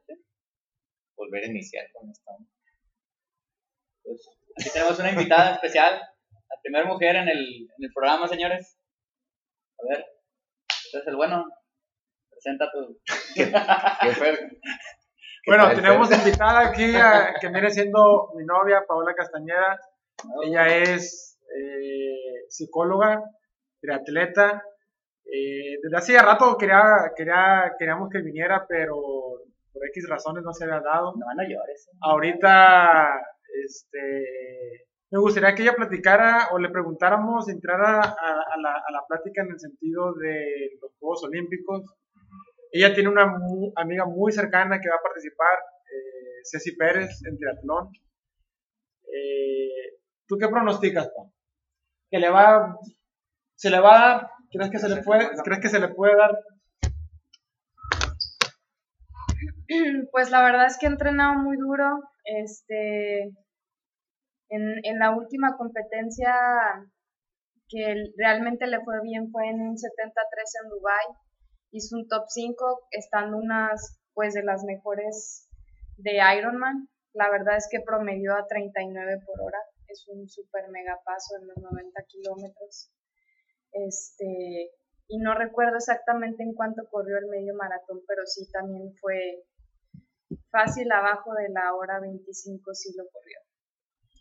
volver 1.16 1.44
a 1.44 1.48
iniciar 1.48 1.86
con 1.94 2.10
esto. 2.12 2.32
Pues, 4.04 4.30
aquí 4.60 4.70
tenemos 4.72 5.00
una 5.00 5.10
invitada 5.12 5.54
especial, 5.56 5.94
la 6.00 6.56
primera 6.62 6.86
mujer 6.86 7.16
en 7.16 7.28
el, 7.28 7.40
en 7.40 7.84
el 7.84 7.92
programa, 7.94 8.28
señores. 8.28 8.78
A 9.80 9.90
ver, 9.90 10.06
este 10.86 11.00
es 11.00 11.08
el 11.08 11.16
bueno. 11.16 11.46
Presenta 12.30 12.72
tu. 12.72 13.00
¿Qué? 13.36 13.46
¿Qué 13.52 13.52
Bueno, 15.48 15.70
tenemos 15.74 16.10
Fer? 16.10 16.20
invitada 16.20 16.68
aquí 16.70 16.94
a- 16.98 17.34
que 17.42 17.48
viene 17.48 17.72
siendo 17.72 18.32
mi 18.36 18.46
novia, 18.46 18.84
Paola 18.88 19.16
Castañeda. 19.16 19.80
Ella 20.44 20.68
es 20.68 21.40
eh, 21.58 22.46
psicóloga, 22.50 23.24
triatleta. 23.82 24.62
Eh, 25.32 25.78
desde 25.84 25.98
hace 25.98 26.18
rato 26.22 26.58
quería, 26.58 27.12
quería, 27.16 27.74
queríamos 27.78 28.10
que 28.10 28.22
viniera, 28.22 28.66
pero 28.68 28.96
por 29.74 29.86
X 29.88 30.08
razones 30.10 30.44
no 30.44 30.54
se 30.54 30.64
había 30.64 30.80
dado. 30.82 31.14
No, 31.18 31.26
no 31.36 31.44
llores. 31.44 31.90
Ahorita, 32.02 33.12
este, 33.66 34.86
me 35.12 35.20
gustaría 35.20 35.54
que 35.54 35.64
ella 35.64 35.76
platicara 35.76 36.48
o 36.52 36.60
le 36.60 36.70
preguntáramos, 36.70 37.50
entrara 37.50 38.00
a, 38.02 38.30
a 38.54 38.58
la, 38.62 38.72
a 38.76 38.92
la 38.92 39.04
plática 39.08 39.42
en 39.44 39.52
el 39.52 39.60
sentido 39.60 40.14
de 40.14 40.78
los 40.82 40.92
Juegos 41.00 41.24
Olímpicos. 41.24 41.84
Ella 42.72 42.94
tiene 42.94 43.10
una 43.10 43.26
mu- 43.28 43.72
amiga 43.76 44.06
muy 44.06 44.32
cercana 44.32 44.80
que 44.80 44.90
va 44.90 44.96
a 44.96 45.04
participar, 45.04 45.58
eh, 45.92 46.40
Ceci 46.44 46.76
Pérez, 46.76 47.22
en 47.26 47.38
triatlón. 47.38 47.90
Eh, 49.14 50.00
¿Tú 50.28 50.38
qué 50.38 50.48
pronosticas, 50.48 51.08
Pam? 51.16 51.32
¿Que 52.10 52.20
le 52.20 52.30
va, 52.30 52.78
se 53.56 53.70
le 53.70 53.80
va 53.80 53.96
a 53.96 54.08
dar? 54.18 54.30
¿Crees 54.52 54.72
que 54.72 54.80
se 54.80 54.90
le 54.90 55.02
puede, 55.04 55.30
¿crees 55.44 55.60
que 55.60 55.70
se 55.70 55.80
le 55.80 55.90
puede 55.90 56.16
dar? 56.16 56.32
Pues 60.12 60.32
la 60.32 60.42
verdad 60.44 60.68
es 60.68 60.78
que 60.78 60.86
he 60.86 60.90
entrenado 60.90 61.34
muy 61.40 61.58
duro. 61.58 62.00
Este, 62.24 63.24
en, 64.50 64.80
en 64.84 65.00
la 65.00 65.12
última 65.12 65.58
competencia 65.58 66.34
que 67.68 67.96
realmente 68.18 68.66
le 68.68 68.80
fue 68.84 69.02
bien 69.02 69.30
fue 69.32 69.50
en 69.50 69.60
un 69.60 69.78
73 69.78 70.54
en 70.64 70.70
Dubai. 70.70 71.06
Hizo 71.72 71.98
un 71.98 72.08
top 72.08 72.24
5, 72.30 72.88
estando 72.92 73.38
unas 73.38 74.00
pues 74.14 74.34
de 74.34 74.44
las 74.44 74.64
mejores 74.64 75.50
de 75.98 76.20
Ironman. 76.38 76.88
La 77.14 77.30
verdad 77.30 77.58
es 77.58 77.68
que 77.70 77.82
promedió 77.82 78.36
a 78.36 78.48
39 78.48 79.20
por 79.26 79.42
hora. 79.42 79.60
Es 79.88 80.06
un 80.08 80.28
super 80.30 80.70
mega 80.70 80.98
paso 81.04 81.36
en 81.42 81.48
los 81.48 81.58
90 81.58 82.02
kilómetros. 82.08 82.90
Este, 83.86 84.72
y 85.08 85.20
no 85.20 85.34
recuerdo 85.36 85.78
exactamente 85.78 86.44
en 86.44 86.54
cuánto 86.54 86.84
corrió 86.90 87.18
el 87.18 87.28
medio 87.28 87.54
maratón, 87.56 88.02
pero 88.08 88.26
sí 88.26 88.50
también 88.52 88.94
fue 89.00 89.44
fácil 90.50 90.92
abajo 90.92 91.34
de 91.34 91.50
la 91.50 91.74
hora 91.76 92.00
25 92.00 92.74
sí 92.74 92.94
lo 92.98 93.04
corrió. 93.12 93.38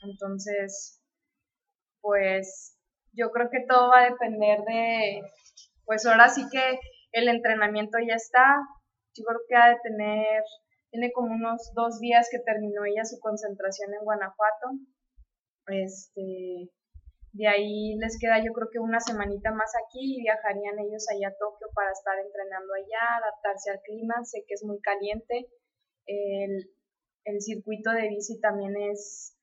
Entonces, 0.02 1.02
pues 2.00 2.76
yo 3.12 3.30
creo 3.30 3.48
que 3.50 3.64
todo 3.66 3.90
va 3.90 4.02
a 4.02 4.10
depender 4.10 4.60
de, 4.60 5.22
pues 5.84 6.06
ahora 6.06 6.28
sí 6.28 6.44
que 6.50 6.78
el 7.12 7.28
entrenamiento 7.28 7.98
ya 7.98 8.14
está. 8.14 8.58
Yo 9.14 9.24
creo 9.24 9.40
que 9.48 9.56
ha 9.56 9.68
de 9.70 9.80
tener 9.82 10.42
tiene 10.90 11.12
como 11.12 11.34
unos 11.34 11.72
dos 11.74 11.98
días 12.00 12.28
que 12.30 12.38
terminó 12.38 12.84
ella 12.84 13.04
su 13.04 13.18
concentración 13.20 13.92
en 13.92 14.04
Guanajuato. 14.04 14.66
Este, 15.66 16.70
de 17.36 17.46
ahí 17.48 17.96
les 17.96 18.18
queda 18.18 18.42
yo 18.42 18.52
creo 18.52 18.68
que 18.72 18.78
una 18.78 18.98
semanita 18.98 19.52
más 19.52 19.70
aquí 19.84 20.16
y 20.16 20.22
viajarían 20.22 20.78
ellos 20.78 21.04
allá 21.12 21.28
a 21.28 21.36
Tokio 21.36 21.68
para 21.74 21.92
estar 21.92 22.18
entrenando 22.18 22.72
allá, 22.72 23.16
adaptarse 23.20 23.70
al 23.70 23.80
clima, 23.82 24.24
sé 24.24 24.44
que 24.48 24.54
es 24.54 24.64
muy 24.64 24.80
caliente. 24.80 25.46
El, 26.06 26.72
el 27.24 27.40
circuito 27.42 27.90
de 27.90 28.08
bici 28.08 28.40
también 28.40 28.74
es, 28.90 29.36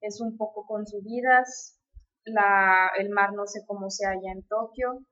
es 0.00 0.20
un 0.20 0.36
poco 0.36 0.66
con 0.66 0.86
subidas, 0.86 1.80
la, 2.24 2.92
el 2.98 3.10
mar 3.10 3.32
no 3.32 3.46
sé 3.46 3.64
cómo 3.66 3.90
sea 3.90 4.10
allá 4.10 4.30
en 4.30 4.46
Tokio, 4.46 5.02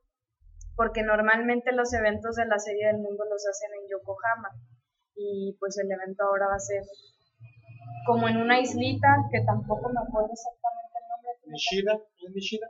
porque 0.76 1.03
normalmente 1.03 1.72
los 1.72 1.93
eventos 1.95 2.37
de 2.37 2.47
la 2.47 2.59
Serie 2.61 2.87
del 2.87 2.99
Mundo 2.99 3.24
los 3.28 3.45
hacen 3.45 3.70
en 3.74 3.89
Yokohama 3.91 4.51
y 5.16 5.57
pues 5.59 5.76
el 5.78 5.91
evento 5.91 6.22
ahora 6.22 6.47
va 6.47 6.55
a 6.55 6.61
ser 6.61 6.83
como 8.07 8.28
en 8.28 8.37
una 8.37 8.61
islita 8.61 9.09
que 9.31 9.41
tampoco 9.45 9.91
me 9.91 10.01
acuerdo. 10.01 10.33
Nishida, 11.51 11.94
¿es 11.94 12.34
Nishida? 12.34 12.68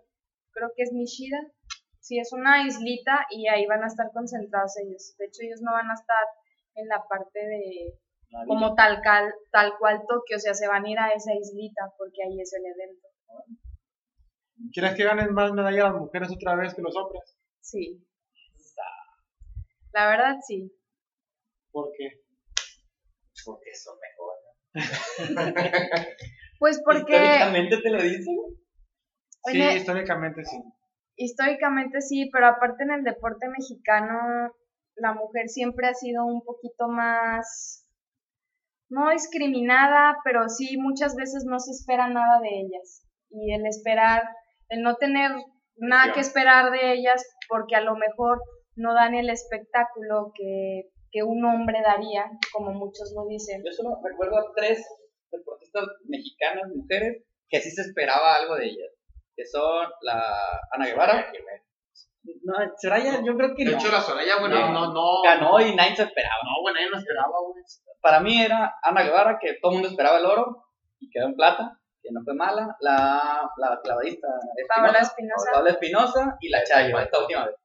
Creo 0.53 0.71
que 0.75 0.83
es 0.83 0.93
Nishida. 0.93 1.39
Sí, 2.01 2.19
es 2.19 2.33
una 2.33 2.67
islita 2.67 3.27
y 3.31 3.47
ahí 3.49 3.67
van 3.67 3.85
a 3.85 3.87
estar 3.87 4.11
concentrados 4.13 4.77
ellos. 4.79 5.15
De 5.19 5.27
hecho, 5.27 5.43
ellos 5.43 5.61
no 5.63 5.73
van 5.73 5.91
a 5.91 5.95
estar 5.95 6.25
en 6.75 6.89
la 6.89 7.05
parte 7.09 7.39
de 7.39 7.99
como 8.47 8.75
tal, 8.75 9.01
cal, 9.03 9.33
tal 9.51 9.77
cual 9.79 10.03
Tokio, 10.09 10.37
o 10.37 10.41
sea, 10.41 10.55
se 10.55 10.69
van 10.69 10.85
a 10.85 10.91
ir 10.91 10.99
a 10.99 11.09
esa 11.11 11.35
islita 11.35 11.93
porque 11.99 12.23
ahí 12.23 12.41
es 12.41 12.53
el 12.55 12.65
evento. 12.65 13.09
¿Quieres 14.73 14.95
que 14.95 15.05
ganen 15.05 15.33
más 15.35 15.53
medallas 15.53 15.93
las 15.93 16.01
mujeres 16.01 16.31
otra 16.31 16.55
vez 16.55 16.75
que 16.75 16.83
los 16.83 16.95
hombres? 16.97 17.37
Sí. 17.61 18.07
La 19.93 20.09
verdad, 20.09 20.37
sí. 20.47 20.73
¿Por 21.73 21.91
qué? 21.97 22.23
Porque 23.45 23.75
son 23.75 23.99
mejores. 23.99 24.41
Pues 26.59 26.81
porque 26.85 27.13
Históricamente 27.13 27.79
te 27.79 27.91
lo 27.91 28.03
dicen. 28.03 28.37
Sí, 29.45 29.63
históricamente 29.63 30.45
sí. 30.45 30.57
históricamente 31.17 32.01
sí, 32.01 32.29
pero 32.33 32.47
aparte 32.47 32.85
en 32.85 32.93
el 32.93 33.05
deporte 33.05 33.49
mexicano, 33.49 34.53
la 34.97 35.15
mujer 35.15 35.49
siempre 35.49 35.87
ha 35.89 35.95
sido 35.95 36.25
un 36.27 36.43
poquito 36.43 36.89
más, 36.89 37.87
no 38.89 39.11
discriminada, 39.11 40.19
pero 40.25 40.49
sí 40.49 40.77
muchas 40.77 41.15
veces 41.17 41.45
no 41.47 41.59
se 41.59 41.73
espera 41.73 42.09
nada 42.09 42.41
de 42.41 42.49
ellas. 42.49 43.07
Y 43.31 43.55
el 43.55 43.67
esperar, 43.67 44.23
el 44.69 44.83
no 44.83 44.97
tener 44.97 45.31
nada 45.77 46.13
que 46.13 46.21
esperar 46.21 46.71
de 46.71 46.93
ellas, 46.93 47.25
porque 47.49 47.77
a 47.77 47.81
lo 47.81 47.97
mejor 47.97 48.43
no 48.77 48.95
dan 48.95 49.15
el 49.15 49.31
espectáculo 49.31 50.33
que, 50.35 50.91
que 51.11 51.23
un 51.23 51.45
hombre 51.45 51.81
daría, 51.83 52.31
como 52.53 52.73
muchos 52.73 53.13
lo 53.15 53.27
dicen. 53.27 53.63
Yo 53.65 53.73
solo 53.73 54.01
recuerdo 54.03 54.39
a 54.39 54.53
tres 54.55 54.85
deportistas 55.31 55.85
mexicanas, 56.07 56.65
mujeres, 56.75 57.25
que 57.49 57.61
sí 57.61 57.71
se 57.71 57.83
esperaba 57.83 58.37
algo 58.37 58.57
de 58.57 58.67
ellas. 58.67 58.91
Que 59.41 59.47
son 59.47 59.89
la 60.03 60.37
Ana 60.71 60.85
Guevara. 60.87 61.33
No, 62.45 62.53
Soraya, 62.77 63.23
yo 63.25 63.35
creo 63.35 63.55
que 63.57 63.65
De 63.65 63.71
no. 63.73 63.79
hecho, 63.79 63.91
la 63.91 64.03
Soraya, 64.03 64.39
bueno, 64.39 64.55
No. 64.69 64.73
no, 64.73 64.93
no. 64.93 65.23
Ganó 65.25 65.59
y 65.63 65.75
nadie 65.75 65.97
se 65.97 66.03
esperaba. 66.03 66.35
No, 66.45 66.61
bueno, 66.61 66.79
ella 66.79 66.91
no 66.93 66.99
esperaba, 66.99 67.33
güey. 67.49 67.65
Para 68.03 68.21
mí 68.21 68.43
era 68.43 68.75
Ana 68.83 69.03
Guevara, 69.03 69.39
que 69.41 69.55
todo 69.63 69.71
el 69.73 69.77
mundo 69.77 69.89
esperaba 69.89 70.19
el 70.19 70.27
oro 70.27 70.67
y 70.99 71.09
quedó 71.09 71.25
en 71.25 71.37
plata, 71.37 71.81
que 72.03 72.11
no 72.13 72.21
fue 72.23 72.35
mala. 72.35 72.77
La, 72.81 73.49
la 73.57 73.81
clavadista 73.83 74.29
Paola 74.69 74.99
Espinosa, 74.99 75.01
Espinosa. 75.09 75.51
Paola 75.55 75.71
Espinosa 75.71 76.37
y 76.41 76.49
la 76.51 76.63
Chayo, 76.65 76.99
esta 76.99 77.19
última 77.19 77.47
vez. 77.47 77.57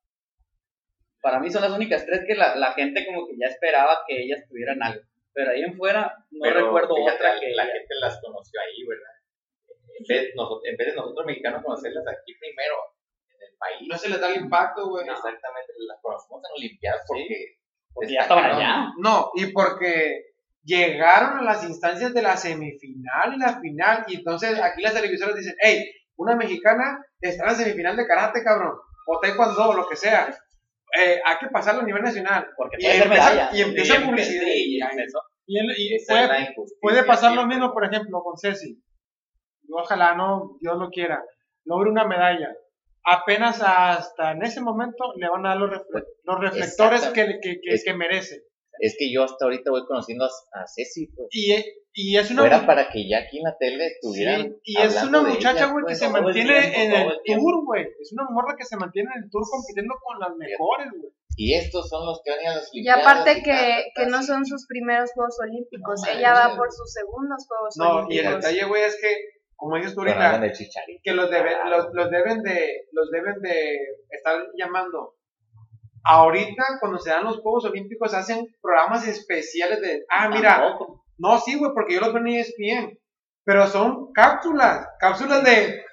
Para 1.21 1.39
mí 1.41 1.51
son 1.51 1.63
las 1.63 1.71
únicas 1.71 2.05
tres 2.05 2.21
que 2.26 2.36
la, 2.36 2.55
la 2.55 2.71
gente 2.71 3.05
como 3.05 3.28
que 3.28 3.34
ya 3.38 3.47
esperaba 3.47 4.05
que 4.07 4.21
ellas 4.23 4.45
tuvieran 4.47 4.82
algo. 4.82 5.01
Pero 5.34 5.51
ahí 5.51 5.63
en 5.63 5.76
fuera 5.76 6.15
no 6.32 6.39
Pero 6.41 6.65
recuerdo 6.67 6.95
fíjate, 6.95 7.15
otra 7.17 7.34
la, 7.34 7.39
que 7.41 7.49
la 7.53 7.63
ella- 7.63 7.73
gente 7.73 7.95
las 7.99 8.21
conoció 8.21 8.61
ahí, 8.61 8.86
¿verdad? 8.88 9.11
En 9.98 10.06
vez, 10.08 10.32
noso- 10.36 10.62
en 10.66 10.76
vez 10.78 10.88
de 10.88 10.96
nosotros 10.96 11.26
mexicanos 11.26 11.64
conocerlas 11.64 12.04
aquí 12.08 12.34
primero, 12.39 12.76
en 13.30 13.38
el 13.52 13.58
país. 13.58 13.88
No 13.89 13.98
se 13.98 14.10
les 14.10 14.20
da 14.20 14.30
el 14.30 14.41
impacto, 14.41 14.88
güey. 14.89 15.08
Exactamente, 15.08 15.74
las 15.88 15.98
conocimos 16.02 16.41
en 16.43 16.52
Olimpiadas 16.58 17.02
porque, 17.08 17.58
porque 17.93 18.14
ya 18.14 18.22
estaban 18.22 18.46
allá. 18.46 18.88
No, 19.00 19.32
y 19.36 19.48
porque 19.54 20.34
llegaron 20.64 21.39
a 21.39 21.43
las 21.43 21.64
instancias 21.64 22.14
de 22.14 22.22
la 22.22 22.36
semifinal 22.38 23.34
y 23.36 23.39
la 23.39 23.60
final, 23.60 24.04
y 24.08 24.16
entonces 24.16 24.60
aquí 24.62 24.82
las 24.82 24.93
televisoras 24.93 25.36
dicen, 25.36 25.56
hey, 25.62 25.86
una 26.18 26.36
mexicana 26.36 27.06
está 27.22 27.43
en 27.43 27.50
la 27.50 27.56
semifinal 27.56 27.96
de 27.98 28.08
karate, 28.08 28.43
cabrón, 28.43 28.74
o 29.08 29.20
taekwondo, 29.20 29.70
o 29.70 29.74
lo 29.76 29.88
que 29.88 29.96
sea. 29.96 30.28
Eh, 30.98 31.20
hay 31.26 31.38
que 31.39 31.48
pasarlo 31.48 31.82
a 31.82 31.86
nivel 31.86 32.02
nacional. 32.04 32.48
Porque 32.56 32.78
Y 32.80 32.84
puede 32.84 32.96
ser 32.98 33.06
empieza- 33.08 33.50
y 33.54 33.62
empieza 33.62 33.96
empe- 33.96 34.06
publicidad. 34.06 34.46
sí, 34.46 34.78
y. 34.78 34.80
Y, 35.48 35.60
y 35.96 36.06
puede, 36.08 36.56
puede 36.82 37.04
pasar 37.04 37.34
lo 37.34 37.46
mismo, 37.46 37.72
por 37.74 37.86
ejemplo, 37.86 38.22
con 38.24 38.38
Ceci. 38.38 38.82
Ojalá 39.72 40.16
no, 40.16 40.57
Dios 40.61 40.78
lo 40.78 40.89
quiera. 40.89 41.24
Logre 41.66 41.89
una 41.89 42.05
medalla. 42.07 42.55
Apenas 43.03 43.61
hasta 43.63 44.32
en 44.32 44.43
ese 44.43 44.61
momento 44.61 45.13
le 45.18 45.30
van 45.30 45.45
a 45.45 45.49
dar 45.49 45.57
los, 45.59 45.70
refle- 45.70 46.05
los 46.24 46.39
reflectores 46.39 47.05
que, 47.09 47.39
que, 47.41 47.59
que, 47.61 47.74
Es- 47.74 47.84
que 47.84 47.93
merece. 47.93 48.41
Es 48.78 48.97
que 48.99 49.09
yo 49.09 49.24
hasta 49.24 49.45
ahorita 49.45 49.72
voy 49.72 49.86
conociendo 49.86 50.26
a, 50.26 50.28
a 50.28 50.66
Ceci, 50.68 51.07
pues. 51.16 51.30
Y, 51.32 51.55
y 51.93 52.18
es 52.18 52.30
una 52.30 52.41
Fuera 52.41 52.66
para 52.66 52.89
que 52.89 53.07
ya 53.07 53.20
aquí 53.20 53.38
en 53.38 53.43
la 53.43 53.55
tele 53.57 53.88
Sí, 53.88 53.93
estuvieran. 53.95 54.53
y 54.63 54.82
es 54.82 55.01
una 55.01 55.22
muchacha, 55.22 55.68
güey, 55.72 55.86
que 55.86 55.95
pues, 55.95 55.99
se 55.99 56.07
todo 56.07 56.18
el 56.18 56.24
mantiene 56.26 56.59
tiempo, 56.59 56.80
en 56.82 56.91
el 56.91 57.07
el 57.26 57.38
tour, 57.39 57.63
güey. 57.63 57.84
Es 58.01 58.11
una 58.11 58.26
morra 58.32 58.55
que 58.57 58.66
se 58.66 58.76
mantiene 58.76 59.07
en 59.16 59.24
el 59.24 59.30
tour 59.32 59.43
compitiendo 59.49 59.93
con 60.03 60.20
las 60.20 60.36
mejores, 60.36 60.91
güey. 60.91 61.09
Y 61.38 61.53
estos 61.53 61.88
son 61.88 62.05
los 62.05 62.20
que 62.26 62.32
van 62.32 62.47
a 62.47 62.55
las 62.55 62.70
Y 62.74 62.89
aparte 62.89 63.32
y 63.39 63.43
que, 63.43 63.51
tal, 63.51 63.84
que 63.95 64.05
no 64.11 64.20
sí. 64.20 64.28
son 64.28 64.45
sus 64.45 64.68
primeros 64.68 65.09
Juegos 65.13 65.38
Olímpicos, 65.39 66.01
No, 66.05 66.11
ella 66.11 66.34
va 66.34 66.39
manches. 66.41 66.57
por 66.57 66.72
sus 66.74 66.91
segundos 66.91 67.47
Juegos 67.47 67.76
No, 67.78 67.86
y 67.86 68.18
el 68.20 68.26
Olímpicos. 68.28 68.36
detalle, 68.43 68.66
güey, 68.68 68.84
es 68.84 68.99
que, 68.99 69.07
como 69.56 69.78
dices 69.78 69.93
tú 69.95 70.01
ahorita, 70.01 70.41
que 71.03 71.14
los, 71.14 71.30
debe- 71.32 71.70
los, 71.70 71.88
los 71.93 72.10
deben 72.12 72.41
de 72.43 72.86
los 72.91 73.10
deben 73.12 73.41
de 73.41 73.78
estar 74.10 74.38
llamando 74.58 75.16
ahorita 76.03 76.64
cuando 76.80 76.99
se 76.99 77.10
dan 77.10 77.24
los 77.24 77.39
Juegos 77.39 77.66
Olímpicos 77.66 78.14
hacen 78.14 78.45
programas 78.62 79.08
especiales 79.08 79.82
de 79.82 80.03
ah 80.10 80.30
mira 80.30 80.58
Tampoco. 80.60 81.06
no 81.18 81.39
sí 81.39 81.58
güey 81.58 81.72
porque 81.74 81.95
yo 81.95 82.01
los 82.01 82.14
veo 82.14 82.22
en 82.26 82.28
ESPN 82.34 82.99
pero 83.43 83.66
son 83.68 84.12
cápsulas 84.14 84.88
cápsulas 84.99 85.43
de 85.43 85.84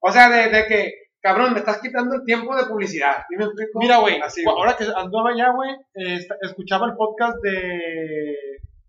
o 0.00 0.10
sea 0.12 0.28
de, 0.30 0.48
de 0.48 0.66
que 0.66 0.92
cabrón 1.20 1.52
me 1.52 1.58
estás 1.58 1.80
quitando 1.80 2.14
el 2.16 2.24
tiempo 2.24 2.56
de 2.56 2.64
publicidad 2.66 3.24
¿Sí 3.28 3.36
me 3.36 3.44
explico? 3.44 3.78
Mira, 3.80 3.98
güey, 3.98 4.20
ahora 4.48 4.76
que 4.76 4.84
andaba 4.84 5.30
allá, 5.30 5.50
güey, 5.52 5.70
eh, 5.94 6.26
escuchaba 6.40 6.86
el 6.86 6.96
podcast 6.96 7.36
de 7.42 8.36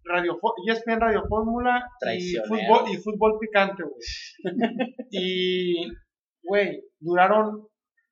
Radio 0.05 0.37
ESPN 0.67 0.99
Radio 0.99 1.23
Fórmula 1.27 1.87
y 2.17 2.35
fútbol, 2.47 2.89
y 2.91 2.97
fútbol 2.97 3.37
picante, 3.39 3.83
güey. 3.83 3.95
y, 5.11 5.87
güey, 6.43 6.83
duraron 6.99 7.67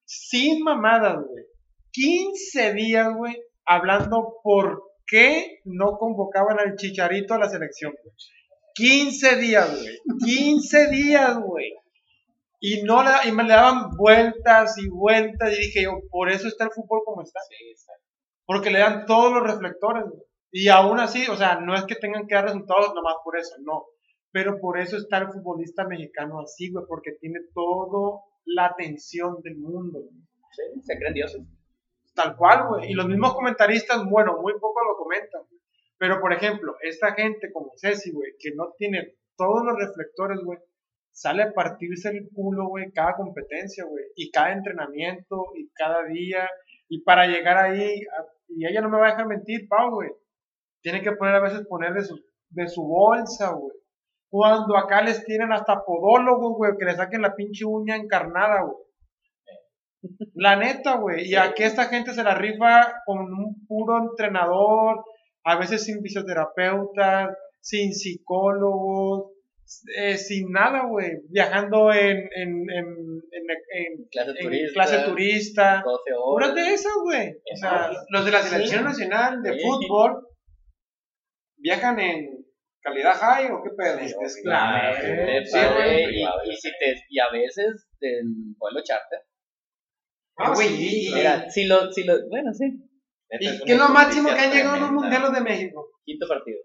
sin 0.05 0.63
mamadas, 0.63 1.17
güey. 1.25 1.45
15 1.91 2.73
días, 2.73 3.13
güey, 3.15 3.35
hablando 3.65 4.35
por 4.43 4.83
qué 5.05 5.59
no 5.65 5.97
convocaban 5.97 6.59
al 6.59 6.75
Chicharito 6.75 7.33
a 7.33 7.39
la 7.39 7.49
selección, 7.49 7.93
güey. 8.01 8.15
15 8.75 9.35
días, 9.37 9.81
güey. 9.81 9.97
15 10.25 10.87
días, 10.89 11.37
güey. 11.39 11.73
Y 12.59 12.83
no 12.83 13.03
le, 13.03 13.09
y 13.27 13.31
me 13.31 13.43
le 13.43 13.53
daban 13.53 13.89
vueltas 13.97 14.77
y 14.77 14.87
vueltas 14.87 15.51
y 15.51 15.61
dije 15.65 15.83
yo, 15.83 15.99
por 16.09 16.29
eso 16.29 16.47
está 16.47 16.65
el 16.65 16.71
fútbol 16.71 17.01
como 17.03 17.23
está. 17.23 17.39
Porque 18.45 18.69
le 18.69 18.79
dan 18.79 19.05
todos 19.05 19.33
los 19.33 19.43
reflectores, 19.43 20.03
güey. 20.03 20.21
Y 20.51 20.67
aún 20.67 20.99
así, 20.99 21.27
o 21.29 21.35
sea, 21.35 21.59
no 21.59 21.73
es 21.75 21.85
que 21.85 21.95
tengan 21.95 22.27
que 22.27 22.35
dar 22.35 22.45
resultados 22.45 22.93
nomás 22.93 23.15
por 23.23 23.37
eso, 23.37 23.55
no. 23.61 23.85
Pero 24.31 24.59
por 24.59 24.79
eso 24.79 24.97
está 24.97 25.17
el 25.19 25.27
futbolista 25.27 25.85
mexicano 25.87 26.39
así, 26.41 26.71
güey, 26.71 26.85
porque 26.87 27.13
tiene 27.19 27.39
toda 27.53 28.19
la 28.45 28.65
atención 28.67 29.41
del 29.43 29.57
mundo. 29.57 29.99
güey. 29.99 30.21
Sí, 30.51 30.81
se 30.81 30.97
creen 30.97 31.13
dioses. 31.13 31.41
Tal 32.13 32.35
cual, 32.35 32.67
güey. 32.67 32.91
Y 32.91 32.93
los 32.93 33.07
mismos 33.07 33.33
comentaristas, 33.33 34.03
bueno, 34.09 34.37
muy 34.41 34.53
poco 34.59 34.79
lo 34.83 34.97
comentan. 34.97 35.41
güey. 35.49 35.61
Pero, 35.97 36.19
por 36.19 36.33
ejemplo, 36.33 36.75
esta 36.81 37.13
gente 37.13 37.51
como 37.53 37.71
Ceci, 37.77 38.11
güey, 38.11 38.31
que 38.39 38.51
no 38.55 38.73
tiene 38.77 39.15
todos 39.37 39.63
los 39.63 39.77
reflectores, 39.77 40.39
güey, 40.43 40.59
sale 41.11 41.43
a 41.43 41.51
partirse 41.53 42.09
el 42.09 42.27
culo, 42.33 42.67
güey, 42.67 42.91
cada 42.91 43.15
competencia, 43.15 43.85
güey. 43.85 44.03
Y 44.15 44.31
cada 44.31 44.51
entrenamiento, 44.53 45.45
y 45.55 45.69
cada 45.73 46.03
día. 46.05 46.49
Y 46.89 47.01
para 47.03 47.27
llegar 47.27 47.57
ahí, 47.57 48.01
a- 48.17 48.25
y 48.49 48.65
ella 48.65 48.81
no 48.81 48.89
me 48.89 48.97
va 48.97 49.07
a 49.07 49.11
dejar 49.11 49.27
mentir, 49.27 49.67
Pau, 49.69 49.91
güey. 49.91 50.09
Tiene 50.81 51.01
que 51.01 51.11
poner 51.13 51.35
a 51.35 51.41
veces 51.41 51.65
poner 51.67 51.93
de 51.93 52.03
su, 52.03 52.19
de 52.49 52.67
su 52.67 52.83
bolsa, 52.83 53.51
güey. 53.51 53.75
Cuando 54.29 54.77
acá 54.77 55.01
les 55.01 55.23
tienen 55.25 55.51
hasta 55.51 55.83
podólogos, 55.83 56.53
güey, 56.57 56.71
que 56.79 56.85
le 56.85 56.95
saquen 56.95 57.21
la 57.21 57.35
pinche 57.35 57.65
uña 57.65 57.95
encarnada, 57.97 58.61
güey. 58.63 58.77
La 60.35 60.55
neta, 60.55 60.97
güey. 60.97 61.27
Y 61.27 61.35
aquí 61.35 61.63
esta 61.63 61.85
gente 61.85 62.13
se 62.13 62.23
la 62.23 62.33
rifa 62.35 63.01
con 63.05 63.19
un 63.19 63.65
puro 63.67 63.97
entrenador, 63.99 65.03
a 65.43 65.57
veces 65.57 65.83
sin 65.83 66.01
fisioterapeutas, 66.01 67.29
sin 67.59 67.93
psicólogos, 67.93 69.31
eh, 69.97 70.17
sin 70.17 70.51
nada, 70.51 70.85
güey. 70.87 71.11
Viajando 71.29 71.93
en, 71.93 72.17
en, 72.35 72.69
en, 72.71 72.85
en, 73.73 74.07
Clase 74.11 74.33
turista. 74.41 74.73
clase 74.73 74.99
turista. 75.05 75.81
12 75.85 76.03
Puras 76.31 76.55
de 76.55 76.73
esas, 76.73 76.93
güey. 77.03 77.29
O 77.53 77.55
sea, 77.57 77.91
los 78.09 78.25
de 78.25 78.31
la 78.31 78.41
selección 78.41 78.83
nacional 78.85 79.41
de 79.43 79.53
Sí. 79.53 79.59
fútbol 79.61 80.27
¿Viajan 81.61 81.99
en 81.99 82.45
calidad 82.81 83.13
high 83.15 83.51
o 83.51 83.61
qué 83.63 83.69
pedo? 83.77 83.99
Es 83.99 84.41
claro. 84.43 84.97
Te 84.99 85.45
Sí, 85.45 85.51
padre, 85.57 86.03
y, 86.11 86.23
y 86.51 86.55
si 86.57 86.69
te, 86.71 86.95
y 87.09 87.19
a 87.19 87.29
veces 87.31 87.87
del 87.99 88.25
vuelo 88.57 88.81
charter. 88.83 89.19
Ah, 90.37 90.53
güey, 90.53 90.67
sí, 90.69 91.09
y- 91.09 91.13
Mira, 91.13 91.49
si 91.49 91.65
lo, 91.67 91.91
si 91.91 92.03
lo, 92.03 92.13
bueno, 92.29 92.51
sí, 92.53 92.65
¿Y 93.39 93.47
es 93.47 93.61
qué 93.63 93.73
es 93.73 93.77
lo 93.77 93.89
máximo 93.89 94.29
que 94.29 94.39
han 94.39 94.51
llegado 94.51 94.75
a 94.75 94.79
los 94.79 94.91
mundiales 94.91 95.31
de 95.31 95.41
México? 95.41 95.87
quinto 96.03 96.27
partido. 96.27 96.59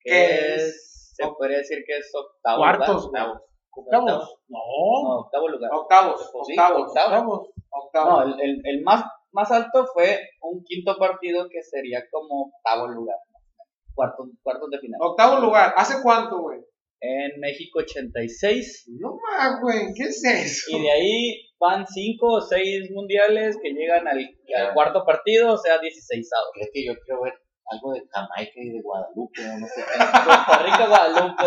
¿Qué 0.00 0.10
Que 0.10 0.54
es? 0.56 1.12
se 1.16 1.26
podría 1.26 1.58
decir 1.58 1.82
que 1.86 1.96
es 1.98 2.10
octavo 2.14 2.58
Cuartos, 2.58 3.04
lugar. 3.06 3.26
güey. 3.28 3.38
Octavo. 3.74 4.06
¿Octavos? 4.06 4.38
No, 4.48 4.58
No. 4.58 5.18
octavo 5.20 5.48
lugar. 5.48 5.70
Octavos, 5.72 6.30
Pues 6.32 6.46
sí, 6.46 6.52
octavos, 6.52 6.88
octavo. 6.88 7.06
¿Octavos? 7.16 7.50
octavos. 7.70 8.26
No, 8.26 8.34
el, 8.34 8.50
el, 8.50 8.60
el 8.64 8.82
más, 8.82 9.04
más 9.32 9.50
alto 9.50 9.86
fue 9.94 10.20
un 10.42 10.62
quinto 10.64 10.96
partido 10.98 11.48
que 11.48 11.62
sería 11.62 12.02
como 12.10 12.52
octavo 12.54 12.88
lugar. 12.88 13.16
Cuartos, 13.94 14.28
cuartos 14.42 14.70
de 14.70 14.78
final. 14.78 15.00
Octavo 15.02 15.40
lugar. 15.40 15.74
¿Hace 15.76 16.02
cuánto, 16.02 16.40
güey? 16.40 16.60
En 17.00 17.40
México 17.40 17.80
86. 17.80 18.86
No 19.00 19.16
más, 19.16 19.60
güey. 19.60 19.92
¿Qué 19.94 20.04
es 20.04 20.24
eso? 20.24 20.76
Y 20.76 20.82
de 20.82 20.90
ahí 20.90 21.52
van 21.58 21.86
cinco 21.86 22.26
o 22.34 22.40
seis 22.40 22.90
mundiales 22.90 23.56
que 23.62 23.70
llegan 23.70 24.06
al, 24.08 24.18
al 24.18 24.74
cuarto 24.74 25.04
partido, 25.04 25.52
o 25.52 25.58
sea, 25.58 25.78
16 25.78 26.28
Es 26.60 26.70
que 26.72 26.84
yo 26.84 26.92
quiero 27.04 27.22
ver 27.22 27.34
algo 27.66 27.92
de 27.92 28.02
Jamaica 28.10 28.52
y 28.56 28.70
de 28.70 28.82
Guadalupe, 28.82 29.40
o 29.42 29.58
no 29.58 29.66
sé. 29.66 29.82
Costa 30.24 30.62
Rica, 30.64 30.88
Guadalupe. 30.88 31.44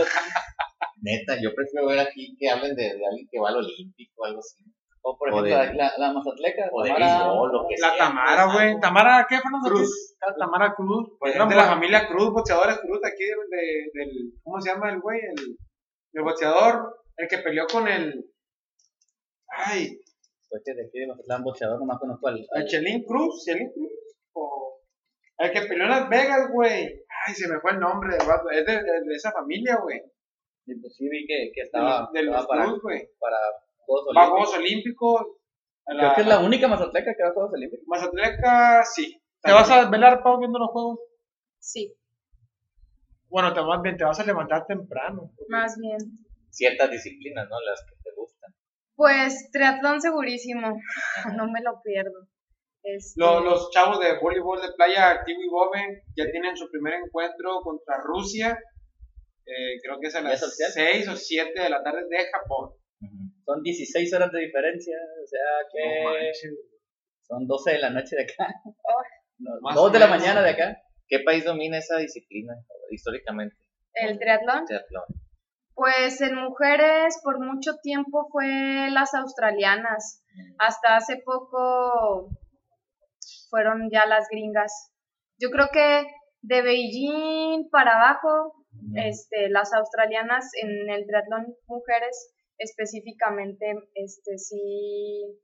Neta, 1.01 1.35
yo 1.41 1.53
prefiero 1.53 1.87
ver 1.87 1.99
aquí 1.99 2.35
que 2.39 2.49
hablen 2.49 2.75
de, 2.75 2.83
de 2.83 3.05
alguien 3.05 3.27
que 3.29 3.39
va 3.39 3.49
al 3.49 3.57
Olímpico 3.57 4.13
o 4.21 4.25
algo 4.25 4.39
así. 4.39 4.63
O 5.07 5.15
por 5.19 5.29
O 5.31 5.45
ejemplo, 5.45 5.59
de- 5.59 5.73
la, 5.75 5.93
la 5.97 6.13
Mazatleca. 6.13 6.67
O 6.73 6.81
de 6.81 6.89
Tamara- 6.89 7.23
béisbol, 7.25 7.51
lo 7.51 7.67
que 7.67 7.75
La 7.79 7.89
sea. 7.89 7.97
Tamara, 8.07 8.45
pues, 8.45 8.55
güey. 8.55 8.79
Tamara, 8.79 9.25
¿qué, 9.29 9.35
Fernando? 9.39 9.69
Cruz. 9.69 10.15
¿Qué? 10.19 10.33
Tamara 10.39 10.73
Cruz. 10.73 11.09
Pues 11.19 11.35
es 11.35 11.49
de 11.49 11.55
la 11.55 11.65
familia 11.65 12.07
Cruz, 12.07 12.31
boxeadora 12.33 12.77
Cruz, 12.79 12.99
de 13.01 13.07
aquí 13.07 13.23
de, 13.23 13.35
de- 13.55 13.91
del. 13.93 14.33
¿Cómo 14.43 14.59
se 14.59 14.71
llama 14.71 14.89
el 14.89 14.99
güey? 15.01 15.19
El, 15.19 15.57
el 16.13 16.23
boxeador, 16.23 17.03
el 17.17 17.27
que 17.27 17.37
peleó 17.37 17.67
con 17.71 17.87
el. 17.87 18.25
Ay, 19.47 19.99
Pues 20.49 20.63
que 20.65 20.73
de 20.73 20.87
aquí 20.87 20.99
de 20.99 21.07
Mazatlán, 21.07 21.43
boxeador, 21.43 21.79
nomás 21.79 21.99
conozco 21.99 22.27
al. 22.27 22.39
el 22.55 22.65
Chelín 22.65 23.03
Cruz, 23.05 23.43
Chelín 23.45 23.71
Cruz. 23.73 23.91
O 24.33 24.79
el 25.37 25.51
que 25.51 25.61
peleó 25.61 25.83
en 25.83 25.89
Las 25.91 26.09
Vegas, 26.09 26.49
güey. 26.51 27.03
Ay, 27.27 27.33
se 27.35 27.47
me 27.47 27.59
fue 27.59 27.71
el 27.73 27.79
nombre 27.79 28.17
del 28.17 28.27
vato. 28.27 28.49
Es 28.49 28.65
de, 28.65 28.73
de- 28.73 29.01
de 29.05 29.15
esa 29.15 29.31
familia, 29.31 29.77
güey. 29.83 30.01
sí 30.65 31.07
vi 31.09 31.27
que, 31.27 31.51
que 31.53 31.61
De 31.61 31.65
estaba, 31.65 32.01
los- 32.01 32.11
de 32.11 32.19
estaba 32.21 32.37
los 32.37 32.47
para, 32.47 32.63
Cruz, 32.65 32.81
güey. 32.81 33.07
para 33.19 33.37
Juegos 33.85 34.15
Va 34.15 34.23
a 34.23 34.27
Olímpicos. 34.27 34.49
Juegos 34.49 34.57
Olímpicos. 34.57 35.21
Creo 35.87 36.13
que 36.15 36.21
es 36.21 36.27
la 36.27 36.39
única 36.39 36.67
Mazatleca 36.67 37.13
que 37.15 37.23
va 37.23 37.29
a 37.29 37.33
Juegos 37.33 37.53
Olímpicos. 37.53 37.85
Mazatleca, 37.87 38.83
sí. 38.83 39.21
¿Te 39.41 39.51
vas 39.51 39.69
a 39.69 39.89
velar, 39.89 40.23
Pau, 40.23 40.39
viendo 40.39 40.57
los 40.59 40.69
juegos? 40.69 40.99
Sí, 41.59 41.93
Bueno, 43.29 43.53
te 43.53 43.59
vas, 43.59 43.81
bien, 43.81 43.97
te 43.97 44.03
vas 44.03 44.19
a 44.19 44.23
levantar 44.23 44.65
temprano. 44.67 45.31
más 45.49 45.77
bien. 45.79 45.97
Ciertas 46.49 46.89
disciplinas, 46.89 47.47
¿no? 47.49 47.55
Las 47.61 47.83
que 47.83 47.95
te 48.03 48.15
gustan. 48.15 48.53
Pues 48.95 49.49
triatlón 49.51 49.99
segurísimo, 50.01 50.77
no 51.35 51.47
me 51.51 51.61
lo 51.61 51.81
pierdo. 51.83 52.27
Este, 52.83 53.19
Los, 53.19 53.43
los 53.43 53.71
chavos 53.71 53.99
de 53.99 54.19
voleibol 54.19 54.61
de 54.61 54.71
playa 54.73 55.09
activo 55.09 55.41
y 55.41 55.49
ya 56.15 56.29
tienen 56.31 56.55
su 56.55 56.69
primer 56.69 56.93
encuentro 56.93 57.61
contra 57.61 57.97
Rusia. 58.03 58.59
Eh, 59.45 59.79
creo 59.83 59.99
que 59.99 60.07
es 60.07 60.15
a 60.15 60.21
¿Ya 60.21 60.29
las 60.29 60.41
es 60.41 60.47
oficial? 60.47 60.71
6 60.71 61.07
o 61.09 61.15
7 61.15 61.59
de 61.61 61.69
la 61.69 61.83
tarde 61.83 62.07
de 62.07 62.25
Japón. 62.31 62.71
Son 63.45 63.61
16 63.61 64.13
horas 64.13 64.31
de 64.31 64.39
diferencia, 64.39 64.97
o 65.23 65.27
sea 65.27 65.41
que 65.71 66.31
son 67.21 67.47
12 67.47 67.71
de 67.71 67.79
la 67.79 67.89
noche 67.91 68.15
de 68.15 68.23
acá. 68.23 68.53
No, 69.37 69.51
Más 69.59 69.75
2 69.75 69.83
o 69.83 69.89
de 69.89 69.99
la 69.99 70.07
mañana 70.07 70.41
de 70.41 70.51
acá. 70.51 70.77
¿Qué 71.09 71.19
país 71.19 71.43
domina 71.43 71.77
esa 71.77 71.97
disciplina 71.97 72.53
históricamente? 72.89 73.57
el 73.95 74.17
triatlón. 74.17 74.65
Triatlón. 74.65 75.03
Pues 75.73 76.21
en 76.21 76.35
mujeres 76.35 77.19
por 77.21 77.39
mucho 77.39 77.75
tiempo 77.83 78.29
fue 78.31 78.89
las 78.91 79.13
australianas. 79.13 80.23
Hasta 80.57 80.95
hace 80.95 81.17
poco 81.17 82.29
fueron 83.49 83.89
ya 83.91 84.05
las 84.05 84.27
gringas. 84.29 84.93
Yo 85.37 85.49
creo 85.49 85.67
que 85.71 86.07
de 86.41 86.61
Beijing 86.61 87.69
para 87.69 87.95
abajo, 87.95 88.53
este, 88.95 89.49
las 89.49 89.73
australianas 89.73 90.49
en 90.61 90.89
el 90.89 91.05
triatlón 91.05 91.55
mujeres 91.67 92.34
específicamente, 92.57 93.65
este, 93.93 94.37
sí, 94.37 95.39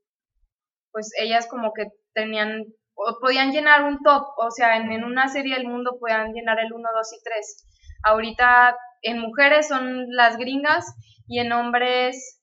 pues 0.92 1.10
ellas 1.18 1.46
como 1.48 1.72
que 1.72 1.86
tenían, 2.14 2.64
o 2.94 3.18
podían 3.20 3.52
llenar 3.52 3.84
un 3.84 3.98
top, 4.02 4.24
o 4.36 4.50
sea, 4.50 4.76
en, 4.76 4.92
en 4.92 5.04
una 5.04 5.28
serie 5.28 5.56
del 5.56 5.66
mundo 5.68 5.96
podían 5.98 6.32
llenar 6.32 6.58
el 6.60 6.72
1, 6.72 6.88
2 6.94 7.12
y 7.12 7.22
3. 7.24 7.68
Ahorita 8.04 8.76
en 9.02 9.18
mujeres 9.20 9.68
son 9.68 10.06
las 10.10 10.36
gringas 10.36 10.86
y 11.26 11.38
en 11.40 11.52
hombres, 11.52 12.40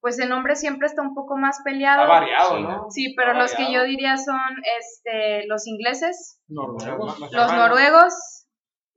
pues 0.00 0.18
en 0.18 0.32
hombres 0.32 0.60
siempre 0.60 0.86
está 0.86 1.02
un 1.02 1.14
poco 1.14 1.36
más 1.36 1.58
peleado. 1.64 2.02
Ha 2.02 2.06
variado, 2.06 2.56
Sí, 2.56 2.62
¿no? 2.62 2.90
Sí, 2.90 3.14
pero 3.16 3.34
los 3.34 3.54
que 3.54 3.72
yo 3.72 3.84
diría 3.84 4.16
son 4.16 4.38
este, 4.78 5.46
los 5.46 5.66
ingleses, 5.66 6.40
Noruegos. 6.48 7.18
los 7.20 7.52
noruegos 7.52 8.46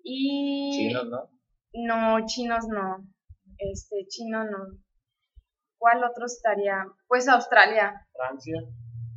y... 0.04 0.72
Chinos, 0.74 1.06
¿no? 1.08 1.30
No, 1.74 2.26
chinos 2.26 2.66
no. 2.68 2.98
Este, 3.58 4.06
chino 4.08 4.44
no. 4.44 4.58
¿Cuál 5.80 6.04
otro 6.04 6.26
estaría? 6.26 6.86
Pues 7.08 7.28
Australia. 7.28 7.94
Francia. 8.14 8.56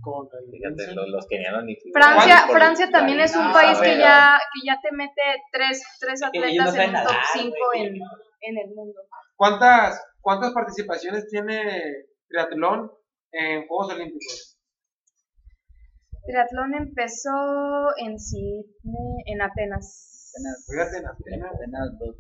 Con 0.01 0.27
el 0.33 0.51
Fíjate, 0.51 0.95
los, 0.95 1.09
los 1.11 1.27
kenianos 1.29 1.63
ni. 1.65 1.77
Francia, 1.93 2.47
Francia 2.51 2.89
también 2.91 3.21
es 3.21 3.37
un 3.37 3.47
Ah, 3.47 3.53
país 3.53 3.79
que 3.81 3.99
ya, 3.99 4.37
que 4.53 4.67
ya 4.67 4.77
te 4.83 4.91
mete 4.97 5.23
tres, 5.53 5.81
tres 6.01 6.23
atletas 6.25 6.75
en 6.75 6.81
un 6.81 6.87
top 6.87 6.93
nadar, 6.93 7.17
5 7.35 7.57
güey. 7.73 7.87
en, 7.87 7.95
en 8.41 8.59
el 8.59 8.75
mundo. 8.75 9.01
¿Cuántas, 9.37 10.03
¿Cuántas 10.21 10.53
participaciones 10.53 11.29
tiene 11.29 11.83
triatlón 12.29 12.91
en 13.31 13.67
Juegos 13.69 13.93
Olímpicos? 13.95 14.59
Triatlón 16.27 16.75
empezó 16.75 17.97
en 17.97 18.19
Sydney, 18.19 19.23
en 19.27 19.43
Atenas. 19.43 20.33
Atenas, 20.69 21.13
Atenas, 21.21 21.55
Atenas 21.55 21.99
dos- 21.99 22.17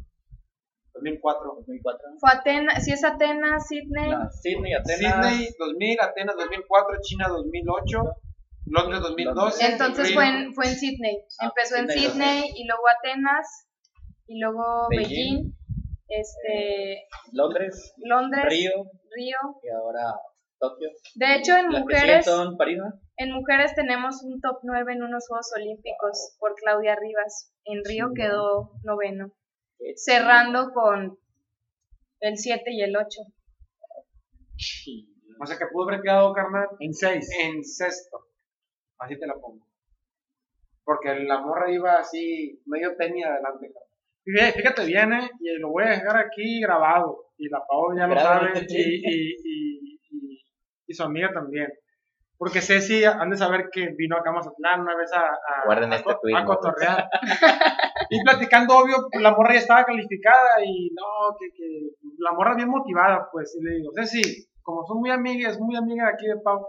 2004. 0.95 1.55
2004. 1.57 2.01
Fue 2.20 2.30
Atenas, 2.32 2.84
si 2.84 2.93
es 2.93 3.05
Atenas, 3.05 3.66
Sydney. 3.68 4.11
No, 4.11 4.30
Sydney, 4.30 4.74
Atenas. 4.74 5.26
Sydney 5.26 5.49
2000, 5.59 6.01
Atenas 6.01 6.36
2004, 6.36 6.97
China 7.03 7.28
2008, 7.28 7.99
Londres 8.66 9.01
2012. 9.01 9.64
Entonces 9.72 10.14
fue 10.14 10.26
en, 10.28 10.53
fue 10.55 10.66
en 10.66 10.74
Sydney. 10.76 11.16
Ah, 11.40 11.47
Empezó 11.47 11.76
en 11.76 11.88
Sydney, 11.88 12.11
Sydney 12.11 12.51
y 12.57 12.66
luego 12.66 12.82
Atenas 12.88 13.68
y 14.26 14.38
luego 14.40 14.88
Beijing. 14.90 15.09
Beijing, 15.09 15.53
este, 16.09 17.07
Londres, 17.32 17.95
Londres, 17.99 18.45
Río 18.49 18.70
Río. 19.16 19.36
y 19.62 19.68
ahora 19.70 20.14
Tokio. 20.59 20.90
De 21.16 21.34
hecho, 21.36 21.57
en 21.57 21.68
mujeres, 21.68 22.24
son 22.24 22.57
París, 22.57 22.78
¿no? 22.78 22.93
en 23.16 23.32
mujeres 23.32 23.74
tenemos 23.74 24.22
un 24.22 24.40
top 24.40 24.59
9 24.62 24.93
en 24.93 25.03
unos 25.03 25.26
Juegos 25.26 25.51
Olímpicos 25.57 26.36
por 26.38 26.55
Claudia 26.55 26.95
Rivas. 26.97 27.53
En 27.64 27.82
Río 27.84 28.09
Sí. 28.09 28.14
quedó 28.22 28.70
noveno, 28.84 29.32
cerrando 29.97 30.72
con 30.72 31.18
el 32.20 32.37
7 32.39 32.62
y 32.70 32.83
el 32.83 32.97
8. 32.97 33.07
O 35.41 35.47
sea 35.47 35.59
que 35.59 35.66
pudo 35.72 35.89
haber 35.89 36.03
quedado, 36.03 36.33
carnal, 36.33 36.68
En 36.80 36.95
seis. 36.95 37.28
en 37.41 37.64
sexto. 37.64 38.26
Así 38.99 39.18
te 39.18 39.26
la 39.26 39.35
pongo. 39.35 39.66
Porque 40.85 41.14
la 41.14 41.41
morra 41.41 41.70
iba 41.70 41.95
así, 41.95 42.61
medio 42.66 42.95
tenía 42.97 43.28
adelante. 43.33 43.66
carnal. 43.72 43.83
Fíjate, 44.24 44.53
fíjate 44.53 44.85
bien, 44.87 45.12
¿eh? 45.14 45.30
y 45.41 45.59
lo 45.59 45.70
voy 45.70 45.85
a 45.85 45.91
dejar 45.91 46.16
aquí 46.16 46.61
grabado. 46.61 47.33
Y 47.39 47.49
la 47.49 47.64
Pau 47.66 47.97
ya 47.97 48.07
lo 48.07 48.16
sabe. 48.18 48.53
Y, 48.68 48.76
y, 48.78 49.37
y, 49.45 50.01
y- 50.11 50.45
y 50.87 50.95
su 50.95 51.03
amiga 51.03 51.33
también. 51.33 51.72
Porque 52.39 52.61
Ceci 52.61 53.05
han 53.05 53.30
de 53.30 53.37
saber 53.37 53.68
que 53.72 53.89
vino 53.97 54.16
acá 54.16 54.30
a 54.30 54.35
Mazatlán 54.35 54.80
una 54.80 54.97
vez 54.97 55.12
a, 55.12 55.20
a, 55.20 55.64
Guarden 55.64 55.93
a 55.93 55.97
este 55.97 56.11
a 56.37 56.41
¿no? 56.41 56.47
cotorrear. 56.47 57.09
y 58.11 58.22
platicando, 58.22 58.78
obvio, 58.78 58.96
la 59.20 59.32
morra 59.32 59.55
ya 59.55 59.61
estaba 59.61 59.84
calificada 59.84 60.64
y 60.64 60.90
no, 60.90 61.36
que, 61.38 61.46
que 61.57 61.90
la 62.18 62.32
morra 62.32 62.55
bien 62.55 62.68
motivada, 62.68 63.28
pues. 63.30 63.57
Y 63.59 63.64
le 63.64 63.76
digo, 63.76 63.90
Ceci, 63.94 64.46
como 64.62 64.84
son 64.86 65.00
muy 65.00 65.11
amigas, 65.11 65.59
muy 65.61 65.76
amiga 65.76 66.07
de 66.07 66.12
aquí 66.12 66.26
de 66.26 66.36
Pau, 66.42 66.66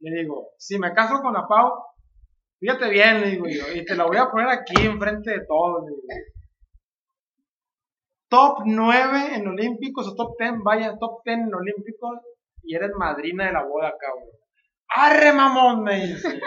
le 0.00 0.22
digo, 0.22 0.48
si 0.58 0.78
me 0.78 0.92
caso 0.92 1.20
con 1.20 1.32
la 1.32 1.46
Pau, 1.46 1.72
fíjate 2.58 2.90
bien, 2.90 3.20
le 3.20 3.30
digo 3.30 3.46
yo, 3.46 3.72
y 3.74 3.84
te 3.84 3.94
la 3.94 4.04
voy 4.04 4.16
a 4.16 4.30
poner 4.30 4.48
aquí 4.48 4.86
enfrente 4.86 5.30
de 5.30 5.46
todos, 5.46 5.84
le 5.84 5.90
digo. 5.90 6.08
Top 8.28 8.62
9 8.64 9.36
en 9.36 9.46
Olímpicos 9.46 10.08
o 10.08 10.14
top 10.14 10.36
10, 10.38 10.54
vaya, 10.64 10.96
top 10.98 11.22
10 11.24 11.38
en 11.38 11.54
Olímpicos 11.54 12.18
y 12.64 12.74
eres 12.74 12.90
madrina 12.98 13.46
de 13.46 13.52
la 13.52 13.64
boda, 13.64 13.94
cabrón. 13.98 14.28
Arre, 14.88 15.32
mamón, 15.32 15.82
me 15.82 16.06
dice. 16.06 16.40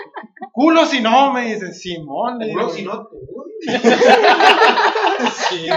Culo 0.52 0.86
si 0.86 1.02
no, 1.02 1.32
me 1.34 1.46
dice. 1.54 1.74
Simón, 1.74 2.40
le. 2.40 2.48
Seguro 2.48 2.70
si 2.70 2.84
no, 2.86 3.08
tú. 3.08 3.18
Sí. 5.34 5.68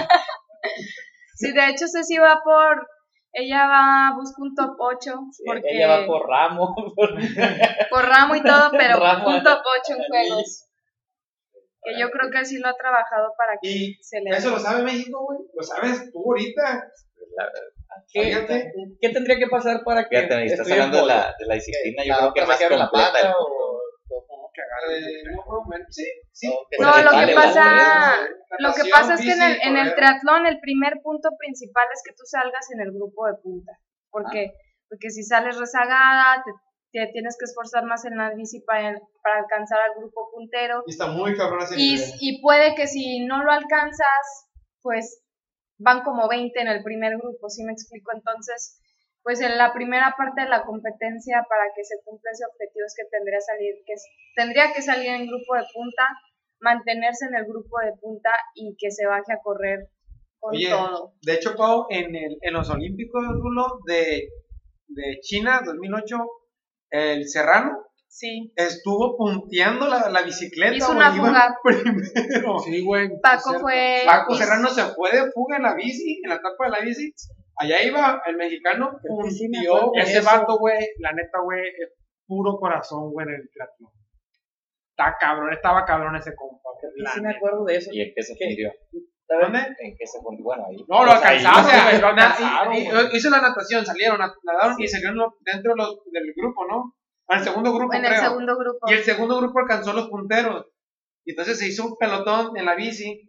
Sí, 1.34 1.52
de 1.52 1.68
hecho 1.70 1.88
Ceci 1.88 2.18
va 2.18 2.40
por, 2.44 2.86
ella 3.32 3.66
va, 3.66 4.14
busca 4.16 4.40
un 4.42 4.54
top 4.54 4.76
8, 4.78 5.12
porque 5.44 5.62
Ella 5.64 5.88
va 5.88 6.06
por 6.06 6.28
ramo. 6.28 6.74
por 7.90 8.04
ramo 8.06 8.36
y 8.36 8.42
todo, 8.42 8.70
pero 8.78 9.00
Ramo. 9.00 9.28
un 9.28 9.42
top 9.42 9.58
8 9.82 9.98
en 9.98 10.04
juegos. 10.08 10.68
Que 11.82 11.98
yo 11.98 12.10
creo 12.10 12.30
que 12.30 12.44
sí 12.44 12.58
lo 12.58 12.68
ha 12.68 12.74
trabajado 12.76 13.32
para 13.36 13.58
que 13.60 13.68
Y 13.68 13.94
se 14.00 14.20
le 14.20 14.30
eso 14.30 14.50
lo 14.50 14.58
sabe 14.60 14.84
México, 14.84 15.24
güey. 15.24 15.40
Lo 15.52 15.62
sabes 15.64 16.12
tú 16.12 16.22
ahorita. 16.24 16.84
¿Qué, 17.16 17.24
Fíjate. 17.26 17.60
Qué 18.12 19.08
tendría 19.10 19.36
que 19.38 19.46
pasar 19.48 19.82
para 19.84 20.08
que 20.08 20.16
Fíjate, 20.16 20.44
estás 20.46 20.70
hablando 20.70 20.98
de 20.98 21.06
la, 21.06 21.34
de 21.38 21.46
la 21.46 21.54
disciplina, 21.54 22.04
yo 22.04 22.14
Ah, 22.14 22.18
creo 22.18 22.32
que 22.34 22.40
más 22.46 22.56
sacarle 22.58 22.78
la 22.78 22.88
completa. 22.88 23.12
pata 23.12 23.34
o- 23.38 23.78
Eh, 24.90 25.22
no, 25.24 25.36
no, 25.36 25.64
bueno, 25.66 25.84
sí, 25.90 26.04
sí. 26.32 26.48
No, 26.80 26.90
lo 27.02 27.10
que 27.26 27.34
pasa- 27.34 28.26
Lo 28.58 28.72
que 28.74 28.90
pasa 28.90 29.14
es 29.14 29.20
que 29.20 29.32
en 29.32 29.42
el, 29.42 29.52
en 29.62 29.76
el 29.76 29.90
correr. 29.90 29.94
triatlón 29.94 30.46
el 30.46 30.58
primer 30.60 30.94
punto 31.02 31.30
principal 31.38 31.86
es 31.94 32.02
que 32.04 32.12
tú 32.12 32.24
salgas 32.26 32.66
en 32.74 32.80
el 32.80 32.90
grupo 32.92 33.26
de 33.26 33.34
punta. 33.42 33.72
¿Por 34.10 34.24
Ah. 34.26 34.30
qué? 34.32 34.52
Porque 34.88 35.10
si 35.10 35.22
sales 35.22 35.56
rezagada, 35.56 36.42
te, 36.44 36.50
te 37.06 37.12
tienes 37.12 37.36
que 37.38 37.44
esforzar 37.44 37.84
más 37.84 38.04
en 38.04 38.16
la 38.18 38.34
bici 38.34 38.60
para, 38.66 38.98
para 39.22 39.38
alcanzar 39.40 39.78
al 39.80 39.94
grupo 39.96 40.30
puntero. 40.34 40.82
Y 40.86 40.90
está 40.90 41.06
muy 41.06 41.34
cabrón 41.36 41.62
ese 41.62 41.74
Y, 41.78 41.96
y 42.20 42.42
puede 42.42 42.74
que 42.74 42.86
si 42.88 43.24
no 43.24 43.42
lo 43.44 43.52
alcanzas, 43.52 44.50
pues 44.82 45.21
van 45.82 46.02
como 46.02 46.28
20 46.28 46.58
en 46.60 46.68
el 46.68 46.82
primer 46.82 47.18
grupo, 47.18 47.48
¿sí 47.48 47.64
me 47.64 47.72
explico? 47.72 48.10
Entonces, 48.14 48.80
pues 49.22 49.40
en 49.40 49.56
la 49.56 49.72
primera 49.72 50.14
parte 50.16 50.42
de 50.42 50.48
la 50.48 50.64
competencia 50.64 51.44
para 51.48 51.64
que 51.74 51.84
se 51.84 51.96
cumpla 52.04 52.30
ese 52.32 52.44
objetivo 52.44 52.86
es 52.86 52.94
que 52.96 53.08
tendría, 53.10 53.40
salir, 53.40 53.74
que 53.86 53.94
tendría 54.34 54.72
que 54.72 54.82
salir 54.82 55.10
en 55.10 55.26
grupo 55.26 55.54
de 55.54 55.64
punta, 55.72 56.08
mantenerse 56.60 57.26
en 57.26 57.36
el 57.36 57.44
grupo 57.44 57.78
de 57.80 57.92
punta 58.00 58.30
y 58.54 58.76
que 58.78 58.90
se 58.90 59.06
baje 59.06 59.32
a 59.32 59.42
correr 59.42 59.88
con 60.38 60.54
Oye, 60.54 60.70
todo. 60.70 61.14
de 61.22 61.34
hecho, 61.34 61.54
Pau, 61.56 61.86
en, 61.90 62.16
el, 62.16 62.38
en 62.40 62.52
los 62.52 62.68
Olímpicos, 62.70 63.24
Rulo, 63.24 63.78
de, 63.86 64.28
de 64.88 65.18
China 65.20 65.60
2008, 65.64 66.16
el 66.90 67.28
Serrano 67.28 67.91
Sí. 68.14 68.52
estuvo 68.56 69.16
punteando 69.16 69.88
la, 69.88 70.10
la 70.10 70.20
bicicleta. 70.22 70.74
Hizo 70.76 70.92
una 70.92 71.12
fuga. 71.12 71.56
Primero. 71.64 72.58
Sí, 72.58 72.84
güey. 72.84 73.08
Paco 73.22 73.58
fue... 73.58 74.02
Paco 74.04 74.34
Serrano 74.34 74.68
se 74.68 74.82
fue 74.94 75.10
de 75.12 75.30
fuga 75.32 75.56
en 75.56 75.62
la 75.62 75.74
bici, 75.74 76.20
en 76.22 76.28
la 76.28 76.36
etapa 76.36 76.64
de 76.66 76.70
la 76.70 76.80
bici. 76.80 77.10
Allá 77.56 77.82
iba 77.82 78.22
el 78.26 78.36
mexicano, 78.36 78.90
que 79.24 79.30
sí 79.30 79.48
punteó. 79.48 79.92
Ese 79.94 80.18
eso. 80.18 80.26
vato, 80.30 80.58
güey, 80.58 80.76
la 80.98 81.12
neta, 81.12 81.38
güey, 81.42 81.62
es 81.68 81.88
puro 82.26 82.58
corazón, 82.58 83.10
güey, 83.12 83.26
en 83.28 83.34
el 83.34 83.50
triatlón. 83.50 83.90
Está 84.90 85.16
cabrón, 85.18 85.52
estaba 85.54 85.84
cabrón 85.86 86.14
ese 86.16 86.34
compa. 86.36 86.68
Sí, 86.80 87.02
sí 87.14 87.20
me 87.22 87.30
acuerdo 87.34 87.64
de 87.64 87.76
eso. 87.76 87.90
¿Y 87.92 88.02
en 88.02 88.12
qué 88.14 88.22
se 88.22 88.34
fundió? 88.36 88.72
¿Dónde? 89.40 89.58
¿En 89.58 89.96
qué 89.96 90.06
se 90.06 90.20
fundió? 90.20 90.44
Bueno, 90.44 90.64
ahí. 90.68 90.76
No, 90.86 91.04
lo 91.04 91.12
sea, 91.18 91.32
güey, 92.66 93.16
hizo 93.16 93.30
la 93.30 93.40
natación, 93.40 93.86
salieron, 93.86 94.18
nad- 94.18 94.34
nadaron 94.44 94.76
y 94.78 94.86
salieron 94.86 95.16
dentro 95.40 95.74
los- 95.74 96.00
del 96.12 96.32
grupo, 96.36 96.66
¿no? 96.66 96.94
En 97.32 97.38
el 97.38 97.44
segundo 97.44 97.72
grupo, 97.74 97.94
En 97.94 98.04
el 98.04 98.10
creo. 98.10 98.22
segundo 98.22 98.56
grupo. 98.56 98.78
Y 98.90 98.92
el 98.94 99.04
segundo 99.04 99.38
grupo 99.38 99.58
alcanzó 99.60 99.92
los 99.92 100.08
punteros. 100.08 100.66
Y 101.24 101.32
entonces 101.32 101.58
se 101.58 101.68
hizo 101.68 101.86
un 101.86 101.96
pelotón 101.96 102.56
en 102.56 102.64
la 102.66 102.74
bici. 102.74 103.22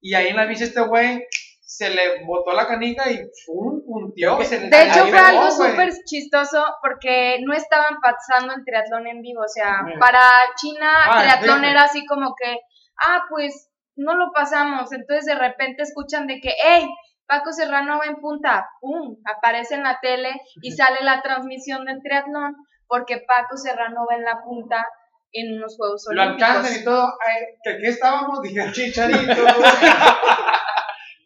Y 0.00 0.14
ahí 0.14 0.28
en 0.28 0.36
la 0.36 0.46
bici 0.46 0.64
este 0.64 0.80
güey 0.80 1.22
se 1.62 1.88
le 1.90 2.24
botó 2.24 2.52
la 2.52 2.66
canica 2.66 3.08
y 3.10 3.18
¡pum! 3.46 3.80
punteó. 3.86 4.36
De 4.38 4.82
hecho, 4.82 5.06
fue 5.06 5.18
algo 5.18 5.50
súper 5.50 5.90
chistoso 6.04 6.64
porque 6.82 7.38
no 7.46 7.54
estaban 7.54 7.98
pasando 8.00 8.54
el 8.54 8.64
triatlón 8.64 9.06
en 9.06 9.22
vivo. 9.22 9.42
O 9.42 9.48
sea, 9.48 9.84
para 10.00 10.20
China, 10.56 10.90
Ah, 11.04 11.20
triatlón 11.22 11.64
era 11.64 11.84
así 11.84 12.04
como 12.06 12.34
que, 12.34 12.58
ah, 13.06 13.22
pues 13.28 13.70
no 13.96 14.14
lo 14.16 14.32
pasamos. 14.32 14.92
Entonces, 14.92 15.26
de 15.26 15.36
repente 15.36 15.82
escuchan 15.82 16.26
de 16.26 16.40
que, 16.40 16.52
hey, 16.60 16.88
Paco 17.26 17.52
Serrano 17.52 17.98
va 17.98 18.06
en 18.06 18.16
punta. 18.16 18.68
¡Pum! 18.80 19.16
Aparece 19.24 19.76
en 19.76 19.84
la 19.84 20.00
tele 20.00 20.40
y 20.62 20.72
sale 20.72 21.02
la 21.02 21.22
transmisión 21.22 21.84
del 21.84 22.02
triatlón 22.02 22.56
porque 22.90 23.18
Paco 23.26 23.56
Serrano 23.56 24.04
va 24.10 24.16
en 24.16 24.24
la 24.24 24.42
punta 24.42 24.84
en 25.32 25.56
unos 25.56 25.76
Juegos 25.76 26.04
Lo 26.10 26.20
alcanzan 26.22 26.64
y 26.64 26.68
Olímpicos. 26.68 26.84
todo. 26.84 27.14
Ay, 27.24 27.42
¿Que 27.62 27.78
qué 27.78 27.88
estábamos? 27.88 28.42
Dije, 28.42 28.60
chicharito. 28.72 29.18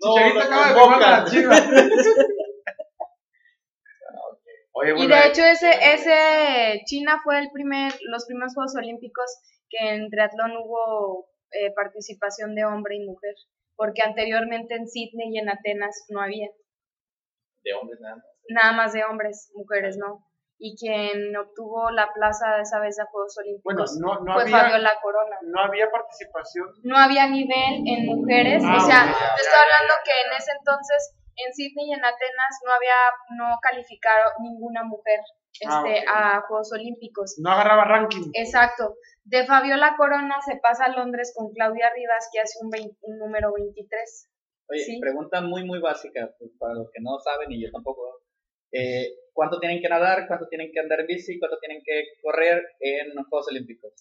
No, 0.01 0.15
chicharito 0.17 0.35
no 0.39 0.45
acaba 0.45 0.69
de 0.69 0.75
con 0.75 1.01
la 1.01 1.25
chiva. 1.25 1.55
Oye, 4.77 4.93
Y 4.97 5.07
de 5.07 5.27
hecho 5.29 5.43
ese, 5.45 5.71
ese 5.95 6.83
China 6.85 7.21
fue 7.23 7.39
el 7.39 7.49
primer, 7.53 7.93
los 8.09 8.27
primeros 8.27 8.55
Juegos 8.55 8.75
Olímpicos 8.77 9.31
que 9.71 9.95
en 9.95 10.11
triatlón 10.11 10.57
hubo 10.59 11.29
eh, 11.53 11.73
participación 11.75 12.55
de 12.55 12.65
hombre 12.65 12.97
y 12.97 13.07
mujer, 13.07 13.35
porque 13.77 14.03
anteriormente 14.05 14.75
en 14.75 14.89
Sydney 14.89 15.29
y 15.33 15.39
en 15.39 15.49
Atenas 15.49 16.05
no 16.09 16.21
había, 16.21 16.49
De 17.63 17.73
hombres 17.75 18.01
nada 18.01 18.17
más. 18.17 18.25
nada 18.49 18.73
más 18.73 18.93
de 18.93 19.05
hombres, 19.05 19.51
mujeres 19.55 19.97
no. 19.97 20.27
Y 20.65 20.75
quien 20.81 21.37
obtuvo 21.37 21.91
la 21.91 22.09
plaza 22.15 22.57
de 22.57 22.63
esa 22.63 22.81
vez 22.81 22.97
de 22.97 23.05
Juegos 23.13 23.37
Bueno, 23.65 23.83
Olímpicos 23.85 24.01
no, 24.01 24.25
no, 24.25 24.33
fue 24.33 24.43
había, 24.49 24.59
Fabiola 24.61 24.93
Corona. 25.03 25.37
no 25.43 25.61
había 25.61 25.91
participación. 25.91 26.69
No 26.85 26.97
había 26.97 27.27
nivel 27.29 27.85
en 27.85 28.07
mujeres, 28.07 28.63
Ah, 28.65 28.77
o 28.77 28.81
sea, 28.81 29.05
te 29.05 29.43
estoy 29.45 29.61
hablando 29.61 29.93
que 30.05 30.15
en 30.25 30.33
ese 30.41 30.53
entonces 30.57 31.01
en 31.37 31.53
Sydney 31.53 31.91
y 31.91 31.93
en 31.93 32.05
Atenas 32.05 32.55
no 32.65 32.73
había, 32.73 32.97
no 33.37 33.59
calificaron 33.61 34.33
ninguna 34.41 34.85
mujer 34.85 35.21
Ah, 35.69 35.85
este, 35.85 36.05
a 36.09 36.41
Juegos 36.49 36.73
Olímpicos. 36.73 37.35
No 37.39 37.51
agarraba 37.53 37.85
ranking. 37.85 38.31
Exacto. 38.33 38.97
De 39.25 39.45
Fabiola 39.45 39.95
Corona 39.99 40.41
se 40.41 40.57
pasa 40.57 40.87
a 40.87 40.97
Londres 40.97 41.33
con 41.37 41.53
Claudia 41.53 41.91
Rivas, 41.95 42.29
que 42.33 42.41
hace 42.41 42.59
un, 42.63 42.71
vein- 42.71 42.97
un 43.03 43.19
número 43.19 43.53
23. 43.53 44.31
Oye, 44.71 44.81
Sí. 44.81 44.99
pregunta 44.99 45.43
muy, 45.43 45.63
muy 45.65 45.79
básica, 45.81 46.31
pues, 46.39 46.51
para 46.59 46.73
los 46.75 46.89
que 46.91 47.03
no 47.03 47.19
saben 47.21 47.53
y 47.53 47.63
yo 47.63 47.71
tampoco. 47.71 48.01
Eh, 48.75 49.07
¿Cuánto 49.33 49.59
tienen 49.61 49.81
que 49.81 49.89
nadar? 49.89 50.27
¿Cuánto 50.27 50.49
tienen 50.49 50.71
que 50.73 50.81
andar 50.81 51.07
bici? 51.07 51.39
¿Cuánto 51.39 51.59
tienen 51.59 51.83
que 51.85 52.05
correr 52.23 52.63
en 52.81 53.15
los 53.15 53.27
Juegos 53.29 53.49
Olímpicos? 53.49 53.93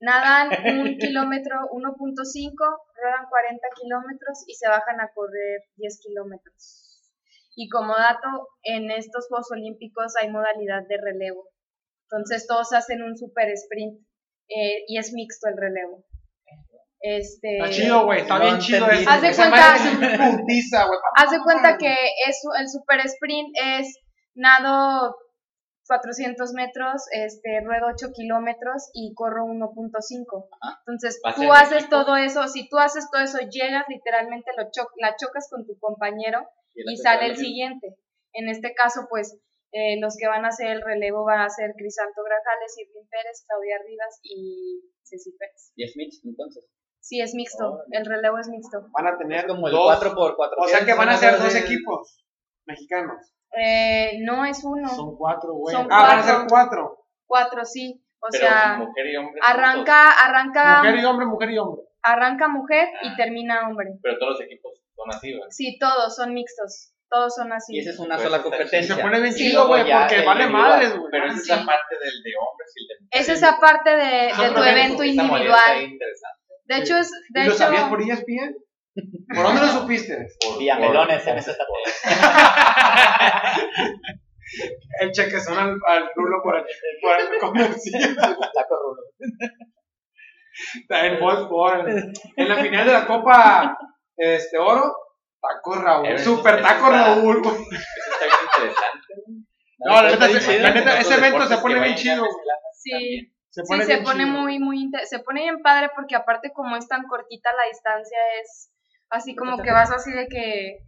Nadan 0.00 0.50
un 0.80 0.98
kilómetro 0.98 1.56
1.5, 1.70 2.54
ruedan 2.94 3.26
40 3.28 3.68
kilómetros 3.80 4.44
y 4.46 4.54
se 4.54 4.68
bajan 4.68 5.00
a 5.00 5.10
correr 5.14 5.62
10 5.76 6.00
kilómetros. 6.02 7.02
Y 7.54 7.68
como 7.68 7.94
dato, 7.94 8.48
en 8.62 8.90
estos 8.90 9.26
Juegos 9.28 9.50
Olímpicos 9.50 10.14
hay 10.20 10.30
modalidad 10.30 10.86
de 10.88 10.98
relevo. 10.98 11.48
Entonces 12.10 12.46
todos 12.46 12.72
hacen 12.72 13.02
un 13.02 13.16
super 13.16 13.48
sprint 13.50 14.00
eh, 14.48 14.84
y 14.86 14.98
es 14.98 15.12
mixto 15.12 15.48
el 15.48 15.56
relevo. 15.56 16.04
Este, 17.04 17.58
Está 17.58 17.70
chido, 17.70 18.04
güey, 18.04 18.20
está 18.20 18.38
No 18.38 18.44
bien 18.44 18.58
chido 18.58 18.88
eso. 18.88 19.10
Haz 19.10 19.22
de 19.22 19.34
cuenta- 19.34 19.76
putiza, 20.38 20.86
güey. 20.86 20.98
Haz 21.16 21.30
de 21.32 21.40
cuenta 21.42 21.76
que 21.76 21.92
es, 22.28 22.40
el 22.58 22.68
super 22.68 23.00
sprint 23.06 23.48
es 23.60 23.98
nado 24.34 25.16
400 25.88 26.52
metros, 26.54 27.02
este, 27.10 27.60
ruedo 27.64 27.86
8 27.92 28.12
kilómetros 28.14 28.88
y 28.94 29.12
corro 29.14 29.44
1.5. 29.46 30.48
Ajá. 30.60 30.78
Entonces, 30.86 31.20
tú 31.36 31.52
haces 31.52 31.82
equipo. 31.84 31.90
todo 32.04 32.16
eso, 32.16 32.46
si 32.48 32.68
tú 32.68 32.78
haces 32.78 33.10
todo 33.10 33.20
eso, 33.22 33.38
llegas, 33.50 33.84
literalmente 33.88 34.52
lo 34.56 34.70
cho- 34.70 34.88
la 34.98 35.16
chocas 35.16 35.48
con 35.50 35.66
tu 35.66 35.76
compañero 35.80 36.46
y 36.74 36.82
atleta 36.82 37.02
sale 37.02 37.26
el 37.26 37.36
siguiente. 37.36 37.96
En 38.32 38.48
este 38.48 38.72
caso, 38.74 39.06
pues, 39.10 39.36
eh, 39.72 39.98
los 40.00 40.16
que 40.16 40.28
van 40.28 40.44
a 40.44 40.48
hacer 40.48 40.68
el 40.68 40.82
relevo 40.82 41.24
van 41.24 41.40
a 41.40 41.50
ser 41.50 41.72
Crisanto 41.76 42.22
Grajales, 42.22 42.78
Irving 42.78 43.08
Pérez, 43.10 43.44
Claudia 43.48 43.76
Rivas 43.84 44.20
y 44.22 44.80
Ceci 45.02 45.32
Pérez. 45.36 45.72
Y 45.74 45.84
es 45.84 45.96
mixto, 45.96 46.28
entonces. 46.28 46.64
Sí, 47.02 47.20
es 47.20 47.34
mixto, 47.34 47.80
el 47.90 48.06
relevo 48.06 48.38
es 48.38 48.48
mixto. 48.48 48.78
Van 48.92 49.06
a 49.08 49.18
tener 49.18 49.46
como 49.46 49.66
el 49.66 49.74
dos. 49.74 50.00
4x4. 50.00 50.54
O 50.56 50.68
sea 50.68 50.84
que 50.86 50.94
van 50.94 51.08
a 51.08 51.16
ser 51.16 51.36
dos 51.38 51.54
equipos 51.56 52.24
mexicanos. 52.64 53.34
Eh, 53.58 54.18
no 54.24 54.44
es 54.44 54.62
uno, 54.64 54.88
Son 54.88 55.16
cuatro, 55.16 55.52
güey. 55.54 55.74
Son 55.74 55.86
Ah, 55.90 56.02
van 56.06 56.18
a 56.20 56.22
ser 56.22 56.34
Cuatro. 56.34 56.48
cuatro. 56.48 56.98
cuatro, 57.26 57.64
sí. 57.64 58.02
O 58.20 58.28
Pero 58.30 58.46
sea, 58.46 58.76
mujer 58.78 59.06
y 59.06 59.16
hombre. 59.16 59.40
arranca, 59.44 60.10
arranca, 60.12 60.78
Mujer 60.78 60.96
y 61.00 61.04
hombre, 61.04 61.26
mujer 61.26 61.50
y 61.50 61.58
hombre. 61.58 61.82
arranca 62.02 62.46
mujer 62.48 62.88
Ah. 62.94 62.98
y 63.02 63.16
termina 63.16 63.68
hombre. 63.68 63.88
Pero 64.00 64.18
todos 64.18 64.32
los 64.38 64.42
equipos 64.42 64.72
son 64.94 65.10
así, 65.10 65.32
¿verdad? 65.32 65.48
Sí, 65.50 65.76
todos 65.80 66.14
son 66.14 66.32
mixtos, 66.32 66.94
todos 67.10 67.34
son 67.34 67.52
así. 67.52 67.74
Y 67.74 67.80
esa 67.80 67.90
es 67.90 67.98
una 67.98 68.14
Pues 68.14 68.28
sola 68.28 68.38
Y 68.38 68.42
competencia. 68.42 68.94
se 68.94 69.02
pone 69.02 69.20
bien 69.20 69.32
Sí. 69.34 69.48
chido, 69.50 69.66
güey, 69.66 69.82
porque 69.82 70.22
vale 70.24 70.46
madres, 70.46 70.96
güey. 70.96 71.10
Pero 71.10 71.26
es 71.26 71.44
Sí. 71.44 71.50
esa 71.52 71.66
parte 71.66 71.94
del 72.00 72.22
de 72.22 72.30
hombres 72.40 72.72
y 72.76 72.80
el 72.80 72.88
de 72.88 73.04
mujeres. 73.04 73.28
Es 73.28 73.36
esa 73.36 73.58
parte 73.60 73.90
de, 73.90 74.04
de 74.28 74.30
Son 74.34 74.54
tu 74.54 74.62
evento 74.62 75.02
individual. 75.02 75.98
De 76.76 76.82
hecho, 76.82 76.96
es, 76.98 77.10
de 77.30 77.40
¿Y 77.40 77.44
lo 77.44 77.50
hecho, 77.50 77.58
sabías 77.58 77.84
por 77.88 78.00
ESPN? 78.02 78.56
¿Por 79.34 79.42
dónde 79.44 79.60
lo 79.62 79.68
supiste? 79.68 80.28
Por- 80.44 80.58
Villamelones 80.58 81.22
por- 81.22 81.32
en 81.32 81.38
por- 81.38 81.44
El 85.00 85.10
chequezón 85.12 85.58
al, 85.58 85.76
al 85.86 86.10
rulo 86.14 86.42
por 86.42 86.56
el, 86.56 86.64
por 87.00 87.18
el 87.34 87.38
comercial. 87.40 88.14
Taco 88.16 88.76
Rulo. 88.76 89.02
En 90.90 91.18
Wolfsburg, 91.20 91.88
en, 91.88 92.12
en 92.36 92.48
la 92.48 92.56
final 92.56 92.86
de 92.86 92.92
la 92.92 93.06
Copa 93.06 93.76
este, 94.16 94.58
Oro, 94.58 94.94
Taco 95.40 95.74
Raúl. 95.76 96.06
Eso- 96.08 96.36
Super 96.36 96.60
Taco 96.60 96.86
está- 96.92 97.14
Raúl, 97.14 97.42
güey. 97.42 97.54
Eso 97.54 98.12
está 98.12 98.24
bien 98.26 98.36
interesante. 98.44 99.14
No, 99.84 100.02
bien 100.02 100.62
la 100.62 100.70
neta, 100.70 101.00
ese 101.00 101.14
evento 101.14 101.46
se 101.46 101.58
pone 101.58 101.80
bien 101.80 101.94
chido. 101.96 102.24
sí, 102.74 103.32
Se 103.52 103.62
sí, 103.62 103.68
pone 103.68 103.84
se 103.84 103.92
bien 103.92 104.04
pone 104.04 104.24
chido. 104.24 104.40
muy, 104.40 104.58
muy, 104.58 104.90
se 105.04 105.18
pone 105.20 105.42
bien 105.42 105.62
padre 105.62 105.90
porque 105.94 106.16
aparte 106.16 106.52
como 106.52 106.76
es 106.76 106.88
tan 106.88 107.04
cortita 107.06 107.50
la 107.52 107.68
distancia 107.68 108.18
es 108.42 108.72
así 109.10 109.36
como 109.36 109.62
que 109.62 109.70
vas 109.70 109.92
así 109.92 110.10
de 110.10 110.26
que, 110.26 110.78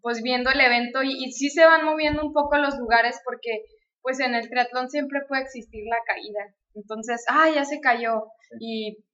pues 0.00 0.20
viendo 0.22 0.50
el 0.50 0.60
evento 0.60 1.02
y, 1.02 1.12
y 1.24 1.32
sí 1.32 1.48
se 1.48 1.64
van 1.64 1.84
moviendo 1.84 2.22
un 2.26 2.32
poco 2.32 2.58
los 2.58 2.76
lugares 2.76 3.20
porque 3.24 3.64
pues 4.02 4.18
en 4.18 4.34
el 4.34 4.48
triatlón 4.48 4.90
siempre 4.90 5.20
puede 5.28 5.42
existir 5.42 5.84
la 5.88 5.98
caída. 6.04 6.54
Entonces, 6.74 7.24
ah, 7.28 7.48
ya 7.54 7.64
se 7.64 7.80
cayó 7.80 8.24
y 8.58 9.04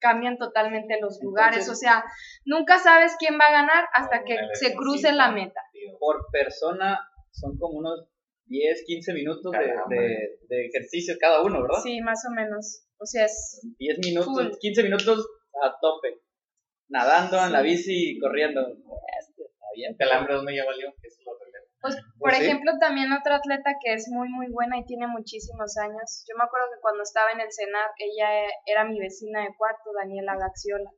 cambian 0.00 0.38
totalmente 0.38 0.98
los 0.98 1.20
lugares, 1.22 1.68
o 1.68 1.74
sea, 1.74 2.02
nunca 2.46 2.78
sabes 2.78 3.16
quién 3.18 3.38
va 3.38 3.48
a 3.48 3.52
ganar 3.52 3.84
hasta 3.92 4.24
que 4.24 4.38
se 4.54 4.74
cruce 4.74 5.12
la 5.12 5.30
meta. 5.30 5.60
Por 5.98 6.24
persona 6.32 6.98
son 7.32 7.58
como 7.58 7.80
unos 7.80 8.08
10, 8.50 8.84
15 8.84 9.14
minutos 9.14 9.52
de, 9.52 9.58
de, 9.96 10.38
de 10.48 10.66
ejercicio 10.66 11.14
cada 11.20 11.42
uno, 11.42 11.62
¿verdad? 11.62 11.78
Sí, 11.82 12.00
más 12.02 12.20
o 12.28 12.34
menos. 12.34 12.82
O 12.98 13.06
sea, 13.06 13.24
es 13.24 13.60
10 13.78 13.98
minutos, 14.04 14.34
Full. 14.34 14.58
15 14.60 14.82
minutos 14.82 15.26
a 15.62 15.70
tope. 15.80 16.20
Nadando 16.88 17.38
en 17.46 17.52
la 17.52 17.62
bici 17.62 18.10
y 18.10 18.18
corriendo. 18.18 18.60
Este, 18.66 19.42
está 19.44 19.66
bien. 19.74 19.96
Hambre 20.12 20.34
donde 20.34 20.56
ya 20.56 20.64
valió, 20.66 20.92
que 21.00 21.08
eso 21.08 21.22
lo. 21.24 21.38
Pues, 21.80 21.94
por 22.18 22.28
Pues 22.28 22.36
sí. 22.36 22.44
ejemplo, 22.44 22.72
también 22.78 23.10
otra 23.12 23.36
atleta 23.36 23.70
que 23.82 23.94
es 23.94 24.08
muy, 24.10 24.28
muy 24.28 24.48
buena 24.50 24.76
y 24.78 24.84
tiene 24.84 25.06
muchísimos 25.06 25.78
años. 25.78 26.26
Yo 26.28 26.36
me 26.36 26.44
acuerdo 26.44 26.66
que 26.74 26.80
cuando 26.82 27.02
estaba 27.02 27.30
en 27.32 27.40
el 27.40 27.48
CENAR, 27.50 27.88
ella 27.96 28.28
era 28.66 28.84
mi 28.84 28.98
vecina 29.00 29.40
de 29.40 29.54
cuarto, 29.56 29.88
Daniela 29.98 30.36
Gaxiola. 30.36 30.90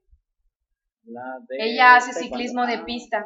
La 1.05 1.39
de 1.47 1.57
Ella 1.71 1.97
hace 1.97 2.13
ciclismo 2.15 2.67
de 2.67 2.75
Ah, 2.75 2.85
pista. 2.85 3.25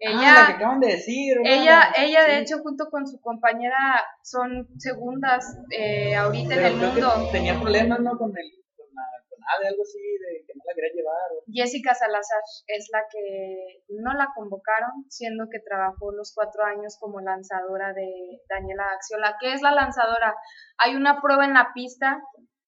Ok. 0.00 0.14
Ella, 0.14 0.30
ah, 0.30 0.40
la 0.40 0.46
que 0.46 0.52
acaban 0.54 0.80
de 0.80 0.86
decir. 0.88 1.36
ella, 1.44 1.92
ella 1.96 2.24
de 2.24 2.38
hecho, 2.38 2.58
junto 2.62 2.88
con 2.90 3.06
su 3.06 3.20
compañera, 3.20 3.76
son 4.22 4.68
segundas 4.78 5.44
eh, 5.76 6.14
ahorita 6.14 6.54
en 6.54 6.64
el 6.64 6.76
mundo. 6.76 7.10
Tenía 7.32 7.58
problemas, 7.60 8.00
¿no? 8.00 8.16
Con 8.16 8.30
el. 8.36 8.50
Con, 8.76 8.86
la, 8.94 9.02
con 9.28 9.38
ADE, 9.58 9.68
algo 9.68 9.82
así, 9.82 9.98
de 9.98 10.44
que 10.46 10.52
no 10.54 10.62
la 10.66 10.74
quería 10.74 10.92
llevar. 10.94 11.28
o- 11.34 11.42
Jessica 11.52 11.94
Salazar 11.94 12.40
es 12.68 12.88
la 12.92 13.00
que 13.10 13.82
no 13.88 14.12
la 14.14 14.28
convocaron, 14.36 15.04
siendo 15.08 15.48
que 15.50 15.58
trabajó 15.60 16.12
los 16.12 16.32
cuatro 16.34 16.62
años 16.64 16.96
como 17.00 17.20
lanzadora 17.20 17.92
de 17.92 18.08
Daniela 18.48 18.84
Axiola. 18.94 19.36
¿Qué 19.40 19.52
es 19.52 19.62
la 19.62 19.72
lanzadora? 19.72 20.34
Hay 20.78 20.94
una 20.94 21.20
prueba 21.20 21.44
en 21.44 21.54
la 21.54 21.72
pista, 21.74 22.20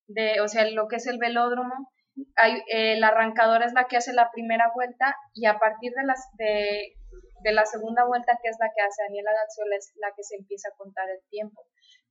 de, 0.09 0.41
o 0.41 0.49
sea, 0.49 0.68
lo 0.70 0.89
que 0.89 0.97
es 0.97 1.07
el 1.07 1.18
velódromo. 1.18 1.93
Hay, 2.37 2.61
eh, 2.72 2.99
la 2.99 3.09
arrancadora 3.09 3.64
es 3.66 3.72
la 3.72 3.85
que 3.87 3.97
hace 3.97 4.12
la 4.12 4.31
primera 4.33 4.72
vuelta 4.74 5.14
y 5.33 5.47
a 5.47 5.59
partir 5.59 5.93
de, 5.93 6.05
las, 6.05 6.28
de, 6.37 6.95
de 7.43 7.53
la 7.53 7.64
segunda 7.66 8.05
vuelta, 8.07 8.38
que 8.43 8.49
es 8.49 8.57
la 8.61 8.70
que 8.74 8.82
hace 8.82 9.03
Daniela 9.05 9.30
Axiola, 9.45 9.76
es 9.76 9.93
la 9.97 10.12
que 10.16 10.22
se 10.22 10.36
empieza 10.36 10.68
a 10.68 10.76
contar 10.76 11.09
el 11.11 11.20
tiempo. 11.30 11.64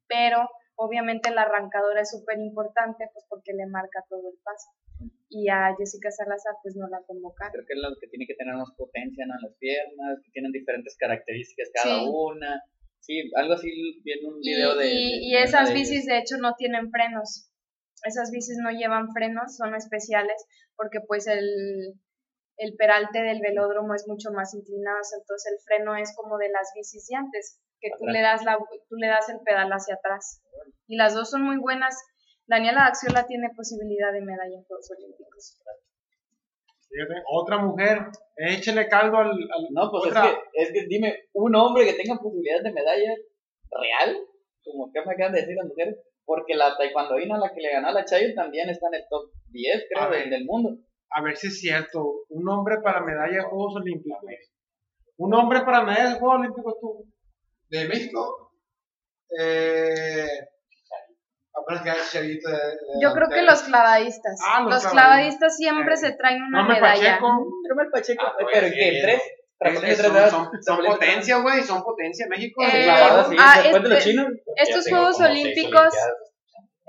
Pero 0.08 0.50
obviamente 0.76 1.30
la 1.32 1.44
arrancadora 1.44 2.02
es 2.02 2.10
súper 2.10 2.40
importante 2.40 3.06
pues 3.14 3.26
porque 3.30 3.54
le 3.54 3.68
marca 3.68 4.04
todo 4.10 4.28
el 4.30 4.38
paso 4.44 4.70
y 5.30 5.48
a 5.50 5.76
Jessica 5.78 6.10
Salazar 6.10 6.56
pues 6.64 6.76
no 6.76 6.88
la 6.88 7.02
convocaron. 7.06 7.52
Creo 7.54 7.66
que 7.68 7.74
es 7.74 7.80
la 7.80 7.90
que 8.00 8.08
tiene 8.08 8.26
que 8.26 8.34
tener 8.36 8.56
más 8.56 8.72
potencia 8.76 9.26
¿no? 9.28 9.36
en 9.38 9.44
las 9.50 9.58
piernas, 9.60 10.20
que 10.24 10.32
tienen 10.32 10.52
diferentes 10.52 10.96
características 10.98 11.70
cada 11.74 12.00
Sí. 12.00 12.10
una. 12.10 12.64
Sí, 13.02 13.32
algo 13.36 13.54
así 13.54 13.70
viendo 14.04 14.30
un 14.30 14.40
Y, 14.42 14.50
video 14.56 14.76
de. 14.76 14.88
y- 14.88 15.20
de- 15.20 15.26
y 15.28 15.36
esas 15.38 15.70
de 15.70 15.76
bicis 15.76 16.06
de 16.06 16.18
hecho 16.18 16.38
no 16.38 16.56
tienen 16.56 16.90
frenos. 16.92 17.52
Esas 18.04 18.32
bicis 18.32 18.58
no 18.58 18.72
llevan 18.72 19.12
frenos, 19.14 19.56
son 19.58 19.76
especiales 19.76 20.44
porque 20.76 21.00
pues 21.08 21.28
el, 21.28 21.94
el 22.60 22.76
peralte 22.76 23.20
del 23.24 23.42
velódromo 23.42 23.96
es 23.96 24.08
mucho 24.08 24.32
más 24.32 24.54
inclinado, 24.54 24.98
entonces 25.18 25.52
el 25.52 25.60
freno 25.66 25.96
es 25.96 26.14
como 26.16 26.38
de 26.38 26.50
las 26.50 26.72
bicis 26.76 27.08
de 27.08 27.16
antes, 27.16 27.60
que 27.82 27.90
tú 27.98 28.06
le, 28.06 28.22
das 28.22 28.44
la, 28.44 28.58
tú 28.90 28.96
le 28.98 29.08
das 29.08 29.28
el 29.30 29.40
pedal 29.46 29.70
hacia 29.72 29.96
atrás. 29.96 30.42
Y 30.88 30.98
las 30.98 31.16
dos 31.16 31.30
son 31.30 31.44
muy 31.44 31.58
buenas. 31.58 31.96
Daniela 32.48 32.86
Axiola 32.88 33.26
tiene 33.28 33.50
posibilidad 33.56 34.12
de 34.12 34.22
medalla 34.22 34.56
en 34.58 34.64
Juegos 34.66 34.90
Olímpicos. 34.98 35.58
Fíjate, 36.90 37.22
Otra 37.32 37.58
mujer, 37.60 38.00
échale 38.36 38.88
caldo 38.90 39.18
al. 39.18 39.30
al- 39.32 39.68
No, 39.72 39.92
pues 39.92 40.08
otra. 40.08 40.26
es 40.26 40.32
que, 40.34 40.40
es 40.64 40.72
que 40.74 40.88
dime, 40.88 41.16
un 41.34 41.56
hombre 41.56 41.86
que 41.86 41.94
tenga 41.94 42.20
posibilidad 42.20 42.62
de 42.64 42.72
medalla 42.74 43.14
real, 43.72 44.18
como 44.64 44.92
que 44.92 45.00
me 45.06 45.14
acaban 45.14 45.34
de 45.34 45.42
decir 45.42 45.56
las 45.56 45.68
mujeres, 45.68 45.96
porque 46.26 46.56
la 46.56 46.76
taekwondoína, 46.78 47.38
la 47.38 47.54
que 47.54 47.62
le 47.62 47.72
ganó 47.72 47.90
a 47.90 47.92
la 47.92 48.06
Chayo, 48.06 48.34
también 48.36 48.70
está 48.70 48.88
en 48.88 48.96
el 48.96 49.06
top 49.10 49.30
10, 49.52 49.86
creo, 49.90 50.04
A 50.04 50.10
ver. 50.10 50.22
del, 50.22 50.30
del 50.32 50.46
mundo. 50.46 50.78
A 51.12 51.22
ver 51.22 51.38
si 51.38 51.48
es 51.48 51.60
cierto. 51.60 52.22
Un 52.30 52.48
hombre 52.50 52.78
para 52.84 53.02
medalla 53.02 53.38
de 53.38 53.44
Juegos 53.44 53.76
Olímpicos. 53.78 54.20
Un 55.18 55.34
hombre 55.34 55.62
para 55.62 55.84
medalla 55.84 56.10
de 56.14 56.20
Juegos 56.20 56.40
Olímpicos 56.40 56.74
tú. 56.80 57.06
de 57.70 57.88
México. 57.88 58.52
Eh, 59.40 60.28
de- 62.42 62.52
de 62.52 63.00
Yo 63.02 63.14
creo 63.14 63.30
que 63.30 63.42
los 63.44 63.62
clavadistas. 63.64 64.40
Ah, 64.48 64.62
los 64.62 64.74
los 64.84 64.88
clavadistas. 64.92 65.56
siempre 65.56 65.94
Eh, 65.94 65.98
se 65.98 66.12
traen 66.14 66.42
una 66.44 66.60
Nombre 66.60 66.82
medalla. 66.82 67.20
Pacheco. 67.20 67.48
Pacheco, 67.92 68.24
Ah, 68.26 68.34
pues, 68.40 68.48
pero 68.54 68.68
sí, 68.70 68.74
¿qué? 68.74 69.00
¿Tres? 69.04 69.16
Es- 69.22 69.34
Trampolines 69.60 70.00
es- 70.00 70.12
tres 70.12 70.30
son, 70.32 70.86
potencia, 70.86 71.38
güey, 71.42 71.62
son 71.64 71.84
potencia. 71.84 72.26
México. 72.30 72.64
Eh, 72.64 72.90
ah, 72.90 73.60
después 73.62 73.84
de 73.84 73.90
los 73.90 73.98
este- 74.00 74.10
chinos. 74.10 74.28
Estos 74.56 74.88
Juegos 74.88 75.20
Olímpicos. 75.20 75.94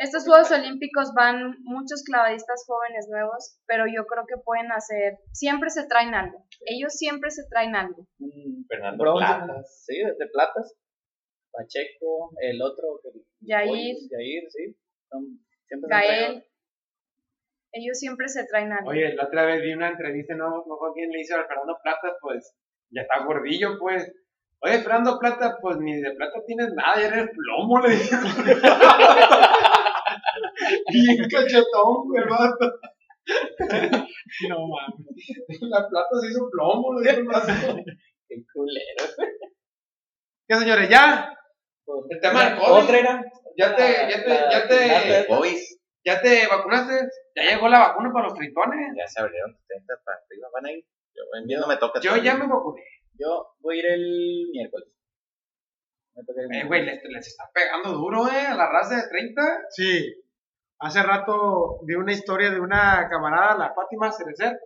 Estos 0.02 0.24
Juegos 0.24 0.50
Olímpicos 0.50 1.12
van 1.14 1.56
muchos 1.62 2.02
clavadistas 2.04 2.64
jóvenes 2.66 3.06
nuevos, 3.10 3.58
pero 3.66 3.84
yo 3.86 4.06
creo 4.06 4.24
que 4.26 4.40
pueden 4.42 4.72
hacer, 4.72 5.18
siempre 5.32 5.68
se 5.70 5.86
traen 5.86 6.14
algo. 6.14 6.46
Ellos 6.64 6.94
siempre 6.94 7.30
se 7.30 7.42
traen 7.50 7.76
algo. 7.76 8.06
Un 8.18 8.64
Fernando 8.66 9.02
bronce, 9.04 9.24
Platas. 9.26 9.84
sí, 9.86 9.98
de, 9.98 10.12
de 10.18 10.26
platas. 10.32 10.74
Pacheco, 11.52 12.30
el 12.40 12.62
otro, 12.62 13.00
que- 13.02 13.20
Yair. 13.40 13.96
Yair, 14.10 14.44
sí. 14.48 14.76
Son, 15.10 15.24
siempre. 15.66 15.88
Gael, 15.90 16.44
ellos 17.72 17.98
siempre 17.98 18.28
se 18.28 18.46
traen 18.46 18.72
algo. 18.72 18.90
Oye, 18.90 19.14
la 19.14 19.24
otra 19.24 19.44
vez 19.44 19.60
vi 19.62 19.72
una 19.72 19.88
entrevista, 19.90 20.34
no, 20.34 20.48
no 20.66 20.76
fue 20.78 20.92
quién 20.94 21.10
le 21.10 21.20
hizo 21.20 21.36
a 21.36 21.46
Fernando 21.46 21.76
Plata, 21.82 22.16
pues 22.20 22.54
ya 22.90 23.02
está 23.02 23.24
gordillo, 23.24 23.78
pues. 23.78 24.10
Oye, 24.62 24.78
Fernando 24.80 25.18
Plata, 25.18 25.56
pues 25.62 25.78
ni 25.78 26.00
de 26.00 26.10
plata 26.12 26.38
tienes 26.46 26.72
nada, 26.74 27.00
ya 27.00 27.08
eres 27.08 27.30
plomo, 27.34 27.80
le 27.80 27.90
dijo. 27.90 28.16
Bien 30.92 31.28
cachetón, 31.28 32.08
güey, 32.08 32.24
vato. 32.28 32.80
No 34.48 34.66
mames. 34.68 35.60
La 35.60 35.88
plata 35.88 36.08
se 36.20 36.30
hizo 36.30 36.48
plomo, 36.50 36.98
le 36.98 37.10
dijo 37.10 37.20
el 37.20 37.26
vato. 37.26 37.46
Qué 38.28 38.36
culero. 38.52 39.04
¿Qué 40.48 40.54
señores? 40.56 40.88
¿Ya? 40.88 41.36
Pues, 41.84 42.06
El 42.10 42.20
tema 42.20 42.44
del 42.44 42.58
COVID. 42.58 42.84
Otra 42.84 42.98
era. 42.98 43.24
Ya 43.56 43.76
te, 43.76 43.82
ya 43.82 44.24
te, 44.24 44.28
ya 44.28 44.68
te, 44.68 44.88
ya 46.04 46.20
te 46.22 46.46
vacunaste. 46.46 47.08
Ya 47.36 47.42
llegó 47.42 47.68
la 47.68 47.78
vacuna 47.80 48.10
para 48.12 48.28
los 48.28 48.38
tritones. 48.38 48.94
ya 48.96 49.06
se 49.06 49.20
abrieron 49.20 49.56
30 49.66 49.94
para 50.04 50.18
arriba, 50.18 50.48
van 50.52 50.66
a 50.66 50.72
ir. 50.72 50.84
Yo, 51.14 51.58
no 51.60 51.66
me 51.66 51.76
toca. 51.76 52.00
Yo 52.00 52.16
ya 52.16 52.34
me 52.34 52.46
vacuné. 52.46 52.82
Yo 53.18 53.54
voy 53.60 53.76
a 53.76 53.78
ir 53.80 53.86
el 53.86 54.48
miércoles. 54.52 54.88
Me 56.14 56.24
toca 56.24 56.40
el 56.42 56.54
Eh, 56.54 56.64
güey, 56.66 56.84
les, 56.84 57.02
les 57.04 57.26
está 57.26 57.50
pegando 57.52 57.92
duro, 57.92 58.28
eh, 58.28 58.46
a 58.46 58.54
la 58.54 58.70
raza 58.70 58.96
de 58.96 59.08
30. 59.08 59.42
Sí. 59.70 60.14
Hace 60.80 61.02
rato 61.02 61.80
vi 61.84 61.94
una 61.94 62.12
historia 62.12 62.50
de 62.50 62.58
una 62.58 63.06
camarada, 63.10 63.58
la 63.58 63.74
Fátima 63.74 64.10
Cerecer, 64.10 64.58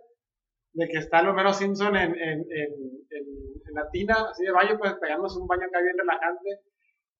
de 0.73 0.87
que 0.87 0.97
está 0.97 1.21
Homero 1.21 1.53
Simpson 1.53 1.95
en, 1.95 2.15
en, 2.15 2.39
en, 2.39 3.73
la 3.73 3.89
tina, 3.91 4.15
así 4.31 4.45
de 4.45 4.51
baño, 4.51 4.77
pues 4.77 4.93
pegándose 4.93 5.37
un 5.37 5.47
baño 5.47 5.65
acá 5.65 5.81
bien 5.81 5.97
relajante. 5.97 6.61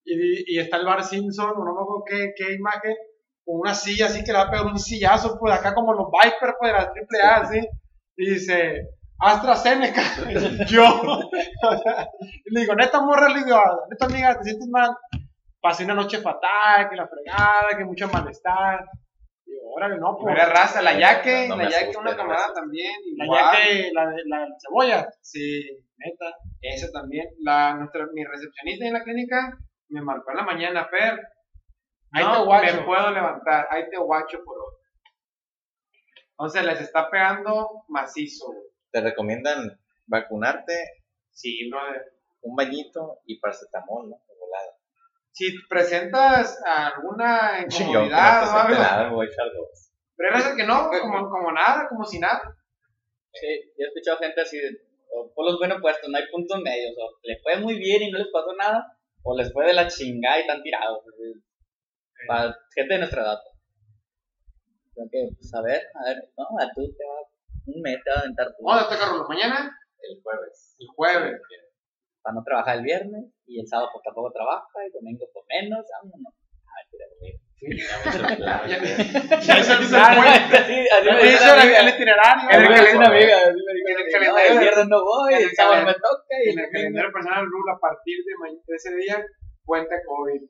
Y, 0.05 0.55
y 0.55 0.59
está 0.59 0.77
el 0.77 0.85
bar 0.85 1.03
Simpson, 1.03 1.53
no 1.57 1.65
me 1.65 1.81
acuerdo 1.81 2.03
qué, 2.07 2.33
qué 2.37 2.53
imagen, 2.53 2.95
con 3.43 3.59
una 3.59 3.73
silla 3.73 4.05
así 4.05 4.23
que 4.23 4.31
le 4.31 4.37
va 4.37 4.45
a 4.45 4.51
pegar 4.51 4.65
un 4.65 4.79
sillazo, 4.79 5.37
pues 5.37 5.53
acá 5.53 5.73
como 5.73 5.93
los 5.93 6.07
Vipers, 6.09 6.53
pues 6.57 6.71
de 6.71 6.77
la 6.77 6.91
triple 6.93 7.21
A, 7.21 7.35
así. 7.37 7.59
Y 8.15 8.29
dice, 8.31 8.87
AstraZeneca, 9.19 10.01
yo. 10.67 10.83
Y 12.45 12.53
le 12.53 12.61
digo, 12.61 12.75
neta 12.75 13.01
morra, 13.01 13.27
le 13.29 13.43
digo, 13.43 13.59
neta 13.89 14.05
amiga, 14.05 14.37
¿te 14.37 14.45
sientes 14.45 14.67
mal? 14.69 14.95
Pasé 15.65 15.83
una 15.83 15.95
noche 15.95 16.19
fatal, 16.21 16.87
que 16.87 16.95
la 16.95 17.07
fregada, 17.07 17.75
que 17.75 17.83
mucho 17.83 18.07
malestar. 18.07 18.85
Digo, 19.43 19.73
órale, 19.75 19.97
no, 19.97 20.15
pues. 20.15 20.35
Primera 20.35 20.53
raza, 20.53 20.79
la 20.83 20.93
yaque, 20.95 21.47
No 21.47 21.55
la 21.55 21.67
yaque, 21.67 21.97
una 21.97 22.15
camarada 22.15 22.53
también. 22.53 22.93
La 23.17 23.25
yaque, 23.25 23.89
la 23.91 24.05
de 24.11 24.21
la 24.27 24.45
cebolla. 24.59 25.09
Sí, 25.21 25.63
neta. 25.97 26.37
Esa 26.61 26.91
también. 26.91 27.29
La, 27.39 27.73
nuestra, 27.73 28.05
mi 28.13 28.23
recepcionista 28.23 28.85
en 28.85 28.93
la 28.93 29.03
clínica 29.03 29.57
me 29.89 30.03
marcó 30.03 30.29
en 30.29 30.37
la 30.37 30.43
mañana, 30.43 30.85
Fer. 30.87 31.19
Ahí 32.11 32.23
no 32.23 32.41
te 32.41 32.45
guacho. 32.45 32.75
me 32.75 32.81
puedo 32.83 33.09
levantar, 33.09 33.67
ahí 33.71 33.89
te 33.89 33.97
guacho 33.97 34.43
por 34.45 34.57
hoy. 34.59 34.73
Entonces 36.29 36.63
les 36.63 36.81
está 36.81 37.09
pegando 37.09 37.85
macizo. 37.87 38.45
Te 38.91 39.01
recomiendan 39.01 39.79
vacunarte, 40.05 40.75
Sí, 41.31 41.67
brother. 41.71 42.03
un 42.41 42.55
bañito 42.55 43.21
y 43.25 43.39
paracetamol, 43.39 44.11
¿no? 44.11 44.24
Si 45.35 45.51
presentas 45.67 46.63
alguna 46.63 47.67
Yo, 47.67 47.83
incomodidad 47.83 48.45
como 48.45 48.55
o 48.55 48.59
algo, 48.61 48.67
presente 48.67 48.87
nada, 48.87 49.09
me 49.09 49.15
voy 49.15 49.27
a 49.27 49.29
echar 49.29 49.47
dos. 49.51 49.91
pero 50.15 50.37
es 50.37 50.47
que 50.55 50.63
no, 50.63 50.89
como, 50.89 51.29
como 51.29 51.51
nada, 51.51 51.89
como 51.89 52.05
si 52.05 52.19
nada. 52.19 52.55
Sí, 53.33 53.47
yo 53.77 53.83
he 53.83 53.87
escuchado 53.87 54.17
gente 54.19 54.39
así 54.39 54.57
de, 54.57 54.79
o 55.11 55.33
por 55.35 55.45
los 55.45 55.57
buenos 55.57 55.81
puestos, 55.81 56.09
no 56.09 56.17
hay 56.17 56.23
puntos 56.31 56.61
medios, 56.61 56.95
o 56.97 57.19
les 57.23 57.43
fue 57.43 57.57
muy 57.57 57.77
bien 57.77 58.03
y 58.03 58.11
no 58.11 58.19
les 58.19 58.29
pasó 58.31 58.55
nada, 58.55 58.97
o 59.23 59.35
les 59.35 59.51
fue 59.51 59.65
de 59.65 59.73
la 59.73 59.89
chingada 59.89 60.37
y 60.37 60.41
están 60.41 60.63
tirados. 60.63 61.03
Para 62.29 62.55
gente 62.73 62.93
de 62.93 62.99
nuestra 62.99 63.23
edad. 63.23 63.39
Creo 64.93 65.07
que, 65.11 65.35
pues, 65.35 65.53
a 65.53 65.61
ver, 65.61 65.83
a 65.95 66.07
ver, 66.07 66.31
no, 66.37 66.45
a 66.57 66.71
tú 66.73 66.87
te 66.95 67.03
va, 67.03 67.19
un 67.75 67.81
mes 67.81 67.97
te 68.05 68.09
va 68.09 68.15
a 68.15 68.19
aventar 68.21 68.47
tú, 68.55 68.63
¿Dónde 68.63 68.83
está 68.83 68.97
Carlos? 68.97 69.27
¿Mañana? 69.27 69.77
El 69.99 70.21
jueves. 70.23 70.77
El 70.79 70.87
jueves. 70.95 71.41
Para 72.25 72.33
no 72.33 72.43
trabajar 72.43 72.77
el 72.77 72.83
viernes, 72.83 73.29
y 73.45 73.59
el 73.61 73.67
sábado 73.69 73.89
pues 73.93 74.01
tampoco 74.01 74.31
trabaja, 74.33 74.65
y 74.81 74.89
domingo 74.91 75.29
pues 75.31 75.45
menos, 75.45 75.85
vámonos. 75.85 76.33
Ya- 77.57 78.81
ya 79.39 79.59
hizo 79.59 79.73
hizo 79.81 79.97
el 79.97 80.01
el 80.01 81.13
el- 81.61 81.75
el 81.75 81.87
itinerario. 81.89 82.49
En 82.49 82.61
el 82.61 82.67
calendario, 82.67 82.97
una 82.97 83.07
amiga, 83.07 83.37
así 83.37 83.61
me 83.65 83.71
dijo 83.73 83.89
En 83.89 83.95
el 83.95 84.05
una 84.05 84.11
amiga, 84.11 84.11
calendario. 84.11 84.33
"No, 84.33 84.39
el 84.53 84.59
viernes 84.59 84.87
no 84.87 84.97
voy, 85.05 85.33
el 85.33 85.43
el 85.43 85.49
sábado 85.55 85.75
me 85.75 85.93
calendario. 85.93 86.01
toca 86.01 86.35
y 86.43 86.49
En 86.49 86.59
el 86.59 86.69
calendario 86.71 87.11
personal 87.13 87.45
Rule 87.45 87.71
a 87.71 87.79
partir 87.79 88.17
de, 88.25 88.75
ese 88.75 88.95
día 88.95 89.17
cuenta 89.65 89.95
COVID. 90.05 90.41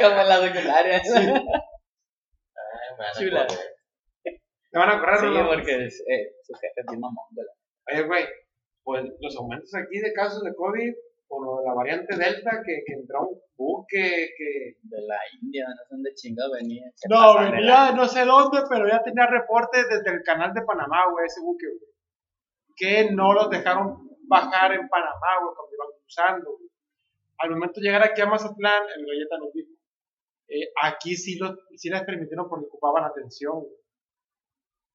como 0.00 0.20
en 0.20 0.28
la 0.28 0.36
secundaria. 0.40 0.96
Ay, 1.02 1.24
me 1.24 1.32
van 2.96 3.08
a 3.08 3.12
Chula. 3.18 3.46
Te 4.70 4.78
van 4.78 4.88
a 4.90 5.00
correr, 5.00 5.18
Sí, 5.18 5.26
porque 5.48 5.84
es, 5.86 5.94
eh, 6.08 6.30
su 6.46 6.54
jefe 6.54 6.80
es 6.80 6.86
bien 6.88 7.00
mamón, 7.00 7.26
¿verdad? 7.34 7.54
Oye, 7.90 8.02
güey, 8.06 8.24
pues 8.90 9.04
los 9.20 9.36
aumentos 9.36 9.72
aquí 9.76 10.00
de 10.00 10.12
casos 10.12 10.42
de 10.42 10.52
COVID 10.52 10.92
por 11.28 11.46
lo 11.46 11.60
de 11.60 11.66
la 11.68 11.74
variante 11.74 12.16
Delta, 12.16 12.60
que, 12.66 12.82
que 12.84 12.92
entró 12.92 13.28
un 13.28 13.40
buque, 13.56 14.34
que... 14.36 14.74
De 14.82 15.00
la 15.06 15.16
India, 15.40 15.64
no 15.68 15.76
sé 15.76 15.94
dónde 15.94 16.14
chingado 16.14 16.54
venía. 16.54 16.90
No, 17.08 17.38
venía 17.38 17.92
no 17.92 18.08
sé 18.08 18.24
dónde, 18.24 18.58
pero 18.68 18.88
ya 18.88 19.00
tenía 19.04 19.28
reportes 19.28 19.86
desde 19.88 20.10
el 20.10 20.24
canal 20.24 20.52
de 20.52 20.62
Panamá, 20.62 21.08
güey, 21.12 21.26
ese 21.26 21.40
buque, 21.40 21.66
güey. 21.68 21.92
Que 22.74 23.12
no 23.12 23.32
los 23.32 23.48
dejaron 23.48 24.10
bajar 24.26 24.72
en 24.72 24.88
Panamá, 24.88 25.38
güey, 25.40 25.54
cuando 25.54 25.74
iban 25.76 26.00
cruzando, 26.02 26.50
güey. 26.58 26.68
Al 27.38 27.50
momento 27.50 27.80
de 27.80 27.86
llegar 27.86 28.02
aquí 28.02 28.20
a 28.20 28.26
Mazatlán, 28.26 28.82
el 28.96 29.06
galleta 29.06 29.38
nos 29.38 29.52
dijo, 29.52 29.70
eh, 30.48 30.72
aquí 30.82 31.14
sí, 31.14 31.38
los, 31.38 31.56
sí 31.76 31.90
les 31.90 32.02
permitieron 32.02 32.48
porque 32.48 32.66
ocupaban 32.66 33.04
atención, 33.04 33.60
güey. 33.60 33.79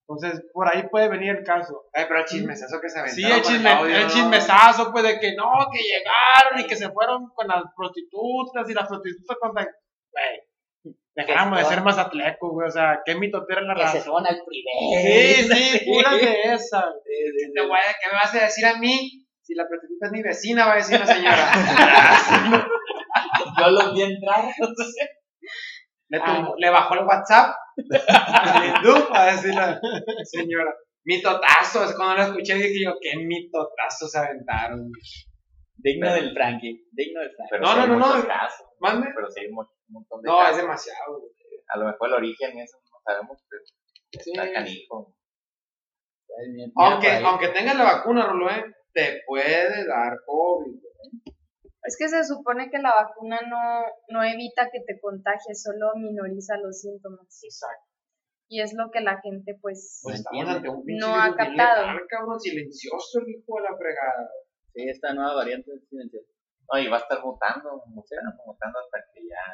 Entonces, 0.08 0.46
por 0.54 0.68
ahí 0.68 0.88
puede 0.90 1.10
venir 1.10 1.36
el 1.36 1.44
caso. 1.44 1.86
Ay, 1.92 2.06
pero 2.08 2.20
el 2.20 2.26
chismesazo 2.26 2.80
que 2.80 2.90
se 2.90 3.00
aventaron. 3.00 3.26
Sí, 3.26 3.40
el, 3.40 3.42
chisme, 3.42 3.70
audio, 3.72 3.98
el 3.98 4.08
chismesazo, 4.08 4.92
pues, 4.92 5.04
de 5.04 5.20
que 5.20 5.36
no, 5.36 5.52
que 5.72 5.80
llegaron 5.80 6.60
y 6.60 6.68
que 6.68 6.76
se 6.76 6.90
fueron 6.92 7.30
con 7.34 7.48
las 7.48 7.64
prostitutas 7.76 8.70
y 8.70 8.74
las 8.74 8.88
prostitutas 8.88 9.38
con... 9.40 9.52
Güey, 9.54 10.96
dejáramos 11.16 11.58
de 11.58 11.66
ser 11.66 11.82
más 11.82 11.98
atlecos, 11.98 12.52
güey, 12.52 12.68
o 12.68 12.72
sea, 12.72 13.02
qué 13.04 13.16
mitotera 13.16 13.62
en 13.62 13.68
la 13.68 13.74
Que 13.76 13.88
se 13.88 13.98
raza. 14.00 14.12
al 14.30 14.42
primer. 14.46 15.02
Sí, 15.02 15.54
sí, 15.54 15.86
puras 15.86 16.22
de 16.22 16.54
esas. 16.54 16.86
Este 17.08 17.52
¿qué 17.54 18.10
me 18.10 18.16
vas 18.16 18.36
a 18.36 18.40
decir 18.40 18.66
a 18.66 18.78
mí? 18.78 19.26
Si 19.42 19.56
la 19.56 19.68
prostituta 19.68 20.08
es 20.08 20.12
mi 20.12 20.22
vecina, 20.22 20.66
va 20.68 20.74
a 20.74 20.76
decir 20.76 21.00
la 21.00 21.06
señora. 21.08 21.52
Yo 23.60 23.70
los 23.70 23.94
vi 23.94 24.04
entrar. 24.04 24.46
Le, 26.10 26.20
tum- 26.20 26.54
le 26.58 26.70
bajó 26.70 26.94
el 26.96 27.06
WhatsApp 27.06 27.56
al 28.10 28.66
hindú, 28.66 29.10
va 29.12 29.24
a 29.24 29.32
decir 29.32 29.54
la 29.54 29.80
señora. 30.24 30.74
Mitotazo, 31.04 31.84
es 31.86 31.94
cuando 31.96 32.16
lo 32.16 32.24
escuché 32.24 32.56
dije 32.56 32.84
yo, 32.84 32.96
qué 33.00 33.16
mitotazo 33.18 34.08
se 34.08 34.18
aventaron. 34.18 34.90
Digno 35.78 36.08
Pero- 36.08 36.16
del 36.22 36.34
Frankie. 36.34 36.88
Digno 36.92 37.22
del 37.22 37.32
Frankie. 37.36 37.64
No, 37.66 37.76
no, 37.76 37.88
no, 37.88 38.00
no. 38.18 38.28
casos, 38.28 38.68
Mande. 38.80 39.08
pero 39.14 39.30
sí 39.30 39.42
hay 39.42 39.48
un 39.50 39.56
montón 39.90 40.22
de 40.22 40.28
No, 40.30 40.40
es 40.42 40.46
casos. 40.48 40.62
demasiado. 40.62 41.20
güey. 41.20 41.32
A 41.68 41.78
lo 41.78 41.86
mejor 41.88 42.08
el 42.10 42.14
origen 42.16 42.60
eso 42.60 42.78
no 42.92 42.98
sabemos, 43.04 43.38
pero 43.50 43.62
Sí. 44.24 44.32
está 44.32 44.52
canijo. 44.52 45.16
Aunque, 46.76 47.10
aunque 47.24 47.48
tengas 47.50 47.76
la 47.78 47.84
vacuna, 47.84 48.26
Rolo, 48.26 48.50
¿eh? 48.50 48.64
te 48.94 49.22
puede 49.28 49.86
dar 49.88 50.18
COVID. 50.26 50.80
Es 51.86 51.98
que 51.98 52.10
se 52.10 52.24
supone 52.24 52.70
que 52.70 52.80
la 52.80 52.94
vacuna 52.94 53.40
no, 53.48 53.86
no 54.10 54.24
evita 54.24 54.70
que 54.72 54.82
te 54.82 55.00
contagies, 55.00 55.62
solo 55.62 55.94
minoriza 55.96 56.58
los 56.58 56.82
síntomas. 56.82 57.28
Exacto. 57.44 57.86
Y 58.48 58.62
es 58.62 58.74
lo 58.74 58.92
que 58.92 59.02
la 59.02 59.20
gente 59.22 59.58
pues... 59.62 60.02
Pues 60.04 60.16
estamos 60.20 60.48
ante 60.48 60.70
un 60.70 60.84
pinche 60.84 61.06
No 61.06 61.16
ha 61.16 61.36
captado. 61.36 61.86
cabrón, 62.10 62.40
silencioso 62.40 63.20
el 63.20 63.30
hijo 63.30 63.58
de 63.58 63.64
la 63.64 63.78
fregada. 63.78 64.30
Sí, 64.74 64.90
esta 64.90 65.14
nueva 65.14 65.36
variante 65.36 65.72
es 65.74 65.88
silenciosa. 65.88 66.32
No, 66.72 66.80
y 66.80 66.88
va 66.88 66.98
a 66.98 67.00
estar 67.00 67.24
mutando, 67.24 67.84
mutando, 67.88 68.32
mutando 68.46 68.80
hasta 68.80 69.00
que 69.14 69.22
ya 69.28 69.46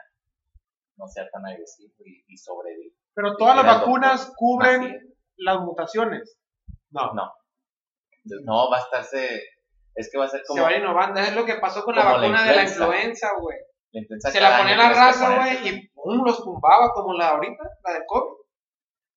no 0.95 1.07
sea 1.07 1.29
tan 1.29 1.45
agresivo 1.45 1.93
y, 2.05 2.23
y 2.27 2.37
sobreviva. 2.37 2.95
Pero 3.13 3.35
todas 3.35 3.57
las 3.57 3.65
vacunas 3.65 4.19
doctor. 4.19 4.35
cubren 4.37 5.15
las 5.37 5.59
mutaciones. 5.59 6.37
No. 6.91 7.13
No. 7.13 7.33
No, 8.43 8.69
va 8.69 8.77
a 8.77 8.81
estarse. 8.81 9.41
Es 9.95 10.09
que 10.11 10.17
va 10.17 10.25
a 10.25 10.29
ser 10.29 10.41
como. 10.47 10.57
Se 10.57 10.63
va 10.63 10.77
innovando. 10.77 11.19
Es 11.19 11.35
lo 11.35 11.45
que 11.45 11.55
pasó 11.55 11.83
con 11.83 11.95
la 11.95 12.05
vacuna 12.05 12.45
de 12.45 12.55
la 12.55 12.63
influenza. 12.63 13.29
güey. 13.39 13.57
la 13.91 14.01
influenza 14.01 14.31
Se 14.31 14.39
la 14.39 14.57
ponía 14.57 14.77
la 14.77 14.89
raza, 14.89 15.35
güey, 15.35 15.67
y 15.67 15.89
pum, 15.89 16.23
los 16.25 16.43
tumbaba 16.43 16.91
como 16.93 17.13
la 17.13 17.29
ahorita, 17.29 17.63
la 17.83 17.93
del 17.93 18.03
COVID. 18.07 18.41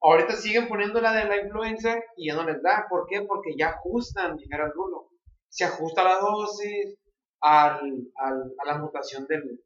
Ahorita 0.02 0.32
siguen 0.34 0.68
poniendo 0.68 1.00
la 1.00 1.12
de 1.12 1.24
la 1.24 1.36
influenza 1.36 1.96
y 2.16 2.28
ya 2.28 2.34
no 2.34 2.44
les 2.44 2.60
da. 2.62 2.86
¿Por 2.90 3.06
qué? 3.08 3.22
Porque 3.22 3.54
ya 3.56 3.68
ajustan, 3.70 4.36
dijera 4.36 4.66
el 4.66 4.72
Rulo. 4.72 5.08
Se 5.48 5.64
ajusta 5.64 6.04
la 6.04 6.18
dosis 6.18 6.98
al, 7.40 7.80
al, 8.16 8.52
a 8.58 8.66
la 8.66 8.78
mutación 8.78 9.26
del, 9.26 9.60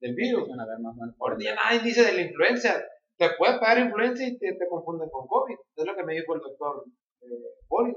del 0.00 0.14
virus. 0.14 0.48
Van 0.48 0.60
a 0.60 0.66
ver 0.66 0.78
más. 0.78 0.94
Ahorita 1.20 1.44
ya 1.44 1.54
nadie 1.54 1.80
dice 1.80 2.02
de 2.04 2.12
la 2.12 2.22
influenza. 2.22 2.82
Te 3.18 3.30
puede 3.36 3.58
pegar 3.58 3.78
influenza 3.78 4.24
y 4.24 4.38
te, 4.38 4.54
te 4.54 4.68
confunden 4.68 5.10
con 5.10 5.26
COVID. 5.26 5.56
Es 5.76 5.84
lo 5.84 5.94
que 5.94 6.04
me 6.04 6.14
dijo 6.14 6.34
el 6.34 6.40
doctor 6.40 6.84
eh, 7.20 7.26
Boris. 7.68 7.96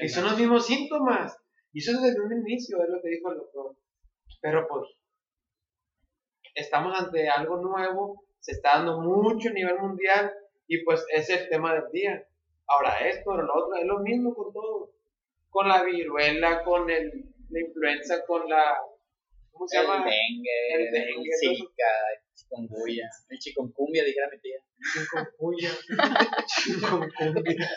Y 0.00 0.08
son 0.08 0.24
los 0.24 0.38
mismos 0.38 0.66
síntomas. 0.66 1.36
Y 1.72 1.80
eso 1.80 2.00
desde 2.00 2.20
un 2.20 2.32
inicio, 2.32 2.82
es 2.82 2.88
lo 2.88 3.00
que 3.02 3.08
dijo 3.10 3.30
el 3.30 3.38
doctor. 3.38 3.76
Pero 4.40 4.66
pues, 4.68 4.88
estamos 6.54 6.98
ante 6.98 7.28
algo 7.28 7.56
nuevo, 7.56 8.24
se 8.40 8.52
está 8.52 8.76
dando 8.76 9.00
mucho 9.00 9.48
a 9.48 9.52
nivel 9.52 9.78
mundial 9.78 10.32
y 10.66 10.84
pues 10.84 11.04
es 11.10 11.28
el 11.30 11.48
tema 11.48 11.74
del 11.74 11.90
día. 11.92 12.26
Ahora 12.66 13.08
esto, 13.08 13.36
lo 13.36 13.54
otro, 13.54 13.76
es 13.76 13.86
lo 13.86 14.00
mismo 14.00 14.34
con 14.34 14.52
todo. 14.52 14.92
Con 15.50 15.68
la 15.68 15.82
viruela, 15.82 16.62
con 16.64 16.90
el, 16.90 17.10
la 17.50 17.60
influenza, 17.60 18.24
con 18.26 18.48
la... 18.48 18.76
¿Cómo 19.52 19.68
se 19.68 19.78
El 19.78 19.86
llama? 19.86 20.04
dengue, 20.04 20.74
El 20.74 20.80
el 20.86 20.92
dengue, 20.92 21.30
zika, 21.38 21.90
el 22.12 22.34
chikungunya, 22.34 23.08
el 23.28 23.38
chikungunya, 23.38 24.02
dijera 24.04 24.28
mi 24.32 24.40
tía. 24.40 24.58
Chikungunya. 24.92 25.70
Chikungunya. 26.48 27.70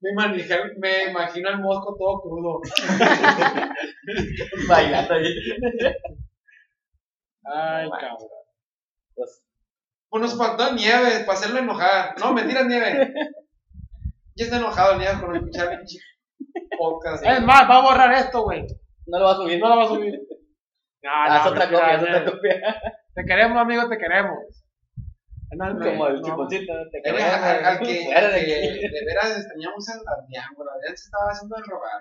Me, 0.00 0.10
imagino, 0.10 0.56
me 0.78 1.04
imagino 1.10 1.50
el 1.50 1.58
mosco 1.58 1.96
todo 1.98 2.20
crudo. 2.22 2.60
Bailando 4.68 5.14
ahí. 5.14 5.34
Ay, 7.44 7.84
No, 7.86 7.90
cabrón. 7.92 8.28
Pues, 9.14 9.42
Pues 10.08 10.22
nos 10.22 10.38
faltó 10.38 10.72
nieve 10.74 11.20
para 11.26 11.38
hacerlo 11.38 11.58
enojar. 11.60 12.14
No, 12.20 12.32
mentira, 12.32 12.62
nieve. 12.64 13.12
Ya 14.34 14.44
está 14.44 14.56
enojado 14.56 14.92
el 14.92 14.98
nieve 14.98 15.20
con 15.20 15.36
escuchar 15.36 15.72
el 15.72 15.80
podcast. 16.78 17.24
Es 17.26 17.42
más, 17.42 17.68
va 17.68 17.78
a 17.78 17.82
borrar 17.82 18.12
esto, 18.14 18.42
güey. 18.42 18.66
no 19.06 19.18
lo 19.18 19.24
va 19.26 19.32
a 19.32 19.36
subir. 19.36 19.58
No 19.60 19.68
lo 19.68 19.76
va 19.76 19.84
a 19.84 19.88
subir. 19.88 20.14
No, 21.02 21.10
Ah, 21.10 21.36
es 21.38 21.44
no, 21.44 21.50
otra 21.50 21.66
mentira, 21.66 21.80
copia, 21.80 21.96
es 21.96 22.02
otra 22.02 22.24
copia. 22.32 22.82
Te 23.14 23.24
queremos, 23.24 23.58
amigo, 23.58 23.88
te 23.88 23.98
queremos. 23.98 24.61
No, 25.52 25.74
no, 25.74 25.84
Como 25.84 26.06
el 26.08 26.20
no. 26.20 26.22
chiponcito. 26.22 26.72
Te 26.90 26.98
Eh, 27.04 27.22
al, 27.22 27.64
al 27.64 27.78
que, 27.80 28.04
Fuera 28.04 28.28
de 28.30 28.40
que 28.44 28.54
aquí. 28.56 28.80
de 28.88 29.00
veras 29.04 29.36
extrañamos 29.36 29.84
al 29.90 30.00
Adrián, 30.00 30.48
güey. 30.56 30.68
Adrián 30.68 30.96
se 30.96 31.04
estaba 31.04 31.28
haciendo 31.30 31.56
el 31.56 31.64
rogar. 31.68 32.00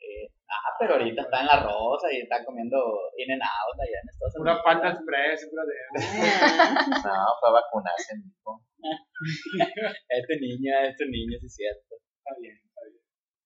Eh, 0.00 0.26
ah, 0.48 0.70
pero 0.80 0.94
ahorita 0.94 1.22
está 1.22 1.40
en 1.40 1.46
la 1.46 1.62
rosa 1.62 2.10
y 2.10 2.22
está 2.22 2.42
comiendo 2.44 2.76
in 3.18 3.30
and 3.32 3.42
out 3.42 3.76
allá 3.78 3.98
en 4.02 4.08
Estados 4.08 4.34
Unidos. 4.34 4.58
Pura 4.58 4.64
panda 4.64 4.88
express, 4.90 5.40
de... 5.46 5.76
No, 7.06 7.14
fue 7.38 7.48
a 7.48 7.52
vacunarse, 7.52 8.14
mijo. 8.18 8.64
Este 10.08 10.34
niño, 10.40 10.72
este 10.88 11.04
niño, 11.06 11.36
sí 11.40 11.46
es 11.46 11.54
cierto. 11.54 11.94
Está 12.18 12.32
bien, 12.40 12.56
está 12.64 12.80
bien. 12.88 13.02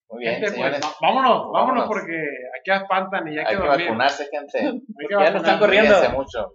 Muy 0.08 0.18
bien, 0.22 0.32
Gente, 0.34 0.46
pues, 0.46 0.54
señores. 0.54 0.80
va- 0.80 0.94
vámonos, 1.02 1.30
vámonos, 1.52 1.52
Vámonos. 1.52 1.88
porque 1.88 2.16
aquí 2.56 2.70
espantan 2.70 3.28
y 3.28 3.34
ya 3.34 3.40
hay 3.42 3.46
Hay 3.48 3.56
que 3.56 3.62
que 3.62 3.68
dormir. 3.68 3.86
vacunarse, 3.88 4.28
gente. 4.30 4.58
Hay 4.58 5.06
que 5.08 5.14
Ya 5.14 5.30
nos 5.30 5.42
están 5.42 5.58
corriendo. 5.58 6.10
Mucho. 6.16 6.54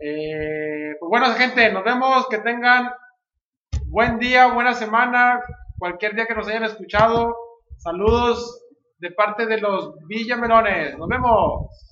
Eh, 0.00 0.94
pues 0.98 1.08
bueno, 1.08 1.26
gente, 1.34 1.72
nos 1.72 1.84
vemos. 1.84 2.28
Que 2.28 2.38
tengan 2.38 2.90
buen 3.86 4.18
día, 4.18 4.52
buena 4.52 4.74
semana. 4.74 5.40
Cualquier 5.78 6.14
día 6.14 6.26
que 6.26 6.34
nos 6.34 6.48
hayan 6.48 6.64
escuchado. 6.64 7.34
Saludos 7.76 8.64
de 8.98 9.10
parte 9.12 9.46
de 9.46 9.58
los 9.60 9.94
Villamelones. 10.06 10.98
Nos 10.98 11.08
vemos. 11.08 11.86